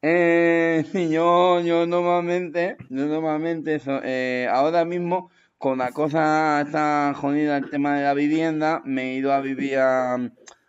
Eh, 0.00 0.84
sí, 0.92 1.10
yo, 1.10 1.60
yo 1.60 1.86
normalmente, 1.86 2.76
yo 2.88 3.06
normalmente, 3.06 3.80
eh, 4.04 4.48
ahora 4.50 4.84
mismo 4.84 5.30
con 5.62 5.78
la 5.78 5.92
cosa 5.92 6.60
está 6.60 7.14
jodida 7.14 7.56
el 7.56 7.70
tema 7.70 7.96
de 7.96 8.02
la 8.02 8.14
vivienda, 8.14 8.82
me 8.84 9.12
he 9.12 9.14
ido 9.14 9.32
a 9.32 9.40
vivir 9.40 9.78
a, 9.78 10.18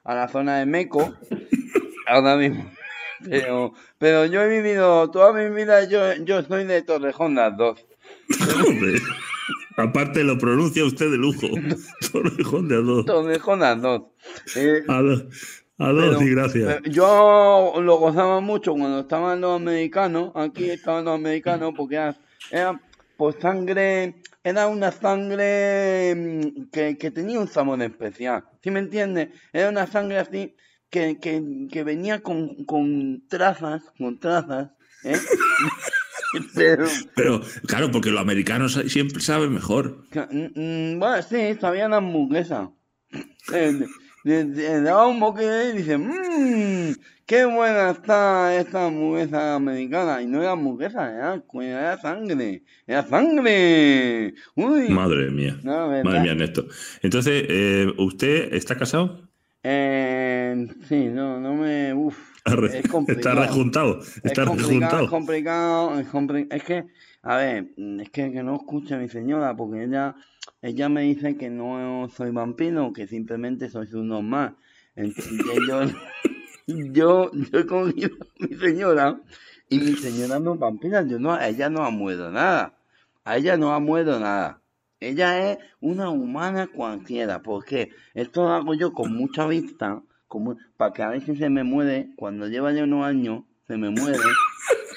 la 0.06 0.28
zona 0.28 0.60
de 0.60 0.68
Meco, 0.68 1.16
ahora 2.06 2.38
mismo. 2.38 2.72
Pero, 3.28 3.74
pero 4.00 4.26
yo 4.26 4.42
he 4.42 4.50
vivido 4.50 5.10
toda 5.10 5.32
mi 5.32 5.50
vida, 5.56 5.88
yo, 5.88 6.14
yo 6.26 6.44
soy 6.44 6.66
de 6.66 6.82
Torrejón 6.82 7.36
las 7.36 7.56
dos. 7.56 7.86
Aparte 9.78 10.26
lo 10.26 10.38
pronuncia 10.38 10.84
usted 10.84 11.10
de 11.10 11.18
lujo. 11.18 11.48
Torrejón 12.12 12.68
de 12.68 12.84
dos. 12.84 13.06
Torrejón 13.06 13.62
las 13.62 13.82
dos. 13.82 14.02
Eh, 14.58 14.84
a 14.90 15.02
dos. 15.02 15.26
A 15.78 15.88
dos, 15.94 16.22
y 16.22 16.32
gracias. 16.32 16.82
Yo 16.84 17.76
lo 17.82 17.96
gozaba 17.96 18.42
mucho 18.42 18.74
cuando 18.74 19.00
estaban 19.00 19.40
los 19.40 19.56
americanos, 19.56 20.34
aquí 20.36 20.70
estaban 20.70 21.06
los 21.06 21.16
americanos, 21.16 21.74
porque 21.78 22.14
era, 22.52 22.82
por 23.16 23.40
sangre 23.40 24.16
era 24.44 24.68
una 24.68 24.92
sangre 24.92 26.14
mm, 26.16 26.70
que, 26.72 26.98
que, 26.98 27.12
tenía 27.12 27.40
un 27.40 27.48
sabor 27.48 27.82
especial. 27.82 28.44
¿Sí 28.62 28.72
me 28.72 28.80
entiendes? 28.80 29.30
Era 29.52 29.70
una 29.70 29.88
sangre 29.88 30.20
así 30.20 30.56
que, 30.90 31.20
que, 31.20 31.42
que 31.72 31.84
venía 31.84 32.22
con, 32.22 32.66
con, 32.66 33.28
trazas, 33.28 33.84
con 33.98 34.20
trazas, 34.20 34.72
¿eh? 35.04 35.18
Pero, 36.56 36.88
Pero, 37.16 37.42
claro, 37.68 37.92
porque 37.92 38.10
los 38.10 38.20
americanos 38.20 38.82
siempre 38.88 39.22
saben 39.22 39.54
mejor. 39.54 40.06
Mm, 40.32 40.94
mm, 40.96 41.00
bueno, 41.00 41.22
sí, 41.22 41.56
sabían 41.60 41.94
hamburguesa. 41.94 42.72
Eh, 43.54 43.86
le, 44.24 44.82
daba 44.82 45.08
un 45.08 45.20
boquete 45.20 45.72
y 45.72 45.78
dice, 45.80 45.98
mmm, 45.98 46.96
qué 47.26 47.46
buena 47.46 47.92
está 47.92 48.56
esta 48.56 48.88
hamburguesa 48.88 49.56
americana. 49.56 50.22
Y 50.22 50.28
no 50.28 50.42
era 50.42 50.52
hamburguesa, 50.52 51.12
era, 51.12 51.44
era 51.62 51.98
sangre, 51.98 52.64
era 52.88 53.06
sangre. 53.08 54.34
Uy. 54.56 54.90
Madre 54.90 55.32
mía. 55.32 55.58
Madre 55.64 56.22
mía, 56.22 56.36
Néstor. 56.36 56.68
Entonces, 57.02 57.46
eh, 57.50 57.88
¿usted 57.98 58.54
está 58.54 58.78
casado? 58.78 59.28
Eh, 59.64 60.68
sí, 60.88 61.06
no, 61.06 61.40
no 61.40 61.56
me... 61.56 61.94
Uf, 61.94 62.18
es 62.74 62.88
complicado. 62.90 63.42
Está 63.42 63.48
rejuntado. 63.48 64.00
Está 64.24 64.44
es 64.44 64.48
complicado, 64.50 65.04
Es 65.04 65.10
complicado, 65.10 66.00
es. 66.00 66.08
Es 66.50 66.64
que, 66.64 66.86
a 67.22 67.38
ver, 67.38 67.68
es 68.02 68.10
que, 68.10 68.32
que 68.32 68.44
no 68.44 68.56
escuche 68.56 68.96
a 68.96 68.98
mi 68.98 69.08
señora 69.08 69.56
porque 69.56 69.84
ella 69.84 70.16
ella 70.62 70.88
me 70.88 71.02
dice 71.02 71.36
que 71.36 71.50
no 71.50 72.10
soy 72.16 72.32
vampiro, 72.32 72.94
que 72.94 73.06
simplemente 73.08 73.70
soy 73.70 73.88
su 73.88 74.04
normal. 74.04 74.56
Entonces 74.96 75.40
yo, 75.68 75.82
yo, 76.68 77.32
yo 77.32 77.60
he 77.60 77.66
cogido 77.66 78.10
a 78.22 78.46
mi 78.46 78.56
señora 78.56 79.20
y 79.70 79.80
mi 79.80 79.96
señora 79.96 80.40
no 80.40 80.56
vampira, 80.56 81.04
yo 81.04 81.20
no, 81.20 81.40
ella 81.40 81.70
no 81.70 81.84
ha 81.84 81.90
muerto 81.90 82.32
nada. 82.32 82.78
A 83.24 83.38
ella 83.38 83.58
no 83.58 83.74
ha 83.74 83.80
muerto 83.80 84.20
nada. 84.20 84.62
Ella 85.00 85.52
es 85.52 85.58
una 85.82 86.10
humana 86.10 86.68
cualquiera, 86.68 87.42
porque 87.42 87.90
esto 88.14 88.44
lo 88.44 88.50
hago 88.50 88.74
yo 88.74 88.94
con 88.94 89.14
mucha 89.14 89.48
vista, 89.48 90.02
como, 90.28 90.58
para 90.78 90.94
que 90.94 91.04
a 91.04 91.10
veces 91.10 91.38
se 91.38 91.50
me 91.50 91.64
muere, 91.64 92.10
cuando 92.16 92.48
lleva 92.48 92.72
ya 92.72 92.84
unos 92.84 93.06
años, 93.06 93.44
se 93.68 93.78
me 93.78 93.90
muere 93.90 94.20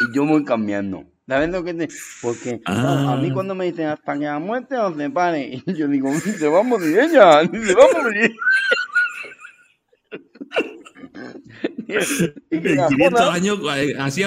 y 0.00 0.14
yo 0.14 0.26
voy 0.26 0.44
cambiando. 0.44 1.04
¿Sabes 1.26 1.50
lo 1.50 1.64
que 1.64 1.74
te.? 1.74 1.88
Porque 2.22 2.60
a 2.64 3.16
mí 3.16 3.28
ah. 3.28 3.34
cuando 3.34 3.56
me 3.56 3.64
dicen 3.64 3.86
hasta 3.86 4.14
que 4.14 4.26
la 4.26 4.38
muerte 4.38 4.76
no 4.76 4.94
se 4.94 5.10
pare, 5.10 5.60
y 5.64 5.64
yo 5.74 5.88
digo, 5.88 6.12
se 6.14 6.48
va 6.48 6.60
a 6.60 6.62
morir 6.62 6.98
ella, 6.98 7.40
se 7.40 7.74
va 7.74 7.84
a 7.84 8.02
morir. 8.02 8.36
en 12.50 12.88
500 12.88 13.20
años, 13.30 13.58
así, 13.98 14.22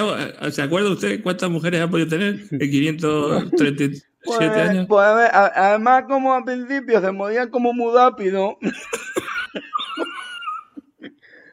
¿se 0.50 0.62
acuerda 0.62 0.90
usted 0.90 1.22
cuántas 1.22 1.50
mujeres 1.50 1.80
ha 1.80 1.88
podido 1.88 2.08
tener 2.08 2.40
en 2.50 2.58
537 2.58 4.06
pues, 4.24 4.40
años? 4.40 4.86
Pues 4.88 5.06
a 5.06 5.14
ver, 5.14 5.30
además, 5.32 6.04
como 6.08 6.34
al 6.34 6.44
principio 6.44 7.00
se 7.00 7.12
morían 7.12 7.50
como 7.50 7.72
muy 7.72 7.94
rápido. 7.94 8.58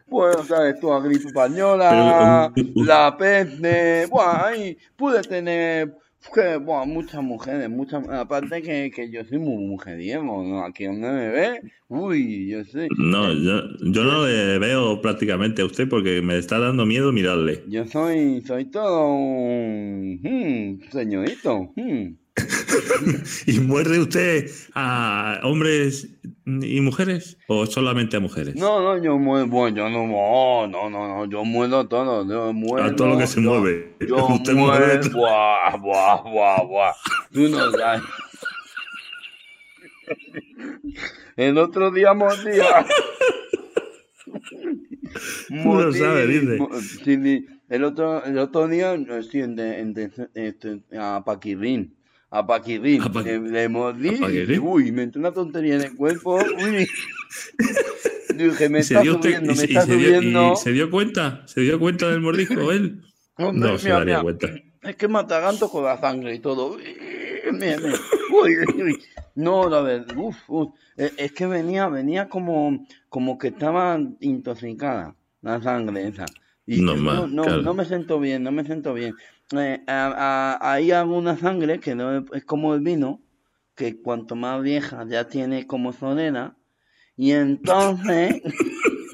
Bueno, 0.10 0.42
sabes 0.46 0.80
tú, 0.80 0.90
la 0.90 1.00
gripe 1.02 1.28
española, 1.28 2.52
Pero, 2.56 2.74
um, 2.74 2.86
la 2.86 3.18
peste, 3.18 4.06
bueno, 4.06 4.32
ahí 4.42 4.78
pude 4.96 5.22
tener 5.22 5.94
que, 6.34 6.58
bueno, 6.58 6.86
muchas 6.86 7.22
mujeres, 7.24 7.70
muchas, 7.70 8.08
aparte 8.10 8.62
que, 8.62 8.92
que 8.94 9.10
yo 9.12 9.24
soy 9.26 9.40
muy 9.40 9.66
mujeriego, 9.66 10.44
¿no? 10.44 10.64
Aquí 10.64 10.86
donde 10.86 11.12
me 11.12 11.30
ve, 11.30 11.62
uy, 11.88 12.48
yo 12.50 12.64
soy, 12.66 12.88
No, 12.98 13.34
yo, 13.34 13.62
yo 13.82 14.04
no 14.04 14.26
le 14.26 14.60
veo 14.60 15.02
prácticamente 15.02 15.62
a 15.62 15.66
usted 15.66 15.88
porque 15.90 16.22
me 16.22 16.38
está 16.38 16.60
dando 16.60 16.86
miedo 16.86 17.12
mirarle. 17.12 17.64
yo 17.68 17.86
soy, 17.88 18.42
soy 18.42 18.66
todo 18.66 19.08
un 19.08 20.20
hmm, 20.24 20.92
señorito, 20.92 21.74
hmm. 21.76 22.16
¿Y 23.48 23.60
muerde 23.60 24.00
usted 24.00 24.50
a 24.74 25.40
hombres 25.44 26.08
y 26.46 26.80
mujeres 26.82 27.38
o 27.48 27.66
solamente 27.66 28.18
a 28.18 28.20
mujeres? 28.20 28.56
No, 28.56 28.82
no, 28.82 29.02
yo 29.04 29.18
muevo, 29.18 29.68
yo 29.70 29.90
no, 29.90 30.08
no, 30.08 30.68
no, 30.68 30.90
no, 30.90 31.08
no, 31.08 31.26
yo 31.26 31.44
muero 31.44 31.88
todo, 31.88 32.28
yo 32.30 32.54
muero. 32.54 32.86
A 32.88 32.96
todo 32.96 33.10
lo 33.10 33.18
que 33.18 33.28
se 33.28 33.42
yo- 33.42 33.50
mueve. 33.60 33.96
Yo 34.08 34.28
Usted 34.28 34.54
mueve- 34.54 35.10
buah, 35.12 35.76
buah, 35.78 36.22
buah, 36.24 36.64
buah. 36.64 36.94
Tú 37.32 37.48
no 37.50 37.72
sabes. 37.72 38.02
El 41.36 41.58
otro 41.58 41.92
día 41.92 42.14
mordía. 42.14 42.86
Tú 45.48 45.54
no 45.56 45.92
sabes, 45.92 46.28
dice. 46.30 46.60
sí. 47.04 47.48
El 47.70 47.84
otro, 47.84 48.24
el 48.24 48.38
otro 48.38 48.68
día, 48.70 48.96
sí, 49.30 49.40
en, 49.40 49.56
de- 49.58 49.80
en 49.80 49.94
de- 49.94 50.12
este, 50.36 50.80
a 50.98 51.24
Paquirrín. 51.26 51.97
A 52.30 52.46
Paquirrín. 52.46 53.02
A 53.02 53.12
Pa- 53.12 53.22
Le, 53.22 53.40
le 53.40 53.70
mordí 53.70 54.10
¿A 54.24 54.30
y 54.30 54.46
dije, 54.46 54.60
uy, 54.60 54.92
me 54.92 55.04
entró 55.04 55.20
una 55.20 55.32
tontería 55.32 55.76
en 55.76 55.82
el 55.84 55.96
cuerpo. 55.96 56.36
Uy. 56.36 56.88
Dije, 58.36 58.70
me 58.70 58.80
¿Y 58.80 58.84
se 58.84 58.94
está 58.96 59.04
subiendo, 59.06 59.56
me 59.56 59.64
está 59.64 59.82
subiendo. 59.82 60.56
se 60.56 60.72
dio 60.72 60.92
cuenta? 60.92 61.42
¿Se 61.48 61.62
dio 61.62 61.80
cuenta 61.80 62.08
del 62.10 62.22
mordisco 62.22 62.72
él? 62.72 63.02
No 63.40 63.78
se 63.78 63.90
daría 63.90 64.06
mira, 64.06 64.22
cuenta. 64.24 64.48
Es 64.82 64.96
que 64.96 65.08
me 65.08 65.20
atraganto 65.20 65.70
con 65.70 65.84
la 65.84 66.00
sangre 66.00 66.34
y 66.34 66.40
todo. 66.40 66.76
Mira. 67.52 67.78
Uy, 68.32 68.58
uy. 68.82 69.04
No, 69.36 69.70
la 69.70 69.82
verdad, 69.82 70.16
uf, 70.18 70.36
uf. 70.48 70.74
Eh, 70.98 71.12
Es 71.18 71.32
que 71.34 71.46
venía, 71.46 71.88
venía 71.88 72.30
como, 72.30 72.88
como 73.10 73.38
que 73.38 73.50
estaba 73.50 74.00
intoxicada 74.22 75.16
la 75.44 75.62
sangre 75.62 76.08
esa. 76.08 76.26
Y 76.66 76.82
No 76.82 76.96
no, 76.96 77.28
no, 77.28 77.44
claro. 77.44 77.62
no 77.62 77.74
me 77.76 77.86
siento 77.86 78.20
bien, 78.20 78.42
no 78.42 78.52
me 78.52 78.64
siento 78.66 78.94
bien. 78.96 79.14
Eh, 79.56 79.82
a- 79.88 80.58
a- 80.60 80.74
hay 80.74 80.92
alguna 80.92 81.38
sangre 81.38 81.80
que 81.80 81.96
no 81.96 82.26
es, 82.34 82.44
como 82.46 82.74
el 82.74 82.82
vino, 82.82 83.22
que 83.76 84.02
cuanto 84.02 84.36
más 84.36 84.62
vieja 84.62 85.06
ya 85.08 85.28
tiene 85.28 85.68
como 85.68 85.94
solera. 85.94 86.56
Y 87.16 87.32
entonces, 87.32 88.42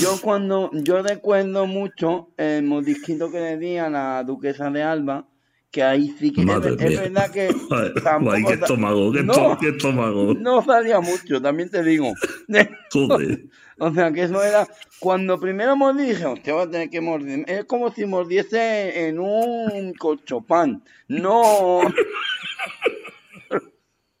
yo 0.00 0.18
cuando, 0.22 0.70
yo 0.72 1.02
recuerdo 1.02 1.66
mucho 1.66 2.28
el 2.36 2.62
mordisquito 2.64 3.30
que 3.30 3.40
le 3.40 3.58
di 3.58 3.76
a 3.78 3.90
la 3.90 4.22
duquesa 4.24 4.70
de 4.70 4.82
Alba, 4.82 5.26
que 5.70 5.82
ahí 5.82 6.14
sí 6.18 6.32
que 6.32 6.42
es, 6.42 6.46
Madre 6.46 6.74
es 6.78 6.88
mía. 6.90 7.00
verdad 7.02 7.30
que 7.30 7.48
Ay, 7.70 7.92
tampoco 8.02 8.32
ay, 8.36 8.44
qué 8.44 8.52
estómago, 8.54 9.12
qué, 9.12 9.22
No. 9.24 9.58
estómago. 9.60 10.34
no 10.34 10.62
salía 10.62 11.00
mucho, 11.00 11.40
también 11.42 11.68
te 11.70 11.82
digo. 11.82 12.12
Joder. 12.96 13.44
O 13.78 13.92
sea, 13.92 14.10
que 14.10 14.22
eso 14.22 14.42
era. 14.42 14.66
Cuando 15.00 15.38
primero 15.38 15.76
mordí, 15.76 16.06
dije, 16.06 16.24
hostia, 16.24 16.54
voy 16.54 16.62
a 16.66 16.70
tener 16.70 16.88
que 16.88 17.02
morder. 17.02 17.44
Es 17.46 17.66
como 17.66 17.92
si 17.92 18.06
mordiese 18.06 19.06
en 19.06 19.18
un 19.18 19.92
colchopán. 19.92 20.82
No. 21.08 21.82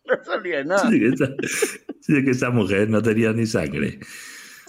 no 0.04 0.24
salía 0.24 0.62
nada. 0.62 0.90
Sí 0.90 1.00
que, 1.00 1.08
esa, 1.08 1.28
sí 2.00 2.22
que 2.22 2.32
esa 2.32 2.50
mujer 2.50 2.90
no 2.90 3.00
tenía 3.00 3.32
ni 3.32 3.46
sangre. 3.46 3.98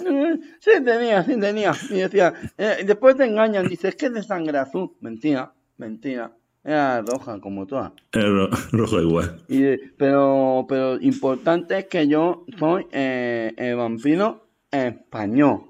Eh, 0.05 0.39
Sí, 0.59 0.71
tenía, 0.85 1.23
sí, 1.23 1.37
tenía. 1.37 1.73
Y 1.89 1.95
decía, 1.95 2.33
eh, 2.57 2.83
después 2.85 3.17
te 3.17 3.25
engañan, 3.25 3.67
dices, 3.67 3.89
es 3.89 3.95
que 3.95 4.05
es 4.05 4.13
de 4.13 4.23
sangre 4.23 4.57
azul. 4.57 4.95
Mentira, 5.01 5.53
mentira. 5.75 6.36
Era 6.67 7.01
roja, 7.01 7.39
como 7.39 7.65
todas. 7.65 7.93
Era 8.11 8.27
ro- 8.27 8.49
rojo 8.73 9.01
igual. 9.01 9.41
Y, 9.47 9.63
eh, 9.63 9.79
pero, 9.97 10.65
pero 10.67 10.99
importante 11.01 11.77
es 11.79 11.85
que 11.85 12.07
yo 12.09 12.43
soy 12.59 12.85
eh, 12.91 13.53
eh, 13.55 13.73
vampiro 13.73 14.45
español. 14.69 15.61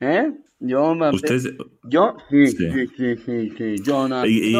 ¿Eh? 0.00 0.32
Yo, 0.62 0.94
vampiro- 0.94 1.14
Usted, 1.36 1.56
yo 1.84 2.16
sí, 2.28 2.46
Sí. 2.48 2.56
sí, 2.70 2.86
sí, 2.94 3.16
sí, 3.24 3.52
sí. 3.56 3.76
Yo 3.82 4.06
y, 4.26 4.54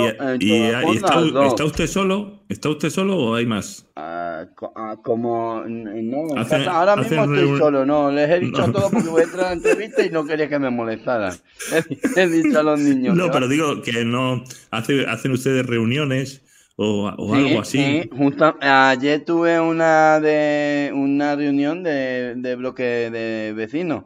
está, 0.96 1.64
usted 1.64 1.86
solo? 1.86 2.42
¿Está 2.48 2.70
usted 2.70 2.88
solo 2.88 3.18
o 3.18 3.34
hay 3.34 3.44
más? 3.44 3.86
Ah, 3.96 4.46
ah, 4.76 4.96
como 5.02 5.62
no, 5.66 6.34
Hacen- 6.36 6.66
ahora 6.68 6.96
mismo 6.96 7.24
estoy 7.24 7.58
solo, 7.58 7.84
no, 7.84 8.10
les 8.10 8.30
he 8.30 8.40
dicho 8.40 8.66
No. 8.66 8.72
todo 8.72 8.90
porque 8.90 9.08
voy 9.10 9.20
a 9.20 9.24
entrar 9.24 9.44
a 9.44 9.48
la 9.48 9.52
entrevista 9.56 10.02
y 10.04 10.08
no 10.10 10.24
quería 10.24 10.48
que 10.48 10.58
me 10.58 10.70
molestaran. 10.70 11.34
He, 12.16 12.22
he 12.22 12.28
dicho 12.28 12.58
a 12.58 12.62
los 12.62 12.80
niños. 12.80 13.14
No, 13.14 13.30
pero 13.30 13.46
digo 13.46 13.82
que 13.82 14.04
no 14.04 14.42
hace, 14.70 15.04
hacen 15.06 15.32
ustedes 15.32 15.66
reuniones 15.66 16.42
o, 16.76 17.12
o 17.18 17.34
Sí, 17.36 17.46
algo 17.46 17.60
así. 17.60 17.78
sí, 17.78 18.10
justa- 18.16 18.56
ayer 18.62 19.22
tuve 19.26 19.60
una 19.60 20.18
de 20.18 20.92
una 20.94 21.36
reunión 21.36 21.82
de, 21.82 22.34
de 22.36 22.56
bloque 22.56 22.82
de 23.10 23.52
vecinos 23.54 24.04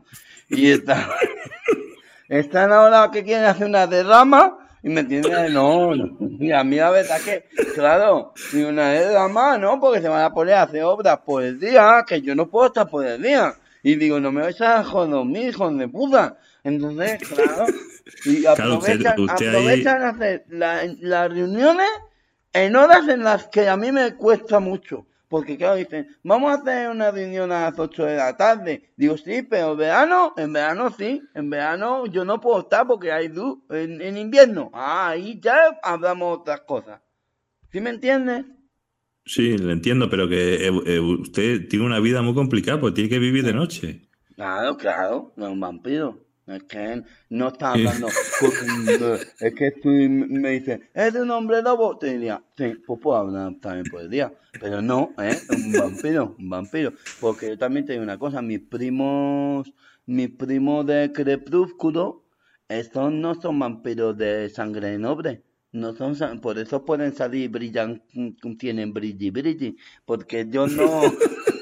y 0.50 0.66
está, 0.70 1.08
están 2.38 2.72
ahora 2.72 3.10
que 3.12 3.22
quieren 3.24 3.44
hacer 3.44 3.66
una 3.66 3.86
derrama 3.86 4.58
y 4.82 4.88
me 4.90 5.04
tienen 5.04 5.52
no, 5.54 5.92
y 6.20 6.52
a 6.52 6.62
mí 6.62 6.76
la 6.76 6.90
verdad 6.90 7.18
que 7.24 7.46
claro, 7.74 8.34
y 8.52 8.62
una 8.62 8.90
derrama 8.90 9.56
no, 9.58 9.80
porque 9.80 10.00
se 10.02 10.08
van 10.08 10.22
a 10.22 10.32
poner 10.32 10.54
a 10.54 10.62
hacer 10.62 10.82
obras 10.82 11.18
por 11.24 11.42
el 11.42 11.58
día, 11.58 12.04
que 12.06 12.20
yo 12.20 12.34
no 12.34 12.48
puedo 12.50 12.66
estar 12.66 12.88
por 12.88 13.06
el 13.06 13.22
día. 13.22 13.54
Y 13.82 13.96
digo, 13.96 14.18
no 14.18 14.32
me 14.32 14.40
vais 14.42 14.60
a 14.62 14.82
joder 14.82 15.24
mis 15.26 15.48
hijos 15.48 15.76
de 15.76 15.88
puta. 15.88 16.38
Entonces, 16.64 17.18
claro, 17.28 17.66
y 18.24 18.42
Claro, 18.54 18.78
usted- 18.78 19.06
aprovechan, 19.06 19.20
usted 19.20 19.48
aprovechan 19.48 20.02
hacer 20.02 20.44
la- 20.48 20.82
las 21.00 21.30
reuniones 21.30 21.88
en 22.54 22.76
horas 22.76 23.06
en 23.08 23.24
las 23.24 23.48
que 23.48 23.68
a 23.68 23.76
mí 23.76 23.92
me 23.92 24.14
cuesta 24.14 24.58
mucho. 24.60 25.06
Porque 25.34 25.56
claro, 25.56 25.74
dicen, 25.74 26.06
vamos 26.22 26.52
a 26.52 26.60
hacer 26.60 26.88
una 26.88 27.10
reunión 27.10 27.50
a 27.50 27.62
las 27.62 27.76
8 27.76 28.04
de 28.04 28.16
la 28.18 28.36
tarde. 28.36 28.92
Digo, 28.96 29.16
sí, 29.16 29.42
pero 29.42 29.72
en 29.72 29.78
verano, 29.78 30.32
en 30.36 30.52
verano 30.52 30.94
sí. 30.96 31.22
En 31.34 31.50
verano 31.50 32.06
yo 32.06 32.24
no 32.24 32.40
puedo 32.40 32.60
estar 32.60 32.86
porque 32.86 33.10
hay 33.10 33.30
luz. 33.30 33.58
En, 33.68 34.00
en 34.00 34.16
invierno, 34.16 34.70
ah, 34.72 35.08
ahí 35.08 35.40
ya 35.42 35.76
hablamos 35.82 36.38
otras 36.38 36.60
cosas. 36.60 37.00
¿Sí 37.72 37.80
me 37.80 37.90
entiendes? 37.90 38.44
Sí, 39.26 39.58
le 39.58 39.72
entiendo, 39.72 40.08
pero 40.08 40.28
que 40.28 40.68
eh, 40.68 40.72
eh, 40.86 41.00
usted 41.00 41.66
tiene 41.66 41.84
una 41.84 41.98
vida 41.98 42.22
muy 42.22 42.34
complicada 42.34 42.78
porque 42.78 42.94
tiene 42.94 43.10
que 43.10 43.18
vivir 43.18 43.44
de 43.44 43.54
noche. 43.54 44.02
Claro, 44.36 44.76
claro, 44.76 45.32
no 45.34 45.46
es 45.46 45.52
un 45.52 45.58
vampiro. 45.58 46.24
Es 46.46 46.62
que 46.64 47.02
no 47.30 47.48
está 47.48 47.72
hablando. 47.72 48.08
con- 48.38 49.18
es 49.40 49.54
que 49.54 49.70
tú 49.82 49.88
me 49.88 50.50
dices, 50.50 50.80
¿es 50.92 51.14
un 51.14 51.30
hombre 51.30 51.62
lobo? 51.62 51.96
Te 51.98 52.12
diría, 52.12 52.42
sí, 52.56 52.74
pues 52.86 53.00
puedo 53.00 53.16
hablar 53.16 53.54
también 53.60 53.84
por 53.90 54.02
el 54.02 54.10
día. 54.10 54.32
Pero 54.60 54.82
no, 54.82 55.14
¿eh? 55.18 55.38
Un 55.48 55.72
vampiro, 55.72 56.36
un 56.38 56.50
vampiro. 56.50 56.92
Porque 57.20 57.48
yo 57.48 57.58
también 57.58 57.86
te 57.86 57.92
digo 57.92 58.04
una 58.04 58.18
cosa, 58.18 58.42
mis 58.42 58.60
primos, 58.60 59.72
mis 60.06 60.30
primos 60.30 60.84
de 60.86 61.12
Crepúsculo, 61.12 62.24
estos 62.68 63.10
no 63.12 63.34
son 63.40 63.58
vampiros 63.58 64.16
de 64.16 64.48
sangre 64.50 64.98
noble. 64.98 65.42
No 65.72 65.92
son, 65.94 66.40
por 66.40 66.58
eso 66.58 66.84
pueden 66.84 67.14
salir 67.14 67.50
brillan, 67.50 68.00
tienen 68.58 68.92
brilli 68.92 69.30
brilli, 69.30 69.76
porque 70.04 70.40
ellos 70.40 70.70
no, 70.72 71.00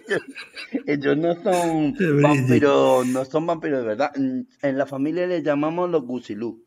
ellos 0.86 1.16
no 1.16 1.34
son 1.42 1.94
vampiros, 2.22 3.06
no 3.06 3.24
son 3.24 3.46
vampiros 3.46 3.80
de 3.80 3.86
verdad. 3.86 4.12
En 4.16 4.78
la 4.78 4.86
familia 4.86 5.26
les 5.26 5.42
llamamos 5.42 5.90
los 5.90 6.02
gusilú. 6.04 6.64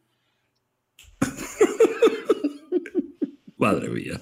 Madre 3.58 3.90
mía. 3.90 4.20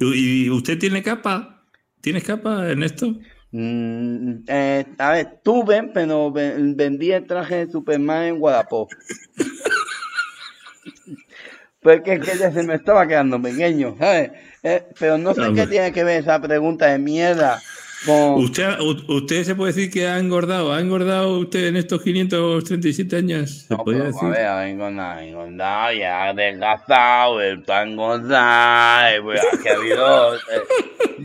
¿Y 0.00 0.50
usted 0.50 0.78
tiene 0.78 1.02
capa? 1.02 1.64
¿Tienes 2.00 2.24
capa 2.24 2.70
en 2.70 2.82
esto? 2.82 3.14
Mm, 3.52 4.44
eh, 4.46 4.86
a 4.98 5.10
ver, 5.12 5.40
tuve, 5.42 5.82
pero 5.92 6.30
ve- 6.32 6.54
vendí 6.74 7.12
el 7.12 7.26
traje 7.26 7.66
de 7.66 7.72
Superman 7.72 8.24
en 8.24 8.36
Wallapop. 8.40 8.90
Porque 11.82 12.14
es 12.14 12.20
que 12.20 12.38
ya 12.38 12.52
se 12.52 12.62
me 12.62 12.74
estaba 12.74 13.06
quedando 13.06 13.40
pequeño, 13.40 13.96
¿sabes? 13.98 14.32
Eh, 14.62 14.84
pero 14.98 15.16
no 15.16 15.34
sé 15.34 15.42
Hombre. 15.42 15.64
qué 15.64 15.70
tiene 15.70 15.92
que 15.92 16.04
ver 16.04 16.20
esa 16.20 16.40
pregunta 16.40 16.86
de 16.86 16.98
mierda 16.98 17.60
¿Usted, 18.06 18.78
¿Usted 19.08 19.44
se 19.44 19.54
puede 19.54 19.72
decir 19.72 19.90
que 19.90 20.06
ha 20.06 20.18
engordado? 20.18 20.72
¿Ha 20.72 20.80
engordado 20.80 21.38
usted 21.38 21.66
en 21.66 21.76
estos 21.76 22.02
537 22.02 23.16
años? 23.16 23.66
¿Se 23.68 23.76
No, 23.76 23.84
podría 23.84 24.04
decir? 24.04 24.28
a 24.28 24.28
ver, 24.30 24.46
a 24.46 24.56
ver, 24.60 24.68
engordado, 24.68 25.20
engordado, 25.20 25.92
ya 25.92 26.24
adelgazado, 26.28 27.42
está 27.42 27.80
a 27.80 27.82
engordar, 27.84 29.22
pues, 29.22 29.40
que 29.62 29.68
ha 29.70 29.74
habido... 29.74 30.34
eh, 30.36 30.38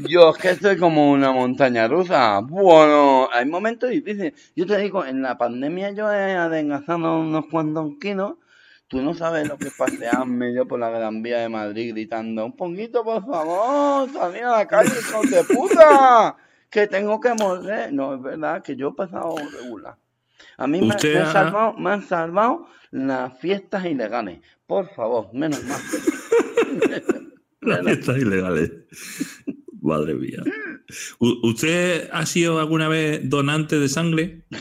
yo 0.10 0.32
es 0.32 0.38
que 0.38 0.56
soy 0.56 0.78
como 0.78 1.12
una 1.12 1.32
montaña 1.32 1.88
rusa. 1.88 2.40
Bueno, 2.42 3.30
hay 3.32 3.46
momentos 3.46 3.90
difíciles. 3.90 4.34
Yo 4.56 4.66
te 4.66 4.78
digo, 4.78 5.06
en 5.06 5.22
la 5.22 5.38
pandemia 5.38 5.92
yo 5.92 6.12
he 6.12 6.34
adelgazado 6.34 7.20
unos 7.20 7.46
cuantos 7.50 7.94
kilos. 8.02 8.34
Tú 8.88 9.02
no 9.02 9.14
sabes 9.14 9.48
lo 9.48 9.58
que 9.58 9.70
es 9.70 9.74
pasearme 9.74 10.54
yo 10.54 10.68
por 10.68 10.80
la 10.80 10.90
Gran 10.90 11.24
Vía 11.24 11.40
de 11.40 11.50
Madrid 11.50 11.92
gritando, 11.94 12.46
un 12.46 12.56
poquito, 12.56 13.04
por 13.04 13.26
favor, 13.26 14.08
salid 14.12 14.42
a 14.44 14.58
la 14.58 14.68
calle, 14.68 14.92
hijos 15.00 15.32
de 15.32 15.44
puta. 15.44 16.36
Que 16.70 16.88
tengo 16.88 17.20
que 17.20 17.34
morder. 17.34 17.92
No, 17.94 18.16
es 18.16 18.22
verdad 18.22 18.62
que 18.64 18.76
yo 18.76 18.90
he 18.90 18.94
pasado 18.94 19.36
regular. 19.62 19.98
A 20.58 20.68
mí 20.68 20.82
me, 20.82 20.94
han 20.94 21.18
ha- 21.28 21.32
salvado, 21.32 21.74
me 21.74 21.92
han 21.92 22.08
salvado 22.08 22.68
las 22.92 23.38
fiestas 23.40 23.86
ilegales. 23.86 24.40
Por 24.68 24.90
favor, 24.94 25.30
menos 25.34 25.64
mal. 25.64 25.82
Las 27.62 27.84
fiestas 27.84 28.18
ilegales. 28.18 28.72
Madre 29.82 30.14
mía. 30.14 30.44
U- 31.20 31.40
¿Usted 31.50 32.10
ha 32.14 32.26
sido 32.28 32.60
alguna 32.60 32.88
vez 32.88 33.28
donante 33.28 33.80
de 33.80 33.90
sangre? 33.90 34.44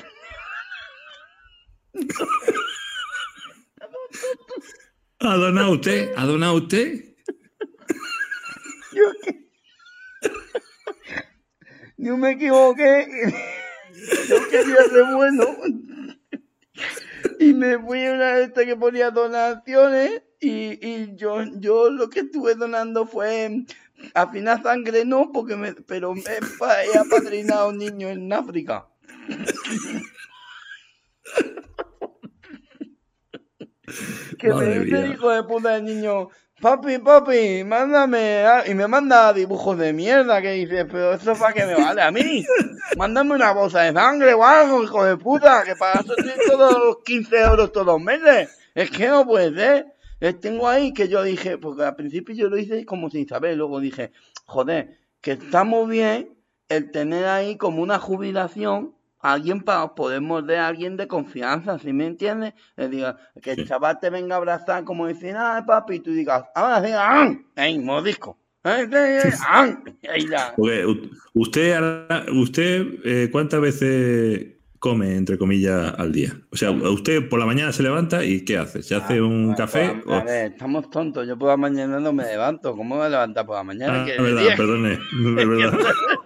¿Ha 5.21 5.37
donado 5.37 5.73
usted? 5.73 6.13
¿Ha 6.17 6.27
donado 6.27 6.55
usted? 6.55 7.05
Yo, 8.93 9.05
que- 9.23 9.45
yo 11.97 12.17
me 12.17 12.33
equivoqué. 12.33 13.33
Yo 14.29 14.49
quería 14.49 14.83
ser 14.91 15.05
bueno. 15.15 15.45
Y 17.39 17.55
me 17.55 17.79
fui 17.79 18.05
a 18.05 18.15
una 18.15 18.37
de 18.37 18.45
estas 18.45 18.65
que 18.65 18.77
ponía 18.77 19.11
donaciones. 19.11 20.23
Y, 20.41 20.87
y 20.87 21.17
yo, 21.17 21.43
yo 21.59 21.91
lo 21.91 22.11
que 22.11 22.21
estuve 22.21 22.55
donando 22.55 23.07
fue. 23.07 23.65
Al 24.13 24.31
final 24.31 24.63
sangre 24.63 25.05
no, 25.05 25.33
porque 25.33 25.57
me, 25.57 25.73
pero 25.73 26.15
me, 26.15 26.23
he 26.23 26.99
apadrinado 26.99 27.63
a 27.63 27.69
un 27.69 27.79
niño 27.79 28.09
en 28.09 28.33
África. 28.33 28.89
que 34.39 34.49
Madre 34.49 34.81
me 34.81 34.85
dice 34.85 35.09
hijo 35.09 35.31
de 35.31 35.43
puta 35.45 35.75
del 35.75 35.85
niño, 35.85 36.29
papi, 36.61 36.99
papi, 36.99 37.65
mándame, 37.65 38.45
a-". 38.45 38.67
y 38.67 38.75
me 38.75 38.87
manda 38.89 39.33
dibujos 39.33 39.79
de 39.79 39.93
mierda 39.93 40.41
que 40.41 40.53
dice, 40.53 40.85
pero 40.87 41.15
eso 41.15 41.35
para 41.35 41.53
que 41.53 41.67
me 41.67 41.75
vale 41.75 42.03
a 42.03 42.11
mí. 42.11 42.45
Mándame 42.97 43.35
una 43.35 43.53
bolsa 43.53 43.83
de 43.83 43.93
sangre 43.93 44.35
o 44.35 44.45
algo, 44.45 44.83
hijo 44.83 45.05
de 45.05 45.17
puta, 45.17 45.65
que 45.65 45.75
para 45.77 46.01
eso 46.01 46.15
estoy 46.17 46.47
todos 46.47 46.79
los 46.79 46.97
15 47.05 47.41
euros 47.41 47.73
todos 47.73 47.87
los 47.87 48.01
meses. 48.01 48.51
Es 48.75 48.91
que 48.91 49.09
no 49.09 49.25
puede 49.27 49.55
ser. 49.55 49.95
Tengo 50.41 50.69
ahí 50.69 50.93
que 50.95 51.09
yo 51.09 51.23
dije, 51.23 51.59
porque 51.59 51.83
al 51.83 51.97
principio 51.97 52.35
yo 52.35 52.49
lo 52.49 52.57
hice 52.57 52.87
como 52.87 53.11
sin 53.11 53.29
saber, 53.29 53.57
luego 53.57 53.81
dije, 53.81 54.13
joder, 54.47 54.99
que 55.21 55.33
está 55.33 55.65
muy 55.65 55.91
bien 55.91 56.35
el 56.69 56.91
tener 56.91 57.27
ahí 57.27 57.57
como 57.57 57.83
una 57.83 57.99
jubilación 57.99 58.95
alguien 59.33 59.61
para 59.63 59.95
poder 59.95 60.21
morder 60.21 60.59
a 60.59 60.69
alguien 60.69 60.97
de 60.97 61.09
confianza, 61.09 61.79
¿sí 61.79 61.93
me 61.93 62.07
entiendes? 62.07 62.55
Le 62.77 62.89
diga, 62.89 63.17
que 63.43 63.53
el 63.53 63.65
chaval 63.67 63.99
te 64.01 64.11
venga 64.11 64.35
a 64.35 64.39
abrazar 64.39 64.85
como 64.85 65.07
decir, 65.07 65.35
ay 65.37 65.63
papi, 65.67 65.97
y 65.97 66.01
tú 66.01 66.11
digas, 66.13 66.45
ahora 66.55 66.85
sí, 66.85 66.93
¡am! 66.93 67.45
¡Ey, 67.57 67.79
mordisco! 67.79 68.39
¡Ey, 68.63 68.83
ey, 68.91 69.19
ey, 69.27 69.33
¡am! 69.49 69.85
Ahí 70.09 70.29
ya. 70.29 70.55
Porque 70.57 70.87
u- 70.87 71.11
usted, 71.35 71.81
usted 72.33 72.87
eh, 73.05 73.29
¿cuántas 73.31 73.61
veces 73.61 74.55
come, 74.79 75.17
entre 75.17 75.39
comillas, 75.39 75.95
al 75.99 76.13
día? 76.13 76.33
O 76.53 76.57
sea, 76.57 76.71
usted 76.71 77.29
por 77.29 77.41
la 77.41 77.47
mañana 77.47 77.73
se 77.73 77.83
levanta 77.83 78.23
y 78.25 78.45
¿qué 78.45 78.59
hace? 78.59 78.83
¿Se 78.83 78.95
hace 78.95 79.21
un 79.21 79.45
Bueno, 79.45 79.57
café? 79.57 80.03
pues, 80.05 80.17
a 80.19 80.23
o- 80.23 80.25
ver, 80.25 80.53
estamos 80.53 80.91
tontos. 80.91 81.27
Yo 81.27 81.39
por 81.39 81.49
la 81.49 81.57
mañana 81.57 81.99
no 82.01 82.13
me 82.13 82.25
levanto. 82.25 82.77
¿Cómo 82.77 82.97
me 82.99 83.09
levantar 83.09 83.47
por 83.47 83.57
la 83.57 83.63
mañana? 83.65 84.03
Ah, 84.03 84.05
Que 84.05 84.21
verdad, 84.21 84.57
perdone. 84.57 84.93
Es 84.93 85.49
verdad. 85.49 85.79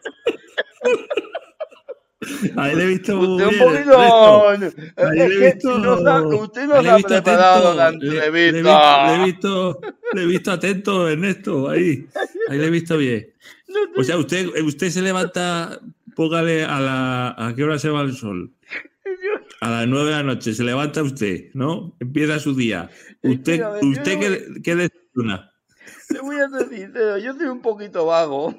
Ahí 2.57 2.75
le 2.75 2.83
he 2.83 2.87
visto 2.87 3.19
Usted 3.21 3.47
un 3.47 3.59
poquito. 3.59 4.49
Ahí 4.49 4.59
le 5.19 5.25
he 5.25 5.53
visto- 5.53 6.41
usted 6.43 6.71
ha 6.71 6.97
visto 6.97 7.09
preparado 7.09 7.69
atento. 7.69 7.75
la 7.75 7.91
Le- 7.91 8.19
he 8.19 8.49
entrevista. 8.49 8.51
visto- 8.53 9.07
Le 9.07 9.15
he 9.15 9.25
visto, 9.25 9.81
le 10.15 10.23
he 10.23 10.27
visto 10.27 10.51
atento, 10.51 11.09
Ernesto, 11.09 11.69
ahí. 11.71 12.07
Ahí 12.49 12.59
le 12.59 12.67
he 12.67 12.71
visto 12.71 12.97
bien. 12.97 13.33
O 13.97 14.03
sea, 14.03 14.17
usted, 14.19 14.49
usted 14.65 14.91
se 14.91 15.03
levanta, 15.03 15.79
póngale 16.17 16.65
a 16.65 16.81
la. 16.81 17.35
¿A 17.39 17.55
qué 17.55 17.63
hora 17.65 17.79
se 17.79 17.89
va 17.91 18.03
el 18.03 18.15
sol? 18.17 18.51
A 19.61 19.71
las 19.71 19.87
nueve 19.89 20.11
de 20.11 20.17
la 20.17 20.23
noche 20.23 20.55
se 20.55 20.65
levanta 20.65 21.03
usted, 21.03 21.47
¿no? 21.55 21.95
Empieza 22.01 22.39
su 22.39 22.55
día. 22.55 22.91
Usted, 23.23 23.61
usted 23.83 24.19
qué, 24.21 24.61
qué 24.63 24.75
desayuna? 24.77 25.53
Te 26.09 26.21
voy 26.21 26.37
a 26.37 26.49
ser 26.49 26.69
sincero, 26.69 27.19
yo 27.19 27.35
soy 27.35 27.47
un 27.47 27.61
poquito 27.61 28.07
vago. 28.07 28.55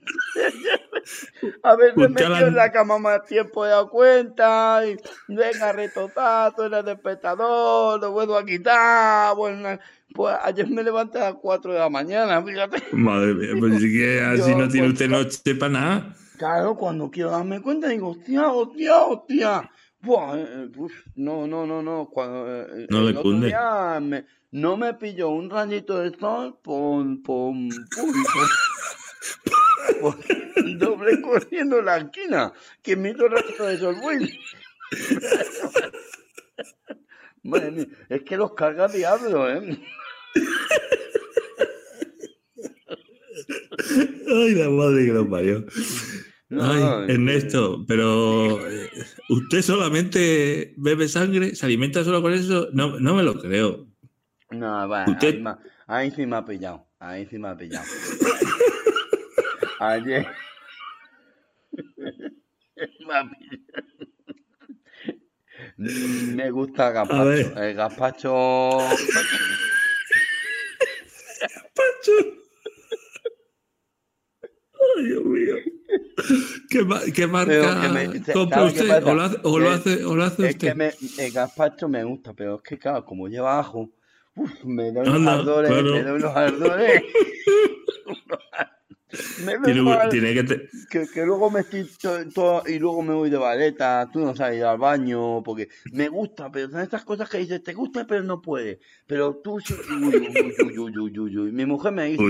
A 1.62 1.76
veces 1.76 1.96
me 1.96 2.06
Usted 2.06 2.24
a 2.24 2.28
la- 2.28 2.40
en 2.46 2.54
la 2.54 2.72
cama 2.72 2.98
más 2.98 3.24
tiempo 3.24 3.64
de 3.64 3.70
la 3.72 3.84
cuenta 3.84 4.82
y 4.86 4.96
venga 5.28 5.72
retotazo 5.72 6.66
en 6.66 6.74
el 6.74 6.84
despertador, 6.84 8.00
lo 8.00 8.12
vuelvo 8.12 8.36
a 8.36 8.44
quitar. 8.44 9.34
Bueno, 9.36 9.78
pues 10.14 10.36
ayer 10.42 10.68
me 10.68 10.82
levanté 10.82 11.18
a 11.18 11.30
las 11.30 11.34
4 11.40 11.72
de 11.72 11.78
la 11.78 11.88
mañana, 11.88 12.42
fíjate. 12.42 12.82
Madre 12.92 13.34
mía, 13.34 13.50
pues 13.58 13.78
que 13.80 14.20
así 14.26 14.50
Yo, 14.50 14.58
no 14.58 14.68
tiene 14.68 14.88
pues, 14.88 14.92
usted 14.94 15.08
noche 15.08 15.54
para 15.54 15.72
nada. 15.72 16.16
Claro, 16.38 16.74
cuando 16.76 17.10
quiero 17.10 17.30
darme 17.30 17.60
cuenta 17.60 17.88
digo, 17.88 18.10
hostia, 18.10 18.48
hostia, 18.50 18.96
hostia. 18.98 19.70
Buah, 20.02 20.36
eh, 20.38 20.46
eh, 20.48 20.70
uf, 20.76 20.92
no, 21.16 21.46
no, 21.46 21.66
no, 21.66 21.82
no. 21.82 22.08
Cuando, 22.10 22.46
eh, 22.50 22.86
No 22.88 23.02
le 23.02 23.14
cunde. 23.14 23.54
me- 24.00 24.24
no 24.52 24.76
me 24.76 24.94
pilló 24.94 25.28
un 25.28 25.48
rayito 25.50 25.98
de 26.00 26.10
sol 26.18 26.58
por, 26.62 27.04
por, 27.22 27.52
por- 27.54 28.06
por 28.34 28.48
doble 30.78 31.20
corriendo 31.20 31.82
la 31.82 31.98
esquina. 31.98 32.52
Que 32.82 32.96
me 32.96 33.10
hizo 33.10 33.28
rayito 33.28 33.66
de 33.66 33.78
sol, 33.78 33.96
güey. 34.00 34.38
Madre 37.42 37.70
mía, 37.70 37.86
es 38.08 38.22
que 38.22 38.36
los 38.36 38.54
carga 38.54 38.88
diablo, 38.88 39.50
¿eh? 39.50 39.78
Ay, 44.28 44.54
la 44.54 44.68
madre 44.70 45.06
que 45.06 45.12
lo 45.12 45.28
parió. 45.28 45.64
No, 46.50 46.62
Ay, 46.64 46.80
no, 46.80 47.04
Ernesto, 47.04 47.84
pero 47.86 48.66
eh, 48.68 48.90
¿usted 49.28 49.62
solamente 49.62 50.74
bebe 50.76 51.08
sangre? 51.08 51.54
¿Se 51.54 51.64
alimenta 51.64 52.02
solo 52.04 52.20
con 52.20 52.32
eso? 52.32 52.68
No, 52.72 52.98
no 52.98 53.14
me 53.14 53.22
lo 53.22 53.40
creo. 53.40 53.86
No, 54.50 54.88
Usted- 55.06 55.46
ahí, 55.46 55.54
ahí 55.86 56.10
sí 56.10 56.26
me 56.26 56.36
ha 56.36 56.44
pillado. 56.44 56.86
Ahí 56.98 57.26
sí 57.30 57.38
me 57.38 57.48
ha 57.48 57.56
pillado. 57.56 57.86
Ayer. 59.80 60.26
me 65.78 66.50
gusta 66.50 66.88
el 66.88 66.94
gazpacho. 66.94 67.62
El 67.62 67.74
gazpacho. 67.74 68.78
Pacho. 71.74 72.12
Ay, 74.96 75.04
Dios 75.06 75.24
mío. 75.24 75.54
¿Qué, 76.68 76.86
qué 77.14 77.26
marca 77.26 77.80
que 77.80 77.88
me- 77.88 78.22
compra 78.32 78.58
¿sabe 78.70 78.74
qué 78.74 78.80
usted? 78.82 79.02
¿O 79.04 79.14
lo 79.14 79.22
hace, 79.22 79.36
o 79.42 79.58
lo 79.58 79.70
hace, 79.70 80.04
o 80.04 80.14
lo 80.16 80.24
hace 80.24 80.48
Es 80.48 80.56
que 80.56 80.66
usted? 80.72 80.76
me, 80.76 80.92
el 81.24 81.32
gazpacho 81.32 81.88
me 81.88 82.04
gusta, 82.04 82.34
pero 82.34 82.56
es 82.56 82.62
que, 82.62 82.78
claro, 82.78 83.04
como 83.06 83.26
lleva 83.28 83.58
ajo, 83.58 83.90
uf, 84.36 84.64
me 84.64 84.92
da 84.92 85.00
unos 85.02 85.14
Anda, 85.14 85.32
ardores. 85.34 85.70
claro. 85.70 85.92
Me 85.94 86.02
da 86.02 86.12
unos 86.14 86.36
ardores. 86.36 87.02
Tiene, 89.64 89.80
tiene 90.10 90.34
que 90.34 90.44
te- 90.44 90.68
que, 90.88 91.06
que 91.08 91.24
luego 91.24 91.50
me 91.50 91.60
estoy 91.60 91.84
to- 92.00 92.28
to- 92.30 92.62
y 92.66 92.78
luego 92.78 93.02
me 93.02 93.14
voy 93.14 93.30
de 93.30 93.36
baleta, 93.38 94.08
tú 94.12 94.20
no 94.20 94.34
sabes 94.36 94.58
ir 94.58 94.64
al 94.64 94.78
baño, 94.78 95.42
porque 95.42 95.68
me 95.92 96.08
gusta, 96.08 96.50
pero 96.50 96.68
son 96.70 96.80
estas 96.80 97.04
cosas 97.04 97.28
que 97.28 97.38
dices, 97.38 97.62
te 97.62 97.74
gusta 97.74 98.06
pero 98.06 98.22
no 98.22 98.40
puedes, 98.40 98.78
pero 99.06 99.36
tú 99.42 99.54
uy, 99.54 101.52
mi 101.52 101.66
mujer 101.66 101.92
me 101.92 102.04
dice, 102.06 102.22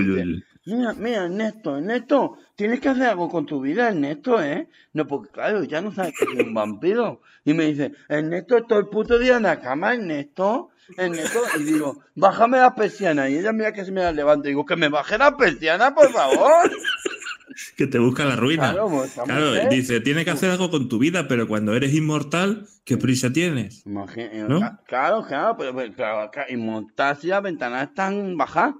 mira, 0.65 0.93
mira, 0.93 1.25
Ernesto, 1.25 1.77
Ernesto, 1.77 2.37
tienes 2.55 2.79
que 2.79 2.89
hacer 2.89 3.03
algo 3.03 3.29
con 3.29 3.45
tu 3.45 3.61
vida, 3.61 3.89
Ernesto, 3.89 4.41
¿eh? 4.41 4.67
No, 4.93 5.07
porque 5.07 5.29
claro, 5.31 5.63
ya 5.63 5.81
no 5.81 5.91
sabes 5.91 6.13
que 6.17 6.25
soy 6.25 6.41
un 6.41 6.53
vampiro, 6.53 7.21
y 7.45 7.53
me 7.53 7.65
dice, 7.65 7.93
Ernesto, 8.09 8.63
todo 8.63 8.79
el 8.79 8.87
puto 8.87 9.17
día 9.19 9.37
en 9.37 9.43
la 9.43 9.59
cama, 9.59 9.93
Ernesto, 9.93 10.69
Ernesto, 10.97 11.39
y 11.59 11.63
digo, 11.63 11.99
bájame 12.15 12.57
la 12.57 12.75
persiana, 12.75 13.29
y 13.29 13.37
ella 13.37 13.51
mira 13.53 13.71
que 13.73 13.85
se 13.85 13.91
me 13.91 14.01
la 14.01 14.11
levanta, 14.11 14.47
y 14.47 14.51
digo, 14.51 14.65
que 14.65 14.75
me 14.75 14.89
baje 14.89 15.17
la 15.17 15.37
persiana, 15.37 15.93
por 15.95 16.11
favor. 16.11 16.69
que 17.77 17.87
te 17.87 17.99
busca 17.99 18.25
la 18.25 18.35
ruina. 18.35 18.71
Claro, 18.73 18.89
pues, 18.89 19.69
dice, 19.69 19.99
tienes 20.01 20.25
que 20.25 20.31
hacer 20.31 20.49
algo 20.51 20.69
con 20.71 20.89
tu 20.89 20.99
vida, 20.99 21.27
pero 21.27 21.47
cuando 21.47 21.73
eres 21.75 21.93
inmortal, 21.93 22.65
¿qué 22.85 22.97
prisa 22.97 23.31
tienes? 23.31 23.85
Imagi- 23.85 24.31
¿No? 24.47 24.59
Claro, 24.85 25.23
claro, 25.25 25.55
pero, 25.57 25.75
pero 25.75 25.93
claro, 25.93 26.31
inmortal 26.49 27.17
si 27.17 27.27
las 27.27 27.41
ventanas 27.43 27.89
están 27.89 28.35
bajas, 28.37 28.73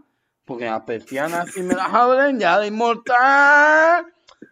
porque 0.46 0.66
las 0.66 0.82
persianas 0.82 1.50
si 1.54 1.62
me 1.64 1.76
las 1.76 1.94
abren 1.94 2.40
ya 2.40 2.60
de 2.60 2.68
inmortal, 2.68 4.06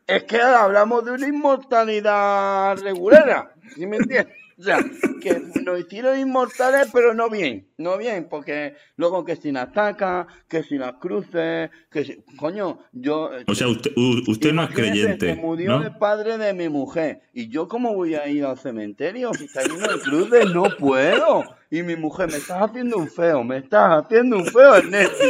es 0.08 0.24
que 0.24 0.40
ahora 0.42 0.64
hablamos 0.64 1.04
de 1.06 1.12
una 1.12 1.28
inmortalidad 1.28 2.78
regulera, 2.78 3.52
¿sí 3.76 3.86
me 3.86 3.98
entiendes? 3.98 4.36
O 4.60 4.62
sea, 4.62 4.78
que 5.22 5.42
nos 5.64 5.80
hicieron 5.80 6.20
inmortales, 6.20 6.90
pero 6.92 7.14
no 7.14 7.30
bien, 7.30 7.70
no 7.78 7.98
bien, 7.98 8.28
porque 8.30 8.76
luego 8.98 9.24
que 9.24 9.38
si 9.38 9.54
las 9.54 9.70
ataca, 9.70 10.28
que 10.50 10.64
si 10.64 10.78
las 10.78 10.96
cruces, 10.96 11.70
que 11.90 12.04
si... 12.04 12.22
Coño, 12.36 12.80
yo... 12.92 13.32
O 13.48 13.56
sea, 13.56 13.70
usted, 13.70 13.92
usted 13.96 14.52
no 14.52 14.64
es 14.64 14.72
creyente, 14.72 15.34
Se 15.34 15.42
murió 15.42 15.78
el 15.78 15.84
¿no? 15.94 15.98
padre 15.98 16.38
de 16.38 16.54
mi 16.54 16.68
mujer. 16.68 17.22
¿Y 17.34 17.48
yo 17.48 17.70
cómo 17.70 17.96
voy 17.96 18.16
a 18.16 18.28
ir 18.28 18.44
al 18.44 18.58
cementerio? 18.58 19.34
Si 19.34 19.46
está 19.46 19.64
lleno 19.64 19.88
de 19.88 20.00
cruces, 20.02 20.54
no 20.54 20.64
puedo. 20.78 21.46
Y 21.72 21.82
mi 21.84 21.96
mujer, 21.96 22.30
me 22.30 22.38
estás 22.38 22.62
haciendo 22.64 22.98
un 22.98 23.08
feo, 23.08 23.46
me 23.46 23.60
estás 23.60 24.04
haciendo 24.04 24.36
un 24.36 24.46
feo, 24.46 24.76
Ernesto. 24.76 25.24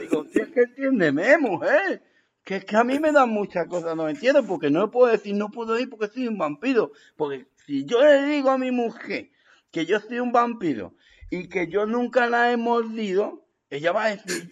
Digo, 0.00 0.26
si 0.30 0.40
es 0.40 0.48
que 0.48 0.60
entiéndeme, 0.62 1.38
mujer. 1.38 2.02
Que 2.44 2.56
es 2.56 2.64
que 2.64 2.76
a 2.76 2.84
mí 2.84 2.98
me 3.00 3.10
dan 3.10 3.30
muchas 3.30 3.66
cosas, 3.66 3.96
no 3.96 4.08
entiendo, 4.08 4.44
porque 4.44 4.70
no 4.70 4.90
puedo 4.90 5.10
decir 5.10 5.34
no 5.34 5.50
puedo 5.50 5.78
ir 5.80 5.88
porque 5.88 6.08
soy 6.08 6.28
un 6.28 6.38
vampiro. 6.38 6.92
Porque 7.16 7.46
si 7.66 7.84
yo 7.84 8.02
le 8.02 8.24
digo 8.26 8.50
a 8.50 8.58
mi 8.58 8.70
mujer 8.70 9.30
que 9.70 9.86
yo 9.86 10.00
soy 10.00 10.20
un 10.20 10.32
vampiro 10.32 10.94
y 11.30 11.48
que 11.48 11.66
yo 11.66 11.86
nunca 11.86 12.28
la 12.28 12.52
he 12.52 12.56
mordido, 12.56 13.44
ella 13.68 13.92
va 13.92 14.04
a 14.04 14.16
decir, 14.16 14.48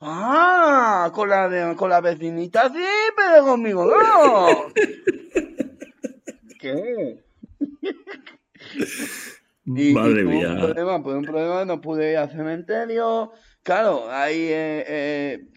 ah, 0.00 1.10
con 1.12 1.28
la, 1.28 1.74
con 1.76 1.90
la 1.90 2.00
vecinita 2.00 2.72
sí, 2.72 2.84
pero 3.16 3.44
conmigo 3.44 3.84
no. 3.84 4.72
¿Qué? 6.60 7.24
y, 9.66 9.92
Madre 9.92 10.24
mía. 10.24 10.50
Un 10.50 10.58
problema, 10.58 11.02
pues 11.02 11.16
un 11.16 11.24
problema, 11.24 11.64
no 11.64 11.80
pude 11.80 12.12
ir 12.12 12.18
al 12.18 12.30
cementerio. 12.30 13.32
Claro, 13.62 14.10
ahí, 14.10 14.40
eh, 14.40 14.84
eh, 14.86 15.48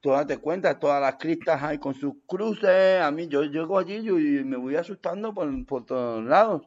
tú 0.00 0.10
date 0.10 0.38
cuenta, 0.38 0.78
todas 0.78 1.00
las 1.00 1.16
cristas 1.16 1.62
hay 1.62 1.78
con 1.78 1.94
sus 1.94 2.14
cruces. 2.26 3.00
A 3.00 3.10
mí, 3.10 3.28
yo 3.28 3.42
llego 3.44 3.78
allí 3.78 3.96
y 3.96 4.44
me 4.44 4.56
voy 4.56 4.76
asustando 4.76 5.34
por, 5.34 5.66
por 5.66 5.84
todos 5.86 6.24
lados. 6.24 6.62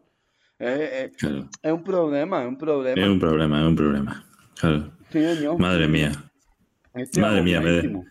Eh, 0.60 0.90
eh, 0.92 1.12
Claro. 1.18 1.50
es 1.62 1.72
un 1.72 1.84
problema, 1.84 2.42
es 2.44 2.48
un 2.48 2.58
problema. 2.58 3.02
Es 3.02 3.08
un 3.08 3.20
problema, 3.20 3.62
es 3.62 3.68
un 3.68 3.76
problema. 3.76 4.26
Claro. 4.60 4.92
Sí, 5.12 5.20
señor. 5.24 5.60
Madre 5.60 5.88
mía. 5.88 6.12
Madre 7.20 7.42
mía, 7.42 7.62
me, 7.62 8.04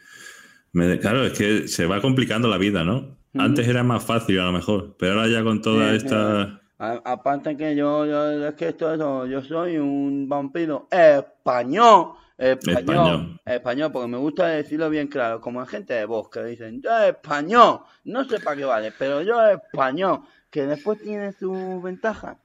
me- 0.72 0.98
claro, 0.98 1.24
es 1.24 1.32
que 1.38 1.68
se 1.68 1.86
va 1.86 2.00
complicando 2.00 2.48
la 2.48 2.58
vida, 2.58 2.82
¿no? 2.84 3.18
Antes 3.34 3.68
era 3.68 3.84
más 3.84 4.04
fácil 4.04 4.40
a 4.40 4.46
lo 4.46 4.52
mejor, 4.52 4.96
pero 4.98 5.12
ahora 5.14 5.28
ya 5.28 5.44
con 5.44 5.62
toda 5.62 5.90
Sí, 5.90 5.96
esta... 5.96 6.56
Aparte 6.78 7.56
que 7.58 7.76
yo, 7.76 8.06
yo, 8.06 8.48
es 8.48 8.54
que 8.54 8.68
esto, 8.68 9.26
yo 9.26 9.42
soy 9.42 9.76
un 9.76 10.26
vampiro 10.28 10.88
español, 10.90 12.14
español, 12.40 12.78
Español. 12.78 13.40
español, 13.44 13.92
porque 13.92 14.08
me 14.08 14.16
gusta 14.16 14.46
decirlo 14.46 14.88
bien 14.88 15.08
claro, 15.08 15.40
como 15.40 15.60
hay 15.60 15.66
gente 15.66 15.92
de 15.92 16.06
voz 16.06 16.30
que 16.30 16.42
dicen, 16.42 16.80
yo 16.80 16.98
español, 16.98 17.80
no 18.04 18.24
sé 18.24 18.40
para 18.40 18.56
qué 18.56 18.64
vale, 18.64 18.92
pero 18.98 19.20
yo 19.20 19.46
español, 19.46 20.22
que 20.50 20.64
después 20.66 20.98
tiene 21.02 21.32
su 21.32 21.80
ventaja, 21.82 22.38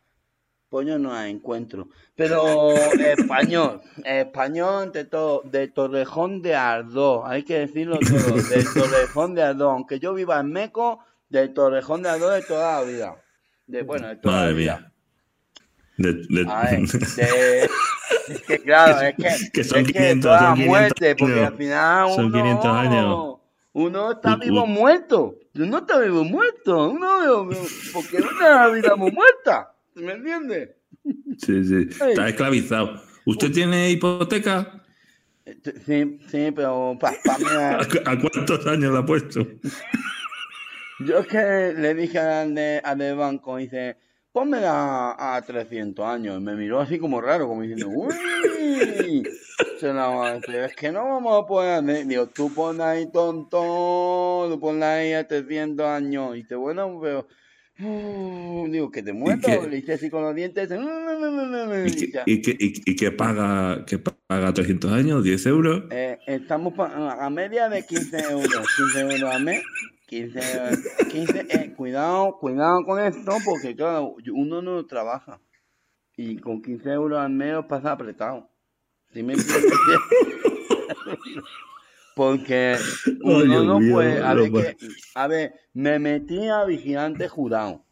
pues 0.68 0.86
yo 0.86 1.00
no 1.00 1.14
la 1.14 1.30
encuentro. 1.30 1.88
Pero 2.14 2.72
español, 3.00 3.82
español 4.04 4.84
ante 4.84 5.06
todo, 5.06 5.42
de 5.46 5.70
Torrejón 5.70 6.42
de 6.42 6.56
Ardó, 6.56 7.26
hay 7.26 7.44
que 7.44 7.60
decirlo 7.60 7.98
todo, 8.00 8.36
de 8.36 8.64
Torrejón 8.74 9.34
de 9.34 9.44
Ardó, 9.44 9.72
aunque 9.72 10.00
yo 10.00 10.14
viva 10.14 10.42
en 10.42 10.52
Meco, 10.52 11.00
de 11.30 11.48
Torrejón 11.48 12.04
de 12.04 12.10
Ardó 12.10 12.30
de 12.32 12.42
toda 12.42 12.82
la 12.82 12.86
vida. 12.86 13.16
De, 13.66 13.84
bueno, 13.84 14.10
de 14.10 14.18
toda 14.18 14.36
Madre 14.36 14.52
la 14.52 14.58
vida. 14.58 14.78
mía. 14.80 14.92
De- 15.98 16.14
de- 16.14 16.46
A 16.50 16.64
ver, 16.72 16.82
de- 16.88 17.70
es 18.28 18.42
que 18.48 18.60
claro, 18.60 19.02
es 19.08 19.16
que, 19.16 19.52
Que 19.52 19.64
son 19.64 19.80
es 19.80 19.88
que 19.88 19.94
500, 19.94 20.22
toda 20.22 20.40
son 20.40 20.48
la 20.50 20.54
500 20.56 20.68
muerte, 20.68 21.16
porque 21.16 21.34
años. 21.36 21.48
al 21.52 21.58
final 21.58 22.06
uno, 22.06 22.16
Son 22.16 22.32
500 22.32 22.66
años. 22.66 23.36
uno 23.74 24.12
está 24.12 24.36
vivo 24.36 24.64
u- 24.64 24.68
muerto, 24.68 25.36
uno 25.56 25.78
está 25.78 26.00
vivo 26.00 26.24
muerto, 26.24 26.90
uno, 26.90 27.50
porque 27.94 28.18
una 28.18 28.68
vida 28.70 28.96
muy 28.96 29.12
muerta, 29.12 29.74
¿me 29.96 30.14
entiendes? 30.14 30.70
Sí, 31.38 31.64
sí. 31.64 31.88
Está 31.90 32.28
esclavizado. 32.30 33.02
¿Usted 33.26 33.52
tiene 33.52 33.90
hipoteca? 33.92 34.82
Sí, 35.86 36.20
sí, 36.28 36.52
pero 36.56 36.98
pa, 37.00 37.14
pa 37.24 37.38
mí, 37.38 37.46
¿A, 37.50 37.86
cu- 37.88 38.02
a 38.04 38.20
cuántos 38.20 38.66
años 38.68 38.92
la 38.92 39.00
ha 39.00 39.06
puesto? 39.06 39.46
yo 41.00 41.20
es 41.20 41.28
que 41.28 41.74
le 41.78 41.94
dije 41.94 42.18
al, 42.20 42.56
de, 42.56 42.82
al 42.84 42.98
del 42.98 43.16
banco, 43.16 43.58
dice, 43.58 43.98
pónmela 44.36 45.16
a 45.18 45.42
300 45.42 46.06
años, 46.06 46.38
y 46.38 46.44
me 46.44 46.56
miró 46.56 46.82
así 46.82 47.00
como 47.00 47.22
raro, 47.22 47.48
como 47.48 47.62
diciendo, 47.62 47.88
uy, 47.96 49.24
se 49.80 49.94
la 49.94 50.08
a 50.08 50.34
hacer, 50.34 50.66
es 50.66 50.76
que 50.76 50.92
no 50.92 51.06
vamos 51.08 51.42
a 51.42 51.48
poder, 51.48 51.82
hacer". 51.82 52.06
digo, 52.06 52.28
tú 52.28 52.54
pon 52.54 52.82
ahí 52.82 53.10
tonto, 53.10 54.50
tú 54.52 54.60
pon 54.60 54.84
ahí 54.84 55.14
a 55.14 55.26
300 55.26 55.86
años, 55.86 56.36
y 56.36 56.42
dice, 56.42 56.56
bueno, 56.56 57.00
pero, 57.02 57.28
uh, 57.80 58.68
digo, 58.70 58.92
que 58.92 59.04
te 59.04 59.14
muerto, 59.14 59.48
le 59.70 59.78
hice 59.78 59.94
así 59.94 60.10
con 60.10 60.24
los 60.24 60.36
dientes, 60.36 60.70
"Mm, 60.70 61.86
¿Y 62.26 62.34
y 62.34 62.92
y 62.92 62.96
qué 62.98 63.12
paga, 63.12 63.86
qué 63.86 64.00
paga 64.00 64.54
300 64.54 64.92
años? 64.92 65.24
¿10 65.24 65.46
euros? 65.46 65.86
Eh, 65.92 66.18
estamos 66.28 66.74
a 66.78 67.30
media 67.30 67.70
de 67.70 67.86
15 67.86 68.18
euros, 68.32 68.68
15 68.76 69.00
euros 69.00 69.34
al 69.34 69.44
mes. 69.46 69.64
15, 70.16 71.10
15 71.12 71.46
eh, 71.50 71.74
cuidado, 71.76 72.38
cuidado 72.40 72.86
con 72.86 73.04
esto, 73.04 73.34
porque 73.44 73.76
claro, 73.76 74.16
uno 74.34 74.62
no 74.62 74.86
trabaja. 74.86 75.42
Y 76.16 76.38
con 76.38 76.62
15 76.62 76.90
euros 76.92 77.20
al 77.20 77.32
mes 77.32 77.58
pasa 77.68 77.92
apretado. 77.92 78.50
¿Sí 79.12 79.22
me 79.24 79.36
porque 82.16 82.78
uno 83.22 83.44
Dios 83.44 83.66
no 83.66 83.80
mío, 83.80 83.94
puede. 83.94 84.24
A 84.24 84.34
ver, 84.34 84.52
que, 84.52 84.78
a 85.16 85.28
ver, 85.28 85.54
me 85.74 86.00
metí 86.00 86.48
a 86.48 86.64
vigilante 86.64 87.28
jurado. 87.28 87.85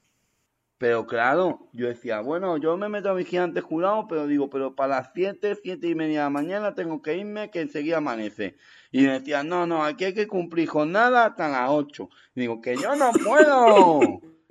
Pero 0.83 1.07
claro, 1.07 1.69
yo 1.71 1.87
decía, 1.87 2.19
bueno, 2.19 2.57
yo 2.57 2.75
me 2.75 2.89
meto 2.89 3.07
a 3.07 3.13
vigilante 3.13 3.61
jurado, 3.61 4.05
pero 4.05 4.27
digo, 4.27 4.49
pero 4.49 4.75
para 4.75 4.97
las 4.97 5.11
7, 5.13 5.55
7 5.63 5.87
y 5.87 5.95
media 5.95 6.17
de 6.17 6.23
la 6.25 6.29
mañana 6.29 6.75
tengo 6.75 7.01
que 7.01 7.15
irme, 7.15 7.49
que 7.51 7.61
enseguida 7.61 7.99
amanece. 7.99 8.57
Y 8.91 9.03
me 9.03 9.17
decían, 9.17 9.47
no, 9.47 9.65
no, 9.65 9.85
aquí 9.85 10.03
hay 10.03 10.13
que 10.13 10.27
cumplir 10.27 10.67
jornada 10.67 11.27
hasta 11.27 11.47
las 11.47 11.69
8. 11.69 12.09
Y 12.35 12.41
digo, 12.41 12.59
que 12.59 12.75
yo 12.75 12.97
no 12.97 13.11
puedo, 13.23 14.01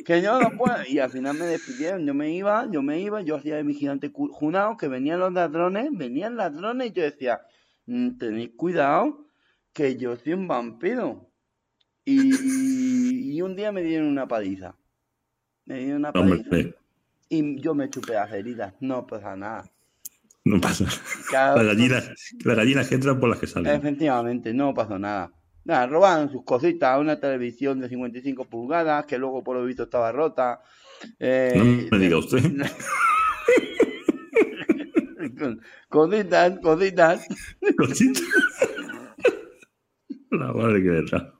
que 0.07 0.23
yo 0.23 0.41
no 0.41 0.57
puedo. 0.57 0.77
Y 0.89 1.01
al 1.01 1.11
final 1.11 1.37
me 1.37 1.45
despidieron, 1.45 2.07
yo 2.07 2.15
me 2.15 2.33
iba, 2.33 2.67
yo 2.71 2.81
me 2.81 2.99
iba, 2.99 3.21
yo 3.21 3.37
hacía 3.37 3.57
de 3.57 3.65
vigilante 3.65 4.11
jurado, 4.11 4.79
que 4.79 4.89
venían 4.89 5.21
los 5.21 5.35
ladrones, 5.35 5.91
venían 5.93 6.39
ladrones, 6.39 6.87
y 6.87 6.93
yo 6.93 7.03
decía, 7.03 7.43
"Mm, 7.85 8.17
tened 8.17 8.57
cuidado, 8.57 9.27
que 9.75 9.97
yo 9.97 10.17
soy 10.17 10.33
un 10.33 10.49
vampiro. 10.49 11.31
Y, 12.07 13.35
y 13.37 13.43
un 13.43 13.55
día 13.55 13.71
me 13.71 13.83
dieron 13.83 14.09
una 14.09 14.27
paliza. 14.27 14.77
Me 15.73 15.95
una. 15.97 16.11
Hombre, 16.11 16.75
Y 17.29 17.61
yo 17.61 17.75
me 17.75 17.89
chupé 17.89 18.13
las 18.15 18.31
heridas, 18.33 18.75
no 18.81 19.07
pasa 19.07 19.37
nada. 19.37 19.65
no 20.45 20.61
pasa. 20.61 20.85
Cada- 21.31 21.57
Las 21.57 21.67
gallinas, 21.75 22.11
las 22.45 22.57
gallinas 22.57 22.89
que 22.89 22.97
entran 22.97 23.19
por 23.21 23.31
las 23.31 23.39
que 23.39 23.47
salen. 23.47 23.73
Efectivamente, 23.75 24.53
no 24.53 24.75
pasó 24.75 24.99
nada. 24.99 25.33
Nada, 25.65 25.87
robaron 25.87 26.31
sus 26.31 26.45
cositas, 26.45 26.99
una 27.01 27.21
televisión 27.21 27.79
de 27.81 27.89
55 27.89 28.45
pulgadas 28.47 29.07
que 29.07 29.17
luego 29.17 29.45
por 29.45 29.57
lo 29.57 29.65
visto 29.65 29.85
estaba 29.85 30.11
rota. 30.11 30.61
Eh, 31.21 31.53
No 31.57 31.65
me 31.97 32.05
diga 32.05 32.19
usted. 32.19 32.43
cositas, 35.89 36.59
cositas. 36.61 37.27
Cosita. 37.79 38.21
La 40.31 40.53
madre 40.53 40.83
que 40.83 41.03
trajo. 41.09 41.39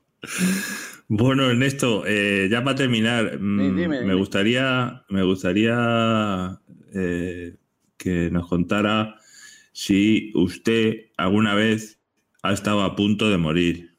Bueno, 1.07 1.49
Ernesto, 1.49 2.03
eh, 2.05 2.47
ya 2.49 2.63
para 2.63 2.75
terminar, 2.75 3.39
mm, 3.39 3.59
Sí, 3.59 3.81
dime, 3.81 4.01
me 4.01 4.15
gustaría, 4.15 5.03
me 5.09 5.23
gustaría 5.23 6.59
eh, 6.93 7.57
que 7.97 8.31
nos 8.31 8.47
contara 8.47 9.15
si 9.73 10.31
usted 10.35 11.11
alguna 11.17 11.55
vez 11.55 11.99
ha 12.41 12.53
estado 12.53 12.83
a 12.83 12.95
punto 12.95 13.29
de 13.29 13.37
morir. 13.37 13.95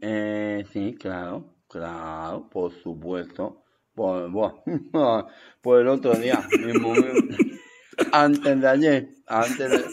Eh, 0.00 0.64
sí, 0.72 0.94
claro, 0.98 1.54
claro, 1.68 2.48
por 2.48 2.72
supuesto. 2.72 3.60
Por, 3.94 5.80
el 5.80 5.88
otro 5.88 6.14
día, 6.14 6.44
mismo, 6.66 6.92
antes 8.12 8.60
de 8.60 8.68
ayer, 8.68 9.08
antes 9.28 9.70
de, 9.70 9.84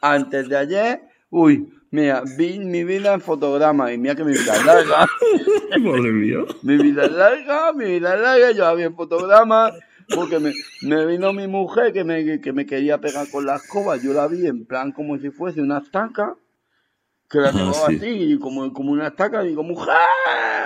antes 0.00 0.48
de 0.48 0.56
ayer, 0.56 1.02
uy, 1.28 1.70
mira, 1.90 2.22
vi 2.36 2.58
mi 2.58 2.84
vida 2.84 3.14
en 3.14 3.20
fotograma 3.20 3.92
y 3.92 3.98
mira 3.98 4.14
que 4.14 4.24
mi 4.24 4.32
vida 4.32 4.54
es 4.54 4.64
larga, 4.64 5.06
Madre 5.80 6.12
mía. 6.12 6.38
mi 6.62 6.76
vida 6.78 7.04
es 7.04 7.12
larga, 7.12 7.72
mi 7.72 7.84
vida 7.84 8.14
es 8.14 8.20
larga, 8.20 8.50
yo 8.52 8.64
la 8.64 8.74
vi 8.74 8.82
en 8.84 8.94
fotograma, 8.96 9.72
porque 10.14 10.38
me, 10.38 10.52
me 10.82 11.06
vino 11.06 11.32
mi 11.32 11.46
mujer 11.46 11.92
que 11.92 12.04
me, 12.04 12.40
que 12.40 12.52
me 12.52 12.66
quería 12.66 12.98
pegar 12.98 13.28
con 13.30 13.46
la 13.46 13.56
escoba, 13.56 13.96
yo 13.96 14.12
la 14.12 14.26
vi 14.28 14.46
en 14.46 14.64
plan 14.66 14.92
como 14.92 15.18
si 15.18 15.30
fuese 15.30 15.60
una 15.60 15.78
estaca, 15.78 16.36
que 17.28 17.38
la 17.38 17.52
llevaba 17.52 17.86
sí. 17.88 17.96
así, 17.96 18.38
como, 18.40 18.72
como 18.72 18.90
una 18.90 19.06
estaca, 19.06 19.42
digo, 19.42 19.62
mujer, 19.62 19.94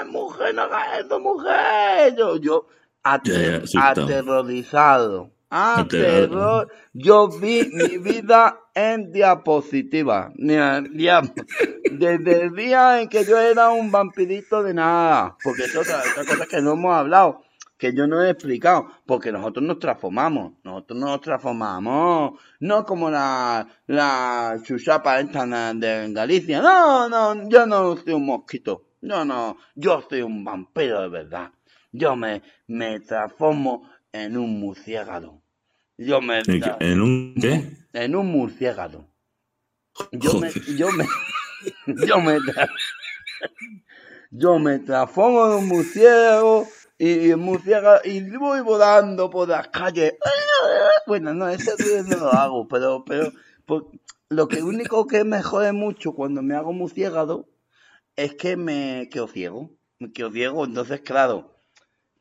mujer, 0.08 0.54
no 0.54 0.62
hagas 0.62 1.00
esto, 1.00 1.20
mujer. 1.20 2.16
Yo, 2.16 2.36
yo 2.38 2.66
ater- 3.02 3.62
aterrorizado. 3.78 5.30
Aterrado. 5.56 6.62
Aterror. 6.62 6.72
Yo 6.92 7.28
vi 7.28 7.70
mi 7.72 7.98
vida 7.98 8.58
en 8.74 9.12
diapositiva. 9.12 10.32
Mira, 10.34 10.82
Desde 11.92 12.42
el 12.42 12.54
día 12.56 13.00
en 13.00 13.08
que 13.08 13.24
yo 13.24 13.38
era 13.38 13.70
un 13.70 13.92
vampirito 13.92 14.64
de 14.64 14.74
nada. 14.74 15.36
Porque 15.44 15.64
es 15.64 15.76
otra, 15.76 16.00
otra 16.00 16.24
cosa 16.24 16.46
que 16.46 16.60
no 16.60 16.72
hemos 16.72 16.92
hablado. 16.92 17.42
Que 17.78 17.94
yo 17.94 18.08
no 18.08 18.20
he 18.24 18.30
explicado. 18.30 18.88
Porque 19.06 19.30
nosotros 19.30 19.64
nos 19.64 19.78
transformamos. 19.78 20.54
Nosotros 20.64 20.98
nos 20.98 21.20
transformamos. 21.20 22.40
No 22.58 22.84
como 22.84 23.08
la, 23.08 23.68
la 23.86 24.58
chuchapa 24.60 25.20
esta 25.20 25.46
de 25.72 26.12
Galicia. 26.12 26.60
No, 26.60 27.08
no, 27.08 27.48
yo 27.48 27.64
no 27.64 27.96
soy 27.96 28.14
un 28.14 28.26
mosquito. 28.26 28.86
No, 29.02 29.24
no, 29.24 29.56
yo 29.76 30.02
soy 30.08 30.22
un 30.22 30.42
vampiro 30.42 31.02
de 31.02 31.08
verdad. 31.10 31.52
Yo 31.92 32.16
me, 32.16 32.42
me 32.66 32.98
transformo 32.98 33.88
en 34.10 34.36
un 34.36 34.58
murciélago. 34.58 35.43
Yo 35.98 36.20
me 36.20 36.40
¿En, 36.80 37.00
un 37.00 37.34
qué? 37.40 37.76
en 37.92 38.16
un 38.16 38.26
murciélago. 38.26 39.06
Yo 40.12 40.40
me, 40.40 40.52
yo 40.76 40.90
me, 40.92 41.06
yo 42.06 42.20
me, 42.20 42.38
tra- 42.38 42.68
yo 44.30 44.58
me 44.58 44.80
transformo 44.80 45.46
en 45.46 45.52
un 45.58 45.68
murciélago 45.68 46.68
y, 46.98 47.30
y 47.30 47.34
murciélago 47.36 48.00
y 48.04 48.20
voy 48.36 48.60
volando 48.60 49.30
por 49.30 49.48
las 49.48 49.68
calles. 49.68 50.14
Bueno, 51.06 51.34
no, 51.34 51.48
eso 51.48 51.72
no 52.06 52.16
lo 52.16 52.32
hago, 52.32 52.66
pero, 52.66 53.04
pero 53.04 53.32
por- 53.66 53.90
lo 54.30 54.48
que 54.48 54.62
único 54.62 55.06
que 55.06 55.22
me 55.22 55.42
jode 55.42 55.72
mucho 55.72 56.14
cuando 56.14 56.42
me 56.42 56.54
hago 56.54 56.72
murciélago 56.72 57.46
es 58.16 58.34
que 58.34 58.56
me 58.56 59.08
quedo 59.12 59.28
ciego. 59.28 59.70
Me 59.98 60.12
quedo 60.12 60.32
ciego, 60.32 60.64
entonces, 60.64 61.02
claro, 61.02 61.53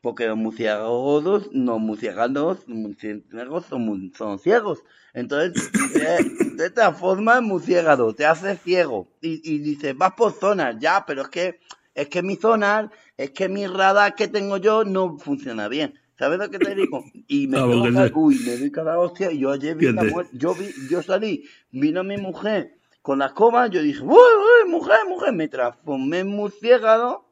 porque 0.04 0.26
los 0.28 0.36
murciélagos, 0.36 1.48
los 1.50 1.80
murciélagos, 1.80 2.68
murciélagos 2.68 3.64
son, 3.64 4.12
son 4.16 4.38
ciegos. 4.38 4.84
Entonces, 5.14 5.56
te, 5.96 6.26
te 6.58 6.70
transformas 6.70 7.38
en 7.38 7.44
murciélago, 7.44 8.14
te 8.14 8.26
haces 8.26 8.60
ciego. 8.60 9.08
Y, 9.22 9.40
y 9.50 9.58
dices, 9.60 9.96
vas 9.96 10.12
por 10.12 10.32
zonas, 10.34 10.76
ya, 10.78 11.04
pero 11.06 11.22
es 11.22 11.28
que, 11.28 11.58
es 11.94 12.08
que 12.10 12.22
mi 12.22 12.36
zona, 12.36 12.90
es 13.16 13.30
que 13.30 13.48
mi 13.48 13.66
radar 13.66 14.14
que 14.14 14.28
tengo 14.28 14.58
yo 14.58 14.84
no 14.84 15.18
funciona 15.18 15.68
bien. 15.68 15.94
¿Sabes 16.18 16.38
lo 16.38 16.50
que 16.50 16.58
te 16.58 16.74
digo? 16.74 17.02
Y 17.26 17.48
me, 17.48 17.64
que 17.64 17.72
ca- 17.92 18.06
sí. 18.06 18.12
uy, 18.14 18.38
me 18.40 18.58
doy 18.58 18.70
cada 18.70 18.98
hostia. 18.98 19.32
Y 19.32 19.38
yo 19.38 19.52
ayer 19.52 19.74
vi 19.74 19.86
la 19.86 20.02
te- 20.02 20.10
muerte, 20.10 20.36
yo 20.36 20.54
vi, 20.54 20.66
yo 20.90 21.02
salí, 21.02 21.44
vino 21.72 22.04
mi 22.04 22.18
mujer 22.18 22.76
con 23.00 23.18
la 23.20 23.26
escoba, 23.26 23.66
yo 23.68 23.82
dije, 23.82 24.02
uy, 24.02 24.12
uy, 24.12 24.70
mujer, 24.70 24.98
mujer, 25.08 25.32
me 25.32 25.48
transformé 25.48 26.18
en 26.20 26.28
murciélago. 26.28 27.24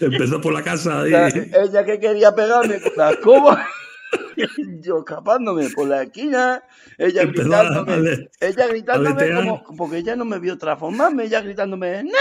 Empezó 0.00 0.40
por 0.40 0.52
la 0.52 0.62
casa 0.62 1.08
y... 1.08 1.12
ella 1.12 1.84
que 1.84 1.98
quería 1.98 2.32
pegarme 2.34 2.80
con 2.80 2.92
la 2.96 3.10
escoba, 3.10 3.66
yo 4.80 4.98
escapándome 4.98 5.68
por 5.70 5.88
la 5.88 6.02
esquina, 6.02 6.62
ella 6.98 7.22
Empezó 7.22 7.48
gritándome, 7.48 7.92
a 8.40 8.46
ella 8.46 8.66
gritándome 8.68 9.34
como, 9.34 9.76
porque 9.76 9.98
ella 9.98 10.16
no 10.16 10.24
me 10.24 10.38
vio 10.38 10.56
transformarme, 10.58 11.24
ella 11.24 11.40
gritándome, 11.40 12.02
¡Neto, 12.02 12.12
un 12.12 12.14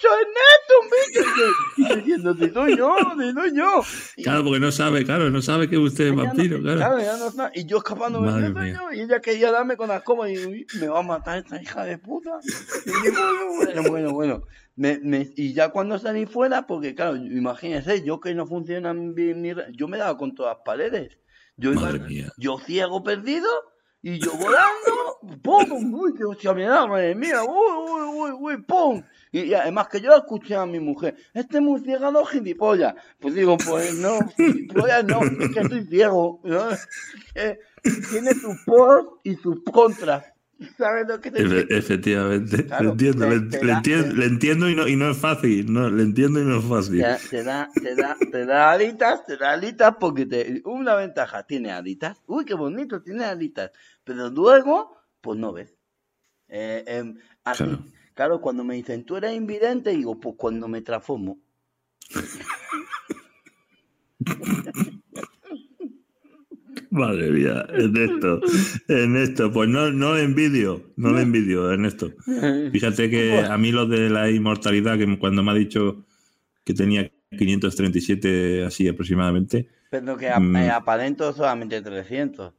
bicho, 0.00 0.08
es 0.20 0.26
neto, 0.38 0.74
un 0.82 0.90
bicho! 0.90 1.22
Y 1.76 1.96
diciendo, 1.96 2.34
si 2.34 2.50
soy 2.50 2.76
yo, 2.76 2.96
si 3.18 3.32
soy 3.32 3.56
yo. 3.56 3.82
Y 4.16 4.22
Claro, 4.22 4.44
porque 4.44 4.60
no 4.60 4.72
sabe, 4.72 5.04
claro, 5.04 5.30
no 5.30 5.42
sabe 5.42 5.68
que 5.68 5.76
usted 5.78 6.04
es 6.06 6.12
ella 6.12 6.22
no- 6.22 6.28
vampiro, 6.28 6.60
claro. 6.60 6.98
ella 6.98 7.16
no 7.18 7.30
sabe, 7.30 7.52
y 7.54 7.66
yo 7.66 7.78
escapándome, 7.78 8.26
Madre 8.30 8.48
"Yo 8.48 8.52
soy 8.54 8.62
mía. 8.62 8.80
yo", 8.80 8.92
y 8.92 9.00
ella 9.02 9.20
quería 9.20 9.50
darme 9.52 9.76
con 9.76 9.88
la 9.88 9.96
escoba, 9.98 10.30
y 10.30 10.38
uy, 10.46 10.66
me 10.80 10.88
va 10.88 11.00
a 11.00 11.02
matar 11.02 11.38
esta 11.38 11.60
hija 11.60 11.84
de 11.84 11.98
puta. 11.98 12.38
Y 12.86 13.10
bueno, 13.64 13.82
bueno, 13.90 14.12
bueno. 14.12 14.42
Me, 14.76 14.98
me- 15.02 15.30
y 15.36 15.52
ya 15.52 15.68
cuando 15.70 15.98
salí 15.98 16.24
fuera, 16.24 16.66
porque 16.66 16.94
claro, 16.94 17.16
imagínense, 17.16 18.02
yo 18.02 18.18
que 18.20 18.34
no 18.34 18.46
funciona 18.46 18.94
bien 18.94 19.42
mi... 19.42 19.52
Yo 19.72 19.88
me 19.88 19.98
daba 19.98 20.16
con 20.16 20.34
todas 20.34 20.56
las 20.56 20.64
paredes. 20.64 21.18
Yo, 21.56 21.72
iba- 21.72 21.92
yo 22.38 22.58
ciego 22.58 23.02
perdido, 23.02 23.46
y 24.02 24.18
yo 24.18 24.32
volando, 24.32 25.18
¡pum! 25.42 25.92
¡Uy, 25.92 26.14
qué 26.16 26.24
hostia 26.24 26.54
me 26.54 26.64
da, 26.64 26.86
madre 26.86 27.14
mía! 27.14 27.42
¡Uy, 27.42 27.50
uy, 27.76 28.08
uy, 28.14 28.30
uy! 28.54 28.62
¡Pum! 28.62 29.02
Y, 29.32 29.40
y 29.42 29.54
además 29.54 29.88
que 29.88 30.00
yo 30.00 30.14
escuché 30.16 30.56
a 30.56 30.66
mi 30.66 30.80
mujer, 30.80 31.14
este 31.34 31.60
murciélago 31.60 32.24
gilipollas. 32.24 32.94
Pues 33.20 33.34
digo, 33.34 33.56
pues 33.58 33.94
no, 33.94 34.18
gilipollas 34.36 35.04
no, 35.04 35.20
es 35.22 35.50
que 35.50 35.60
estoy 35.60 35.84
ciego. 35.86 36.40
¿no? 36.44 36.70
Es 36.70 36.88
que 37.34 37.58
tiene 38.10 38.34
sus 38.34 38.56
pros 38.64 39.06
y 39.22 39.34
sus 39.36 39.62
contras. 39.64 40.24
¿Sabes 40.76 41.06
lo 41.08 41.18
que 41.22 41.30
te? 41.30 41.42
Efe- 41.42 41.66
efectivamente, 41.70 42.66
Claro, 42.66 42.84
le 42.84 42.90
entiendo, 42.90 43.24
te- 43.24 43.30
le, 43.30 43.40
te 43.48 43.64
le 43.64 43.72
da- 43.72 43.78
entien- 43.80 44.08
te- 44.10 44.12
le 44.14 44.26
entiendo 44.26 44.68
y 44.68 44.74
no, 44.74 44.86
y 44.88 44.94
no 44.96 45.10
es 45.10 45.16
fácil, 45.16 45.72
no, 45.72 45.88
le 45.88 46.02
entiendo 46.02 46.38
y 46.38 46.44
no 46.44 46.58
es 46.58 46.64
fácil. 46.66 47.00
Te, 47.00 47.28
te 47.30 47.44
da, 47.44 47.70
te 47.80 47.94
da, 47.94 48.16
te 48.30 48.44
da 48.44 48.70
alitas, 48.72 49.24
te 49.24 49.38
da 49.38 49.52
alitas 49.52 49.94
porque 49.98 50.26
te, 50.26 50.60
una 50.66 50.96
ventaja, 50.96 51.44
tiene 51.46 51.72
alitas. 51.72 52.20
Uy, 52.26 52.44
qué 52.44 52.52
bonito, 52.52 53.00
tiene 53.00 53.24
alitas. 53.24 53.70
Pero 54.04 54.28
luego, 54.28 54.98
pues 55.22 55.38
no 55.38 55.54
ves. 55.54 55.74
Eh, 56.48 56.84
em, 56.86 57.16
así, 57.44 57.64
Claro. 57.64 57.78
Claro. 58.20 58.40
cuando 58.40 58.64
me 58.64 58.74
dicen, 58.74 59.04
tú 59.04 59.16
eres 59.16 59.34
invidente, 59.34 59.90
digo, 59.90 60.18
pues 60.20 60.34
cuando 60.36 60.68
me 60.68 60.82
transformo. 60.82 61.38
Madre 66.90 67.30
mía, 67.30 67.64
en 67.72 67.96
esto, 67.96 68.40
en 68.88 69.16
esto, 69.16 69.52
pues 69.52 69.68
no, 69.68 69.92
no 69.92 70.14
le 70.14 70.24
envidio, 70.24 70.90
no 70.96 71.12
le 71.12 71.22
envidio 71.22 71.72
en 71.72 71.84
esto. 71.84 72.12
Fíjate 72.72 73.08
que 73.08 73.38
a 73.38 73.56
mí 73.58 73.70
lo 73.70 73.86
de 73.86 74.10
la 74.10 74.28
inmortalidad, 74.30 74.98
que 74.98 75.18
cuando 75.18 75.42
me 75.44 75.52
ha 75.52 75.54
dicho 75.54 76.04
que 76.64 76.74
tenía 76.74 77.08
537 77.38 78.64
así 78.64 78.88
aproximadamente, 78.88 79.68
Pero 79.90 80.16
que 80.16 80.28
ap- 80.30 80.42
Mm. 80.42 80.56
eh, 80.56 80.70
aparento 80.70 81.32
solamente 81.32 81.80
300. 81.80 82.52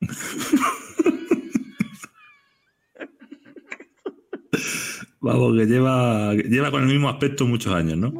vamos, 5.22 5.56
que 5.56 5.66
lleva, 5.66 6.34
lleva 6.34 6.70
con 6.70 6.82
el 6.82 6.88
mismo 6.88 7.08
aspecto 7.08 7.46
muchos 7.46 7.72
años, 7.72 7.96
¿no? 7.96 8.12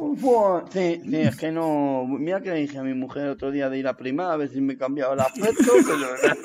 Sí, 0.71 1.01
sí, 1.03 1.15
es 1.15 1.35
que 1.35 1.51
no. 1.51 2.05
Mira 2.07 2.41
que 2.41 2.49
le 2.49 2.61
dije 2.61 2.79
a 2.79 2.83
mi 2.83 2.93
mujer 2.93 3.27
otro 3.29 3.51
día 3.51 3.69
de 3.69 3.77
ir 3.77 3.87
a 3.87 3.95
primar 3.95 4.31
a 4.31 4.37
ver 4.37 4.49
si 4.49 4.61
me 4.61 4.77
cambiaba 4.77 5.13
el 5.13 5.19
aspecto, 5.19 5.71
pero. 5.85 6.35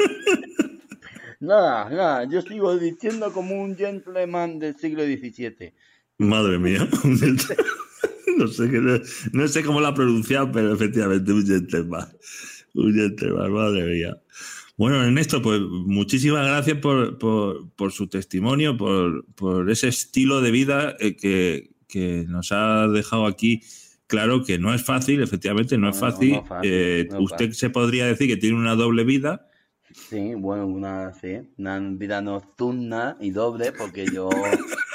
Nada, 1.40 1.88
nada, 1.88 2.24
yo 2.28 2.42
sigo 2.42 2.76
diciendo 2.76 3.32
como 3.32 3.62
un 3.62 3.76
gentleman 3.76 4.58
del 4.58 4.76
siglo 4.76 5.04
XVII. 5.04 5.72
Madre 6.18 6.58
mía. 6.58 6.88
no, 8.36 8.48
sé 8.48 8.68
qué, 8.68 9.02
no 9.32 9.48
sé 9.48 9.62
cómo 9.62 9.80
la 9.80 9.88
ha 9.88 9.94
pronunciado, 9.94 10.50
pero 10.50 10.74
efectivamente 10.74 11.32
un 11.32 11.46
gentleman. 11.46 12.08
Un 12.74 12.92
gentleman, 12.92 13.52
madre 13.52 13.84
mía. 13.84 14.20
Bueno, 14.78 15.02
Ernesto, 15.02 15.42
pues 15.42 15.60
muchísimas 15.60 16.46
gracias 16.46 16.78
por, 16.78 17.18
por, 17.18 17.68
por 17.72 17.90
su 17.90 18.06
testimonio, 18.06 18.76
por, 18.76 19.26
por 19.34 19.68
ese 19.70 19.88
estilo 19.88 20.40
de 20.40 20.52
vida 20.52 20.94
eh, 21.00 21.16
que, 21.16 21.70
que 21.88 22.24
nos 22.28 22.52
ha 22.52 22.86
dejado 22.86 23.26
aquí. 23.26 23.60
Claro 24.06 24.44
que 24.44 24.56
no 24.60 24.72
es 24.72 24.84
fácil, 24.84 25.20
efectivamente, 25.20 25.76
no 25.76 25.88
es 25.90 25.96
No, 25.96 26.00
fácil. 26.00 26.32
no 26.32 26.42
es 26.42 26.48
fácil, 26.48 26.70
Eh, 26.72 27.08
usted 27.18 27.50
se 27.52 27.70
podría 27.70 28.06
decir 28.06 28.28
que 28.28 28.36
tiene 28.36 28.56
una 28.56 28.76
doble 28.76 29.02
vida. 29.02 29.48
Sí, 29.92 30.34
bueno, 30.34 30.66
una, 30.68 31.12
sí, 31.12 31.40
una 31.56 31.80
vida 31.80 32.20
nocturna 32.22 33.16
y 33.20 33.30
doble, 33.30 33.72
porque 33.72 34.06
yo. 34.06 34.30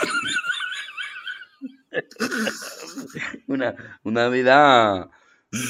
una, 3.48 3.76
una 4.04 4.30
vida. 4.30 5.10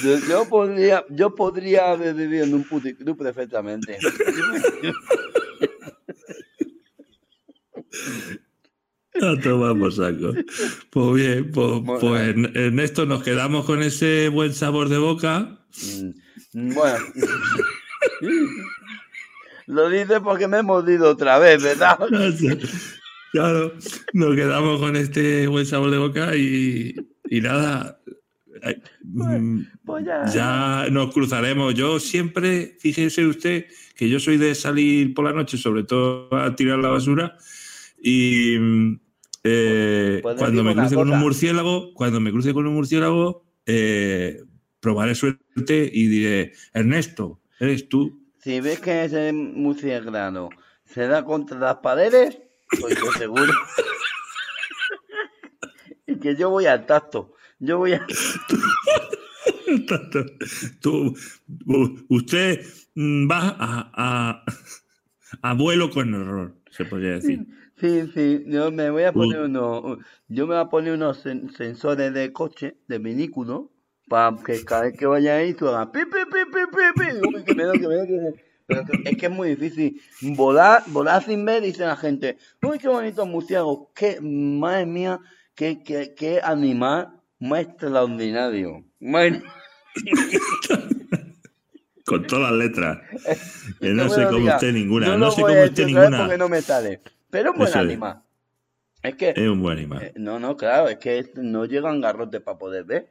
Yo, 0.03 0.17
yo 0.29 0.47
podría, 0.49 1.03
yo 1.09 1.35
podría 1.35 1.91
haber 1.91 2.15
vivido 2.15 2.45
en 2.45 2.53
un 2.53 2.63
puticlub 2.63 3.17
perfectamente. 3.17 3.97
Tomar 9.43 9.77
por 9.77 9.93
saco. 9.93 10.33
Pues 10.89 11.13
bien, 11.15 11.51
pues, 11.51 11.67
Bueno. 11.81 11.99
pues 11.99 12.29
en, 12.29 12.57
en 12.57 12.79
esto 12.79 13.05
nos 13.05 13.23
quedamos 13.23 13.65
con 13.65 13.83
ese 13.83 14.29
buen 14.29 14.53
sabor 14.53 14.89
de 14.89 14.97
boca. 14.97 15.59
Mm, 16.53 16.73
Bueno. 16.73 16.97
Lo 19.67 19.89
dice 19.89 20.19
porque 20.19 20.47
me 20.47 20.57
he 20.59 20.63
mordido 20.63 21.09
otra 21.09 21.39
vez, 21.39 21.61
¿verdad? 21.63 21.97
Claro, 23.33 23.73
nos 24.13 24.35
quedamos 24.35 24.79
con 24.79 24.95
este 24.95 25.47
buen 25.47 25.65
sabor 25.65 25.89
de 25.89 25.97
boca 25.97 26.35
y, 26.35 26.93
y 27.27 27.41
nada. 27.41 27.99
Eh, 28.63 28.81
Pues 29.85 30.05
ya. 30.33 30.87
Nos 30.91 31.13
cruzaremos. 31.13 31.73
Yo 31.73 31.99
siempre, 31.99 32.77
fíjese 32.79 33.25
usted, 33.25 33.65
que 33.95 34.09
yo 34.09 34.19
soy 34.19 34.37
de 34.37 34.55
salir 34.55 35.13
por 35.13 35.25
la 35.25 35.33
noche, 35.33 35.57
sobre 35.57 35.83
todo 35.83 36.33
a 36.35 36.55
tirar 36.55 36.79
la 36.79 36.89
basura, 36.89 37.37
y 38.01 38.57
mm, 38.59 38.99
eh, 39.43 40.19
Pues 40.21 40.37
cuando 40.37 40.61
digo 40.61 40.73
me 40.73 40.81
cruce 40.81 40.95
con 40.95 41.11
un 41.11 41.19
murciélago, 41.19 41.93
cuando 41.93 42.19
me 42.19 42.31
cruce 42.31 42.53
con 42.53 42.67
un 42.67 42.73
murciélago, 42.73 43.45
eh, 43.65 44.41
probaré 44.79 45.15
suerte 45.15 45.89
y 45.91 46.07
diré, 46.07 46.53
Ernesto, 46.73 47.41
eres 47.59 47.89
tú. 47.89 48.21
Si 48.39 48.59
ves 48.59 48.79
que 48.79 49.05
ese 49.05 49.31
murciélago 49.33 50.49
se 50.85 51.07
da 51.07 51.23
contra 51.23 51.57
las 51.57 51.75
paredes, 51.77 52.39
pues 52.79 52.97
yo 52.99 53.11
seguro. 53.13 53.53
y 56.07 56.15
que 56.19 56.35
yo 56.35 56.49
voy 56.49 56.65
al 56.65 56.85
tacto. 56.85 57.33
Yo 57.63 57.77
voy 57.77 57.93
a. 57.93 58.05
Tú, 60.81 61.15
usted 62.09 62.65
mm, 62.95 63.29
va 63.29 63.55
a, 63.57 63.91
a, 63.93 64.43
a 65.41 65.53
vuelo 65.53 65.89
con 65.89 66.13
error, 66.13 66.55
se 66.71 66.85
podría 66.85 67.11
decir. 67.11 67.45
Sí, 67.77 68.07
sí, 68.13 68.43
yo 68.47 68.71
me 68.71 68.89
voy 68.89 69.03
a 69.03 69.13
poner 69.13 69.39
Uh. 69.39 69.45
unos. 69.45 69.97
Yo 70.27 70.47
me 70.47 70.55
voy 70.55 70.63
a 70.63 70.69
poner 70.69 70.93
unos 70.93 71.25
sen- 71.25 71.49
sensores 71.55 72.13
de 72.13 72.31
coche, 72.31 72.77
de 72.87 72.99
vehículo, 72.99 73.71
para 74.07 74.37
que 74.43 74.63
cada 74.63 74.83
vez 74.83 74.97
que 74.97 75.05
vaya 75.05 75.37
ahí 75.37 75.53
tú 75.53 75.67
hagas 75.67 75.87
pi, 75.87 75.99
pi, 76.05 76.19
pi, 76.31 76.39
pi, 76.51 76.59
pi. 76.97 77.05
Pero 78.67 78.83
es 79.03 79.17
que 79.17 79.25
es 79.25 79.31
muy 79.31 79.55
difícil. 79.55 80.01
Volar, 80.21 80.83
volar 80.87 81.23
sin 81.23 81.43
ver, 81.45 81.63
dice 81.63 81.85
la 81.85 81.97
gente. 81.97 82.37
Uy, 82.61 82.77
qué 82.79 82.87
bonito 82.87 83.25
murciélago. 83.25 83.91
Qué, 83.95 84.19
madre 84.21 84.85
mía, 84.85 85.19
qué, 85.55 85.81
qué, 85.83 86.13
qué 86.15 86.39
animal 86.43 87.19
más 87.43 87.61
extraordinario. 87.61 88.83
Bueno, 88.99 89.41
Con 92.05 92.27
todas 92.27 92.51
las 92.51 92.59
letras. 92.59 92.99
Que 93.79 93.87
que 93.87 93.93
no 93.93 94.09
sé 94.09 94.25
diga. 94.29 94.55
usted 94.55 94.73
ninguna. 94.73 95.17
No 95.17 95.31
sé 95.31 95.41
a 95.41 95.65
usted 95.65 95.85
ninguna. 95.85 96.19
porque 96.19 96.37
no 96.37 96.49
me 96.49 96.61
sale. 96.61 97.01
Pero 97.29 97.51
un 97.51 97.57
buen 97.57 97.69
Eso 97.69 97.79
es. 97.79 97.85
animal. 97.85 98.21
Es 99.01 99.15
que. 99.15 99.29
Es 99.35 99.49
un 99.49 99.61
buen 99.61 99.77
animal. 99.77 100.03
eh, 100.03 100.13
no, 100.15 100.39
no, 100.39 100.55
claro, 100.55 100.87
es 100.89 100.97
que 100.97 101.29
no 101.35 101.65
llegan 101.65 101.99
garrotes 102.01 102.41
para 102.41 102.57
poder 102.57 102.83
ver. 102.85 103.09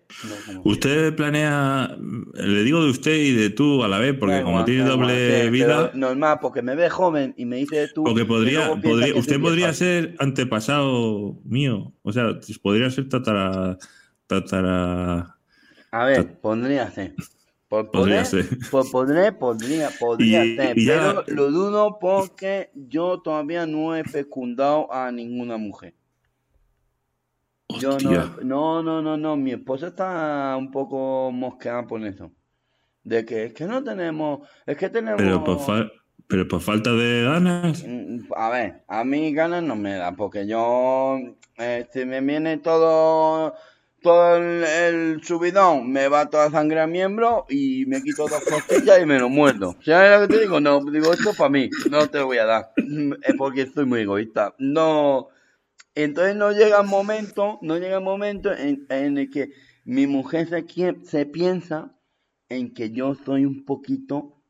No, 0.53 0.63
Usted 0.65 1.15
planea, 1.15 1.95
le 2.35 2.63
digo 2.65 2.83
de 2.85 2.91
usted 2.91 3.15
y 3.15 3.33
de 3.35 3.51
tú 3.51 3.83
a 3.85 3.89
la 3.89 3.99
vez, 3.99 4.15
porque 4.19 4.43
como 4.43 4.65
tiene 4.65 4.85
doble 4.85 5.51
vida, 5.51 5.91
Normal, 5.95 6.39
porque 6.41 6.63
me 6.63 6.75
ve 6.77 6.89
joven 6.89 7.35
y 7.37 7.45
me 7.47 7.57
dice 7.57 7.89
tú. 7.95 8.05
porque 8.05 8.25
podría, 8.25 8.69
podría 8.81 9.15
usted 9.15 9.41
podría 9.41 9.73
ser 9.75 10.15
antepasado 10.19 11.39
mío, 11.45 11.93
o 12.03 12.13
sea, 12.13 12.39
podría 12.63 12.89
ser 12.91 13.09
tatara, 13.11 13.77
tatara, 14.41 15.37
A 15.91 16.05
ver, 16.05 16.41
podría 16.41 16.91
ser. 16.91 17.15
Por 17.69 17.91
Podría 17.91 18.25
ser. 18.25 18.47
Por 18.71 18.91
podría, 18.91 19.91
podría 19.99 20.45
Y- 20.45 20.57
ser. 20.57 20.79
y 20.79 20.85
ya- 20.87 21.23
Pero 21.25 21.25
lo 21.35 21.51
dudo 21.51 21.99
porque 21.99 22.71
yo 22.75 23.21
todavía 23.23 23.67
no 23.67 23.97
he 23.97 24.05
fecundado 24.05 24.93
a 24.93 25.11
ninguna 25.11 25.57
mujer. 25.57 25.95
Yo 27.81 27.97
no, 27.99 28.37
no, 28.43 28.83
no, 28.83 29.01
no, 29.03 29.17
no. 29.17 29.37
Mi 29.37 29.53
esposa 29.53 29.87
está 29.89 30.55
un 30.59 30.71
poco 30.71 31.31
mosqueada 31.33 31.87
por 31.87 32.05
eso. 32.05 32.31
De 33.03 33.25
que 33.25 33.47
es 33.47 33.55
que 33.55 33.65
no 33.65 33.83
tenemos, 33.83 34.47
es 34.67 34.77
que 34.77 34.91
tenemos. 34.91 35.17
pero 35.21 35.43
por, 35.43 35.59
fa- 35.59 35.91
pero 36.29 36.47
por 36.47 36.61
falta 36.61 36.93
de 36.93 37.25
ganas, 37.25 37.83
Mm, 37.87 38.21
A 38.37 38.51
ver, 38.51 38.83
a 38.87 39.03
mí 39.05 39.33
ganas 39.33 39.63
no 39.63 39.75
me 39.77 39.95
da, 39.95 40.13
porque 40.13 40.47
yo, 40.47 41.19
este, 41.57 42.05
me 42.07 42.21
viene 42.21 42.59
todo, 42.59 43.55
todo 44.03 44.37
el, 44.37 45.23
subidón, 45.23 45.91
me 45.91 46.09
va 46.09 46.29
toda 46.29 46.51
sangre 46.51 46.81
al 46.81 46.91
miembro 46.91 47.47
y 47.49 47.87
me 47.87 48.03
quito 48.03 48.27
dos 48.29 48.43
costillas 48.45 49.01
y 49.01 49.07
me 49.07 49.19
lo 49.19 49.29
muerdo. 49.29 49.77
¿Sabes 49.85 50.21
lo 50.21 50.27
que 50.27 50.35
te 50.35 50.41
digo? 50.41 50.61
No, 50.61 50.85
digo, 50.85 51.13
esto 51.13 51.33
para 51.35 51.51
mí, 51.51 51.71
no 51.91 52.07
te 52.09 52.19
lo 52.19 52.27
voy 52.27 52.39
a 52.39 52.47
dar, 52.47 52.73
es 53.23 53.35
porque 53.37 53.67
soy 53.67 53.87
muy 53.87 54.01
egoísta. 54.01 54.55
No, 54.59 55.29
entonces 55.95 56.37
no 56.37 56.53
llega 56.53 56.81
el 56.81 56.87
momento, 56.87 57.59
no 57.63 57.79
llega 57.79 57.97
el 57.97 58.05
momento 58.05 58.53
en, 58.53 58.87
en 58.89 59.19
el 59.19 59.31
que 59.31 59.51
mi 59.85 60.07
mujer 60.07 60.49
se, 60.49 60.65
se 61.05 61.27
piensa 61.27 61.97
en 62.49 62.73
que 62.75 62.91
yo 62.91 63.15
soy 63.15 63.45
un 63.45 63.65
poquito, 63.65 64.43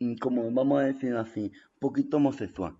mm, 0.00 0.16
como 0.16 0.50
vamos 0.50 0.80
a 0.80 0.86
decir 0.86 1.14
así, 1.16 1.52
un 1.74 1.78
poquito 1.80 2.18
homosexual. 2.18 2.76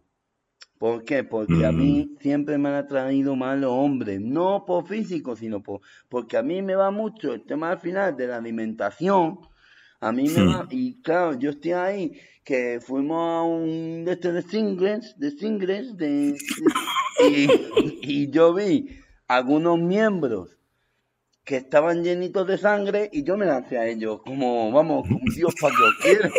¿Por 0.79 1.05
qué? 1.05 1.24
Porque 1.24 1.66
a 1.66 1.72
mí 1.72 2.16
siempre 2.20 2.57
me 2.57 2.68
han 2.68 2.76
atraído 2.76 3.35
más 3.35 3.59
los 3.59 3.72
hombres, 3.72 4.20
no 4.20 4.64
por 4.64 4.87
físico, 4.87 5.35
sino 5.35 5.61
por, 5.61 5.81
porque 6.09 6.37
a 6.37 6.43
mí 6.43 6.62
me 6.62 6.76
va 6.76 6.93
mucho 6.93 7.35
el 7.35 7.43
tema 7.43 7.72
al 7.72 7.81
final 7.81 8.16
de 8.16 8.29
la 8.29 8.37
alimentación. 8.37 9.41
A 10.01 10.12
mí 10.12 10.29
me 10.29 10.47
va, 10.47 10.68
y 10.70 11.03
claro, 11.03 11.37
yo 11.37 11.51
estoy 11.51 11.72
ahí, 11.72 12.20
que 12.45 12.79
fuimos 12.81 13.18
a 13.18 13.43
un 13.43 14.05
de 14.05 14.12
este 14.12 14.33
de 14.33 14.43
singles, 14.43 15.18
de 15.18 15.31
singles, 15.33 15.97
de, 15.97 16.37
y, 17.29 17.49
y 18.03 18.31
yo 18.31 18.55
vi 18.55 19.01
algunos 19.26 19.81
miembros 19.81 20.57
que 21.49 21.57
estaban 21.57 22.05
llenitos 22.05 22.47
de 22.47 22.59
sangre 22.59 23.09
y 23.11 23.24
yo 23.24 23.37
me 23.37 23.47
lancé 23.47 23.79
a 23.79 23.87
ellos, 23.89 24.20
como, 24.22 24.70
vamos, 24.70 25.09
como 25.09 25.20
Dios 25.35 25.55
para 25.61 25.74
que 25.74 26.09
quiera. 26.09 26.31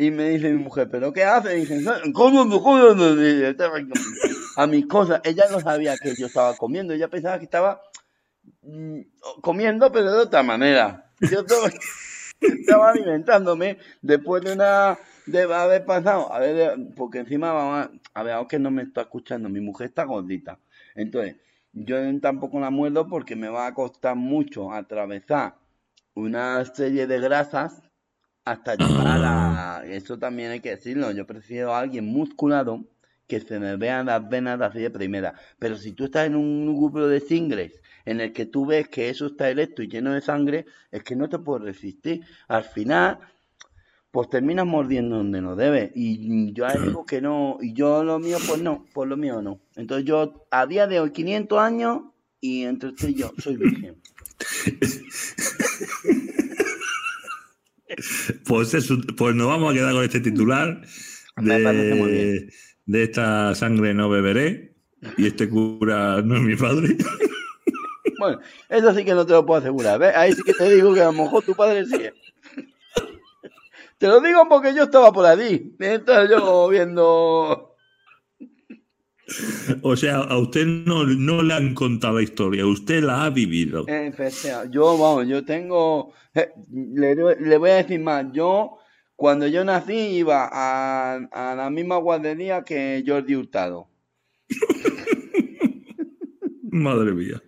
Y 0.00 0.12
me 0.12 0.28
dice 0.28 0.52
mi 0.52 0.62
mujer, 0.62 0.88
¿pero 0.88 1.12
qué 1.12 1.24
hace? 1.24 1.58
Y 1.58 1.66
dice, 1.66 1.82
¿cómo 2.14 2.44
me 2.44 2.56
A 4.56 4.66
mis 4.68 4.86
cosas. 4.86 5.20
Ella 5.24 5.46
no 5.50 5.58
sabía 5.58 5.96
que 5.96 6.14
yo 6.14 6.26
estaba 6.26 6.56
comiendo, 6.56 6.94
ella 6.94 7.08
pensaba 7.08 7.36
que 7.38 7.46
estaba 7.46 7.82
mm, 8.62 9.00
comiendo, 9.40 9.90
pero 9.90 10.12
de 10.12 10.20
otra 10.20 10.44
manera. 10.44 11.10
Yo 11.20 11.40
estaba, 11.40 11.68
estaba 12.40 12.90
alimentándome 12.90 13.78
después 14.00 14.44
de 14.44 14.52
una 14.52 14.96
de 15.26 15.42
haber 15.52 15.84
pasado, 15.84 16.32
a 16.32 16.38
ver, 16.38 16.78
porque 16.94 17.18
encima 17.18 17.52
mamá, 17.52 17.90
a 18.14 18.22
ver, 18.22 18.34
aunque 18.34 18.60
no 18.60 18.70
me 18.70 18.84
está 18.84 19.00
escuchando, 19.00 19.48
mi 19.48 19.60
mujer 19.60 19.88
está 19.88 20.04
gordita. 20.04 20.60
Entonces, 20.94 21.38
yo 21.72 21.96
tampoco 22.20 22.60
la 22.60 22.70
muerdo 22.70 23.08
porque 23.08 23.34
me 23.34 23.48
va 23.48 23.66
a 23.66 23.74
costar 23.74 24.14
mucho 24.14 24.72
atravesar 24.72 25.56
una 26.14 26.64
serie 26.66 27.08
de 27.08 27.18
grasas 27.18 27.82
hasta 28.50 28.74
llegar 28.76 29.22
a. 29.24 29.84
Eso 29.86 30.18
también 30.18 30.50
hay 30.50 30.60
que 30.60 30.70
decirlo. 30.70 31.10
Yo 31.12 31.26
prefiero 31.26 31.74
a 31.74 31.80
alguien 31.80 32.06
musculado 32.06 32.84
que 33.26 33.40
se 33.40 33.60
me 33.60 33.76
vean 33.76 34.06
las 34.06 34.28
venas 34.28 34.60
así 34.60 34.80
de 34.80 34.90
primera. 34.90 35.34
Pero 35.58 35.76
si 35.76 35.92
tú 35.92 36.06
estás 36.06 36.26
en 36.26 36.34
un 36.34 36.74
grupo 36.76 37.06
de 37.06 37.20
singles 37.20 37.80
en 38.06 38.20
el 38.20 38.32
que 38.32 38.46
tú 38.46 38.64
ves 38.66 38.88
que 38.88 39.10
eso 39.10 39.26
está 39.26 39.50
erecto 39.50 39.82
y 39.82 39.88
lleno 39.88 40.12
de 40.14 40.22
sangre, 40.22 40.64
es 40.90 41.02
que 41.04 41.14
no 41.14 41.28
te 41.28 41.38
puedes 41.38 41.64
resistir. 41.64 42.22
Al 42.48 42.64
final, 42.64 43.18
pues 44.10 44.30
terminas 44.30 44.66
mordiendo 44.66 45.18
donde 45.18 45.42
no 45.42 45.56
debes. 45.56 45.90
Y 45.94 46.52
yo 46.54 46.66
digo 46.82 47.04
que 47.04 47.20
no. 47.20 47.58
Y 47.60 47.74
yo 47.74 48.02
lo 48.02 48.18
mío, 48.18 48.38
pues 48.46 48.62
no. 48.62 48.86
Pues 48.94 49.08
lo 49.08 49.16
mío 49.18 49.42
no. 49.42 49.60
Entonces 49.76 50.06
yo, 50.06 50.46
a 50.50 50.66
día 50.66 50.86
de 50.86 51.00
hoy, 51.00 51.10
500 51.12 51.58
años, 51.58 52.00
y 52.40 52.64
entre 52.64 52.90
usted 52.90 53.08
y 53.08 53.14
yo, 53.14 53.32
soy 53.38 53.56
virgen. 53.56 53.96
pues, 58.46 58.74
es 58.74 58.88
pues 59.16 59.34
nos 59.34 59.46
vamos 59.46 59.72
a 59.72 59.74
quedar 59.74 59.92
con 59.92 60.04
este 60.04 60.20
titular 60.20 60.82
de, 61.36 62.50
de 62.86 63.02
esta 63.02 63.54
sangre 63.54 63.94
no 63.94 64.08
beberé 64.08 64.74
y 65.16 65.26
este 65.26 65.48
cura 65.48 66.22
no 66.22 66.36
es 66.36 66.42
mi 66.42 66.56
padre. 66.56 66.96
Bueno, 68.18 68.40
eso 68.68 68.94
sí 68.94 69.04
que 69.04 69.14
no 69.14 69.24
te 69.24 69.32
lo 69.32 69.46
puedo 69.46 69.60
asegurar. 69.60 69.98
¿ves? 69.98 70.14
Ahí 70.16 70.32
sí 70.32 70.42
que 70.42 70.52
te 70.52 70.74
digo 70.74 70.92
que 70.92 71.02
a 71.02 71.06
lo 71.06 71.12
mejor 71.12 71.44
tu 71.44 71.54
padre 71.54 71.86
sí. 71.86 71.96
Te 73.98 74.06
lo 74.06 74.20
digo 74.20 74.48
porque 74.48 74.74
yo 74.74 74.84
estaba 74.84 75.12
por 75.12 75.24
allí. 75.24 75.74
Entonces 75.78 76.30
yo 76.30 76.68
viendo. 76.68 77.67
O 79.82 79.96
sea, 79.96 80.18
a 80.18 80.38
usted 80.38 80.66
no, 80.66 81.04
no 81.04 81.42
le 81.42 81.54
han 81.54 81.74
contado 81.74 82.14
la 82.16 82.22
historia, 82.22 82.66
usted 82.66 83.02
la 83.02 83.24
ha 83.24 83.30
vivido. 83.30 83.86
eh, 83.86 84.12
festeja. 84.12 84.64
Yo, 84.70 84.96
vamos, 84.98 85.26
yo 85.28 85.44
tengo. 85.44 86.12
eh, 86.34 86.50
Le, 86.70 87.14
le 87.36 87.58
voy 87.58 87.70
a 87.70 87.74
decir 87.76 88.00
más. 88.00 88.26
Yo, 88.32 88.78
cuando 89.16 89.46
yo 89.46 89.64
nací, 89.64 89.94
iba 89.94 90.48
a, 90.50 91.14
a 91.16 91.54
la 91.56 91.70
misma 91.70 91.96
guardería 91.98 92.62
que 92.64 93.02
Jordi 93.06 93.34
Hurtado. 93.36 93.88
Madre 96.72 97.12
mía. 97.12 97.42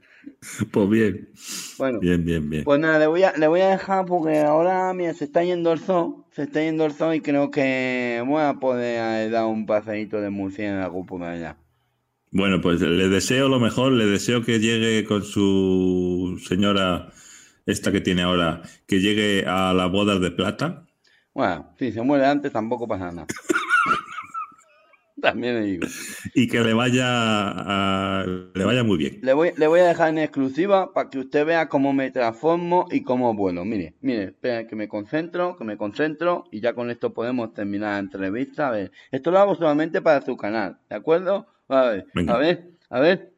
Pues 0.73 0.89
bien, 0.91 1.29
Bueno, 1.77 2.01
bien, 2.01 2.25
bien, 2.25 2.49
bien. 2.51 2.65
Pues 2.65 2.81
nada, 2.81 2.99
le 2.99 3.07
voy 3.07 3.23
a, 3.25 3.33
le 3.37 3.47
voy 3.49 3.61
a 3.63 3.71
dejar 3.71 4.05
porque 4.07 4.39
ahora, 4.41 4.93
mira, 4.95 5.15
se 5.15 5.25
está 5.25 5.43
yendo 5.45 5.73
el 5.73 5.81
sol, 5.81 6.25
se 6.33 6.43
está 6.45 6.61
yendo 6.63 6.85
el 6.87 6.93
sol 6.93 7.15
y 7.15 7.21
creo 7.23 7.51
que 7.51 8.23
voy 8.27 8.43
a 8.43 8.55
poder 8.55 9.29
eh, 9.29 9.31
dar 9.31 9.47
un 9.47 9.67
paseíto 9.67 10.21
de 10.21 10.31
murciélago 10.31 11.05
por 11.07 11.23
allá. 11.25 11.59
Bueno, 12.33 12.61
pues 12.61 12.81
le 12.81 13.09
deseo 13.09 13.49
lo 13.49 13.59
mejor, 13.59 13.93
le 13.93 14.07
deseo 14.07 14.43
que 14.43 14.61
llegue 14.61 15.05
con 15.05 15.25
su 15.25 16.41
señora, 16.47 17.09
esta 17.67 17.91
que 17.91 18.01
tiene 18.01 18.23
ahora, 18.23 18.63
que 18.87 19.01
llegue 19.01 19.45
a 19.47 19.73
las 19.75 19.91
bodas 19.91 20.21
de 20.21 20.31
plata. 20.31 20.87
Bueno, 21.35 21.75
si 21.79 21.91
se 21.93 22.03
muere 22.03 22.27
antes 22.27 22.53
tampoco 22.53 22.87
pasa 22.87 23.11
nada. 23.11 23.27
También 25.21 25.55
le 25.57 25.67
digo. 25.67 25.87
y 26.35 26.49
que 26.49 26.61
le 26.61 26.73
vaya 26.73 27.05
a- 27.07 28.25
le 28.55 28.65
vaya 28.65 28.85
muy 28.85 28.97
bien. 28.97 29.19
Le 29.23 29.35
voy, 29.35 29.51
le 29.57 29.67
voy 29.67 29.81
a 29.81 29.89
dejar 29.89 30.09
en 30.09 30.19
exclusiva 30.19 30.95
para 30.95 31.11
que 31.11 31.19
usted 31.19 31.45
vea 31.45 31.69
cómo 31.69 31.93
me 31.93 32.11
transformo 32.11 32.87
y 32.91 33.03
cómo 33.03 33.35
vuelo. 33.35 33.67
Mire, 33.67 33.97
mire, 34.01 34.25
espera 34.25 34.67
que 34.67 34.77
me 34.77 34.89
concentro, 34.89 35.57
que 35.57 35.65
me 35.65 35.77
concentro 35.77 36.45
y 36.51 36.61
ya 36.61 36.73
con 36.75 36.91
esto 36.91 37.13
podemos 37.13 37.53
terminar 37.53 37.93
la 37.95 37.99
entrevista. 37.99 38.69
A 38.69 38.71
ver, 38.71 38.93
esto 39.11 39.31
lo 39.31 39.39
hago 39.41 39.55
solamente 39.57 40.01
para 40.01 40.23
su 40.25 40.39
canal, 40.39 40.79
¿de 40.89 40.97
acuerdo? 40.97 41.47
A 41.71 41.83
ver, 41.91 42.07
Venga. 42.15 42.35
a 42.35 42.39
ver, 42.39 42.71
a 42.91 43.01
ver. 43.01 43.33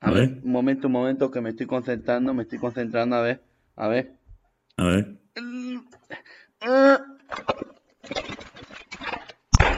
A, 0.00 0.08
A 0.08 0.12
ver, 0.12 0.28
ver. 0.30 0.40
un 0.42 0.52
momento, 0.52 0.86
un 0.88 0.92
momento 0.92 1.30
que 1.30 1.40
me 1.40 1.50
estoy 1.50 1.66
concentrando, 1.66 2.34
me 2.34 2.42
estoy 2.42 2.58
concentrando, 2.58 3.16
a 3.16 3.22
ver, 3.22 3.42
a 3.76 3.88
ver. 3.88 4.12
A 4.76 4.84
ver. 4.84 5.16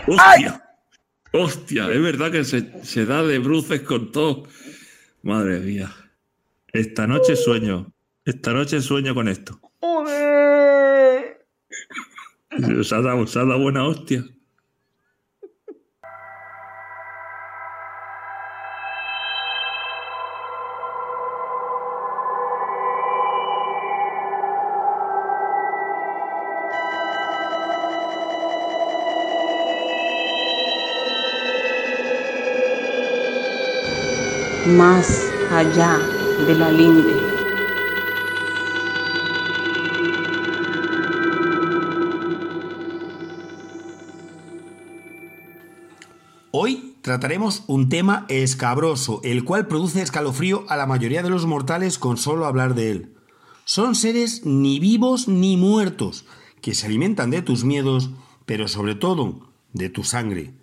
¡Hostia! 0.07 0.63
¡Hostia! 1.33 1.91
Es 1.93 2.01
verdad 2.03 2.31
que 2.31 2.45
se, 2.45 2.85
se 2.85 3.05
da 3.07 3.23
de 3.23 3.39
bruces 3.39 3.81
con 3.83 4.13
todo. 4.13 4.45
Madre 5.23 5.59
mía. 5.61 5.91
Esta 6.73 7.07
noche 7.07 7.37
sueño. 7.37 7.93
Esta 8.25 8.53
noche 8.53 8.81
sueño 8.81 9.15
con 9.15 9.29
esto. 9.29 9.61
¡Joder! 9.81 11.47
Se 12.85 12.95
ha 12.95 13.01
dado, 13.03 13.27
se 13.27 13.39
ha 13.39 13.45
dado 13.45 13.61
buena 13.61 13.85
hostia. 13.87 14.25
Más 34.67 35.31
allá 35.53 35.99
de 36.45 36.55
la 36.55 36.73
linde. 36.73 37.15
Hoy 46.51 46.97
trataremos 47.03 47.63
un 47.69 47.89
tema 47.89 48.27
escabroso, 48.29 49.21
el 49.23 49.45
cual 49.45 49.69
produce 49.69 50.03
escalofrío 50.03 50.65
a 50.69 50.77
la 50.77 50.87
mayoría 50.87 51.23
de 51.23 51.31
los 51.31 51.47
mortales 51.47 51.99
con 51.99 52.17
solo 52.17 52.47
hablar 52.47 52.75
de 52.75 52.91
él. 52.91 53.15
Son 53.65 53.95
seres 53.95 54.45
ni 54.45 54.81
vivos 54.81 55.29
ni 55.29 55.57
muertos, 55.57 56.25
que 56.61 56.75
se 56.75 56.87
alimentan 56.87 57.31
de 57.31 57.43
tus 57.43 57.63
miedos, 57.63 58.11
pero 58.47 58.67
sobre 58.67 58.97
todo 58.97 59.49
de 59.73 59.91
tu 59.91 60.03
sangre. 60.03 60.55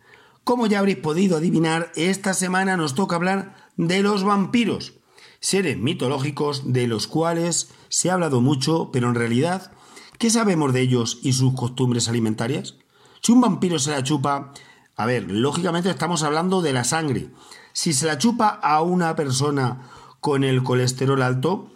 Como 0.43 0.67
ya 0.67 0.79
habréis 0.79 0.97
podido 0.97 1.37
adivinar, 1.37 1.93
esta 1.95 2.33
semana 2.33 2.75
nos 2.75 2.95
toca 2.95 3.15
hablar 3.15 3.62
de 3.77 4.03
los 4.03 4.23
vampiros, 4.23 4.93
seres 5.39 5.77
mitológicos 5.77 6.73
de 6.73 6.87
los 6.87 7.07
cuales 7.07 7.69
se 7.89 8.09
ha 8.09 8.13
hablado 8.13 8.41
mucho, 8.41 8.89
pero 8.91 9.09
en 9.09 9.15
realidad, 9.15 9.71
¿qué 10.17 10.29
sabemos 10.29 10.73
de 10.73 10.81
ellos 10.81 11.19
y 11.21 11.33
sus 11.33 11.53
costumbres 11.53 12.07
alimentarias? 12.07 12.75
Si 13.21 13.31
un 13.31 13.41
vampiro 13.41 13.79
se 13.79 13.91
la 13.91 14.03
chupa, 14.03 14.53
a 14.95 15.05
ver, 15.05 15.29
lógicamente 15.29 15.89
estamos 15.89 16.23
hablando 16.23 16.61
de 16.61 16.73
la 16.73 16.83
sangre. 16.83 17.29
Si 17.73 17.93
se 17.93 18.05
la 18.05 18.17
chupa 18.17 18.47
a 18.49 18.81
una 18.81 19.15
persona 19.15 19.89
con 20.19 20.43
el 20.43 20.63
colesterol 20.63 21.21
alto, 21.21 21.71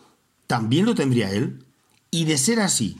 también 0.45 0.85
lo 0.85 0.93
tendría 0.93 1.31
él. 1.31 1.65
Y 2.11 2.25
de 2.25 2.37
ser 2.37 2.59
así, 2.59 2.97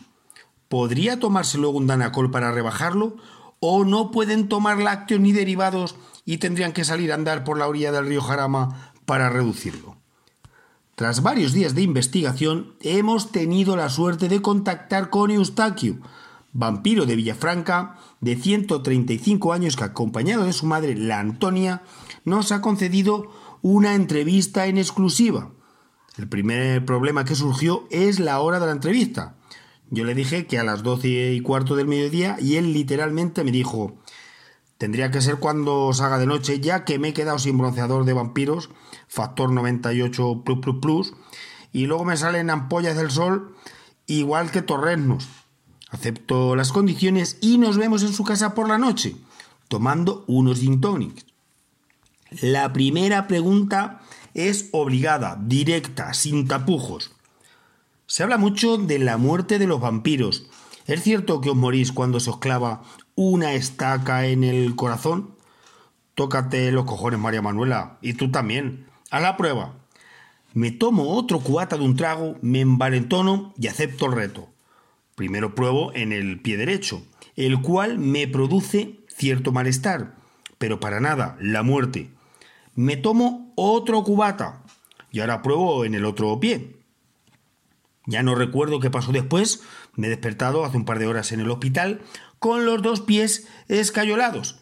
¿podría 0.68 1.20
tomarse 1.20 1.58
luego 1.58 1.78
un 1.78 1.88
danacol 1.88 2.32
para 2.32 2.52
rebajarlo? 2.52 3.16
¿O 3.60 3.86
no 3.86 4.12
pueden 4.12 4.50
tomar 4.50 4.80
lácteos 4.80 5.22
ni 5.22 5.32
derivados 5.32 5.96
y 6.28 6.38
tendrían 6.38 6.74
que 6.74 6.84
salir 6.84 7.12
a 7.12 7.16
andar 7.16 7.46
por 7.46 7.58
la 7.58 7.68
orilla 7.68 7.92
del 7.92 8.06
río 8.06 8.22
Jarama 8.22 8.92
para 9.06 9.30
reducirlo? 9.30 9.96
Tras 10.94 11.24
varios 11.24 11.54
días 11.54 11.74
de 11.74 11.84
investigación, 11.84 12.76
hemos 12.82 13.32
tenido 13.32 13.78
la 13.78 13.90
suerte 13.90 14.28
de 14.28 14.42
contactar 14.42 15.10
con 15.10 15.32
Eustaquio, 15.32 16.00
vampiro 16.52 17.06
de 17.06 17.16
Villafranca, 17.16 17.96
de 18.20 18.36
135 18.36 19.54
años 19.54 19.78
que 19.78 19.86
acompañado 19.86 20.44
de 20.44 20.54
su 20.54 20.66
madre, 20.66 20.96
la 20.96 21.20
Antonia, 21.20 21.84
nos 22.26 22.52
ha 22.52 22.62
concedido 22.62 23.32
una 23.62 23.96
entrevista 23.96 24.68
en 24.68 24.78
exclusiva. 24.78 25.52
El 26.18 26.28
primer 26.28 26.84
problema 26.84 27.24
que 27.24 27.36
surgió 27.36 27.88
es 27.90 28.20
la 28.20 28.42
hora 28.42 28.60
de 28.60 28.66
la 28.66 28.72
entrevista. 28.74 29.38
Yo 29.90 30.04
le 30.04 30.16
dije 30.16 30.48
que 30.48 30.60
a 30.60 30.64
las 30.64 30.84
doce 30.84 31.32
y 31.32 31.40
cuarto 31.40 31.78
del 31.78 31.88
mediodía 31.88 32.36
y 32.42 32.56
él 32.56 32.74
literalmente 32.74 33.46
me 33.46 33.52
dijo 33.52 33.98
tendría 34.78 35.12
que 35.12 35.22
ser 35.22 35.38
cuando 35.38 35.94
salga 35.94 36.18
de 36.18 36.28
noche 36.28 36.60
ya 36.60 36.86
que 36.86 37.00
me 37.00 37.10
he 37.10 37.14
quedado 37.14 37.40
sin 37.40 37.58
bronceador 37.58 38.06
de 38.06 38.14
vampiros, 38.14 38.70
factor 39.08 39.52
98 39.52 40.44
plus 40.46 40.60
plus 40.60 40.78
plus, 40.82 41.14
y 41.74 41.86
luego 41.86 42.06
me 42.06 42.18
salen 42.18 42.50
ampollas 42.50 42.98
del 42.98 43.12
sol 43.12 43.56
igual 44.06 44.52
que 44.52 44.62
torrenos. 44.62 45.28
Acepto 45.90 46.56
las 46.56 46.72
condiciones 46.72 47.38
y 47.42 47.58
nos 47.58 47.78
vemos 47.78 48.04
en 48.04 48.14
su 48.14 48.24
casa 48.24 48.54
por 48.54 48.68
la 48.68 48.78
noche, 48.78 49.16
tomando 49.68 50.24
unos 50.28 50.60
gin 50.60 50.82
tonics. 50.82 51.26
La 52.42 52.74
primera 52.74 53.28
pregunta 53.28 54.02
es 54.34 54.70
obligada, 54.72 55.40
directa, 55.42 56.14
sin 56.14 56.48
tapujos. 56.48 57.12
Se 58.06 58.24
habla 58.24 58.38
mucho 58.38 58.78
de 58.78 59.00
la 59.00 59.18
muerte 59.18 59.60
de 59.60 59.68
los 59.68 59.80
vampiros. 59.80 60.46
¿Es 60.88 61.04
cierto 61.04 61.42
que 61.42 61.50
os 61.50 61.56
morís 61.58 61.92
cuando 61.92 62.22
se 62.22 62.30
os 62.30 62.38
clava 62.38 62.82
una 63.14 63.54
estaca 63.54 64.26
en 64.26 64.46
el 64.46 64.78
corazón? 64.78 65.36
Tócate 66.16 66.72
los 66.72 66.86
cojones, 66.86 67.20
María 67.20 67.42
Manuela. 67.42 67.98
Y 68.02 68.14
tú 68.14 68.32
también. 68.32 68.88
A 69.12 69.20
la 69.20 69.36
prueba. 69.36 69.74
Me 70.54 70.72
tomo 70.72 71.10
otro 71.10 71.42
cubata 71.42 71.78
de 71.78 71.84
un 71.84 71.98
trago, 71.98 72.38
me 72.42 72.62
envalentono 72.62 73.54
y 73.60 73.68
acepto 73.68 74.06
el 74.06 74.14
reto. 74.14 74.48
Primero 75.16 75.56
pruebo 75.56 75.94
en 75.94 76.14
el 76.14 76.40
pie 76.40 76.56
derecho, 76.56 77.04
el 77.36 77.62
cual 77.62 78.00
me 78.00 78.26
produce 78.26 79.02
cierto 79.10 79.52
malestar, 79.52 80.16
pero 80.58 80.80
para 80.80 81.02
nada 81.02 81.38
la 81.42 81.64
muerte. 81.64 82.12
Me 82.76 82.96
tomo 82.96 83.52
otro 83.56 84.04
cubata 84.06 84.64
y 85.12 85.20
ahora 85.20 85.42
pruebo 85.42 85.84
en 85.84 85.96
el 85.96 86.06
otro 86.06 86.40
pie. 86.40 86.78
Ya 88.08 88.24
no 88.24 88.36
recuerdo 88.36 88.80
qué 88.80 88.90
pasó 88.90 89.12
después, 89.12 89.62
me 89.98 90.08
he 90.08 90.10
despertado 90.10 90.64
hace 90.64 90.78
un 90.78 90.86
par 90.86 91.00
de 91.00 91.08
horas 91.08 91.34
en 91.34 91.42
el 91.42 91.52
hospital 91.52 92.00
con 92.40 92.66
los 92.66 92.82
dos 92.82 93.02
pies 93.02 93.48
escayolados. 93.68 94.60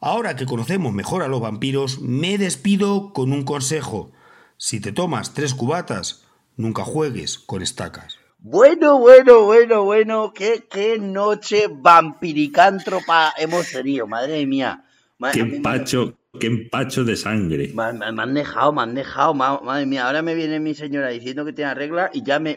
Ahora 0.00 0.36
que 0.36 0.46
conocemos 0.46 0.92
mejor 0.92 1.22
a 1.22 1.28
los 1.28 1.40
vampiros, 1.40 2.00
me 2.00 2.38
despido 2.38 3.12
con 3.12 3.32
un 3.32 3.42
consejo. 3.42 4.12
Si 4.58 4.78
te 4.78 4.92
tomas 4.92 5.34
tres 5.34 5.54
cubatas, 5.54 6.24
nunca 6.56 6.84
juegues 6.84 7.38
con 7.38 7.62
estacas. 7.62 8.18
Bueno, 8.38 8.98
bueno, 8.98 9.42
bueno, 9.42 9.82
bueno, 9.84 10.32
qué, 10.32 10.66
qué 10.70 10.98
noche 10.98 11.68
vampiricántropa 11.68 13.32
hemos 13.38 13.72
tenido, 13.72 14.06
madre 14.06 14.46
mía. 14.46 14.84
qué 15.32 15.40
empacho, 15.40 16.14
qué 16.38 16.46
empacho 16.46 17.04
de 17.04 17.16
sangre. 17.16 17.72
Me, 17.74 17.82
han 17.82 18.34
dejado, 18.34 18.72
me 18.72 18.82
han 18.82 18.94
dejado, 18.94 19.34
madre 19.34 19.86
mía. 19.86 20.06
Ahora 20.06 20.22
me 20.22 20.34
viene 20.34 20.60
mi 20.60 20.74
señora 20.74 21.08
diciendo 21.08 21.44
que 21.44 21.52
tiene 21.52 21.74
regla 21.74 22.10
y 22.12 22.22
ya 22.22 22.38
me, 22.38 22.56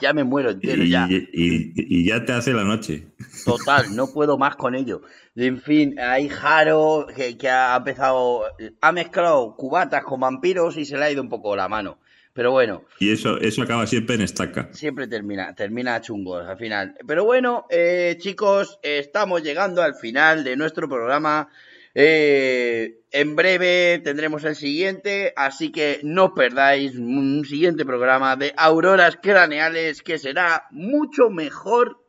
ya 0.00 0.12
me 0.12 0.24
muero 0.24 0.50
entero. 0.50 0.82
Y, 0.82 0.90
ya. 0.90 1.08
Y, 1.10 2.04
ya 2.04 2.24
te 2.24 2.32
hace 2.32 2.52
la 2.52 2.64
noche. 2.64 3.08
Total, 3.44 3.94
no 3.94 4.12
puedo 4.12 4.38
más 4.38 4.56
con 4.56 4.74
ello. 4.74 5.02
En 5.36 5.60
fin, 5.60 5.98
hay 5.98 6.28
Jaro 6.28 7.06
que, 7.14 7.36
que 7.38 7.48
ha 7.48 7.76
empezado, 7.76 8.42
ha 8.80 8.92
mezclado 8.92 9.54
cubatas 9.56 10.04
con 10.04 10.20
vampiros 10.20 10.76
y 10.76 10.84
se 10.84 10.96
le 10.96 11.04
ha 11.04 11.12
ido 11.12 11.22
un 11.22 11.28
poco 11.28 11.56
la 11.56 11.68
mano. 11.68 11.98
Pero 12.32 12.52
bueno. 12.52 12.84
Y 13.00 13.10
eso, 13.10 13.38
eso 13.38 13.62
acaba 13.62 13.86
siempre 13.86 14.14
en 14.14 14.22
estaca. 14.22 14.68
Siempre 14.72 15.08
termina, 15.08 15.54
termina 15.54 16.00
chungos 16.00 16.46
al 16.46 16.56
final. 16.56 16.94
Pero 17.06 17.24
bueno, 17.24 17.66
eh, 17.70 18.16
chicos, 18.18 18.78
estamos 18.82 19.42
llegando 19.42 19.82
al 19.82 19.94
final 19.94 20.44
de 20.44 20.56
nuestro 20.56 20.88
programa. 20.88 21.48
Eh, 21.94 23.00
en 23.10 23.34
breve 23.34 24.00
tendremos 24.04 24.44
el 24.44 24.54
siguiente, 24.54 25.32
así 25.36 25.72
que 25.72 26.00
no 26.04 26.34
perdáis 26.34 26.96
un 26.96 27.44
siguiente 27.44 27.84
programa 27.84 28.36
de 28.36 28.54
auroras 28.56 29.18
craneales 29.20 30.02
que 30.02 30.18
será 30.18 30.66
mucho 30.70 31.30
mejor 31.30 32.04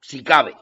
si 0.00 0.24
cabe. 0.24 0.54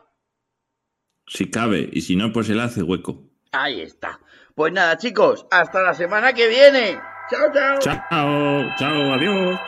Si 1.26 1.50
cabe, 1.50 1.88
y 1.90 2.02
si 2.02 2.16
no, 2.16 2.32
pues 2.32 2.48
se 2.48 2.54
le 2.54 2.62
hace 2.62 2.82
hueco. 2.82 3.30
Ahí 3.52 3.80
está. 3.80 4.20
Pues 4.54 4.72
nada, 4.72 4.98
chicos, 4.98 5.46
hasta 5.50 5.82
la 5.82 5.94
semana 5.94 6.32
que 6.34 6.48
viene. 6.48 7.00
Chao, 7.30 7.50
chao. 7.52 7.78
Chao, 7.78 8.76
chao, 8.78 9.12
adiós. 9.14 9.58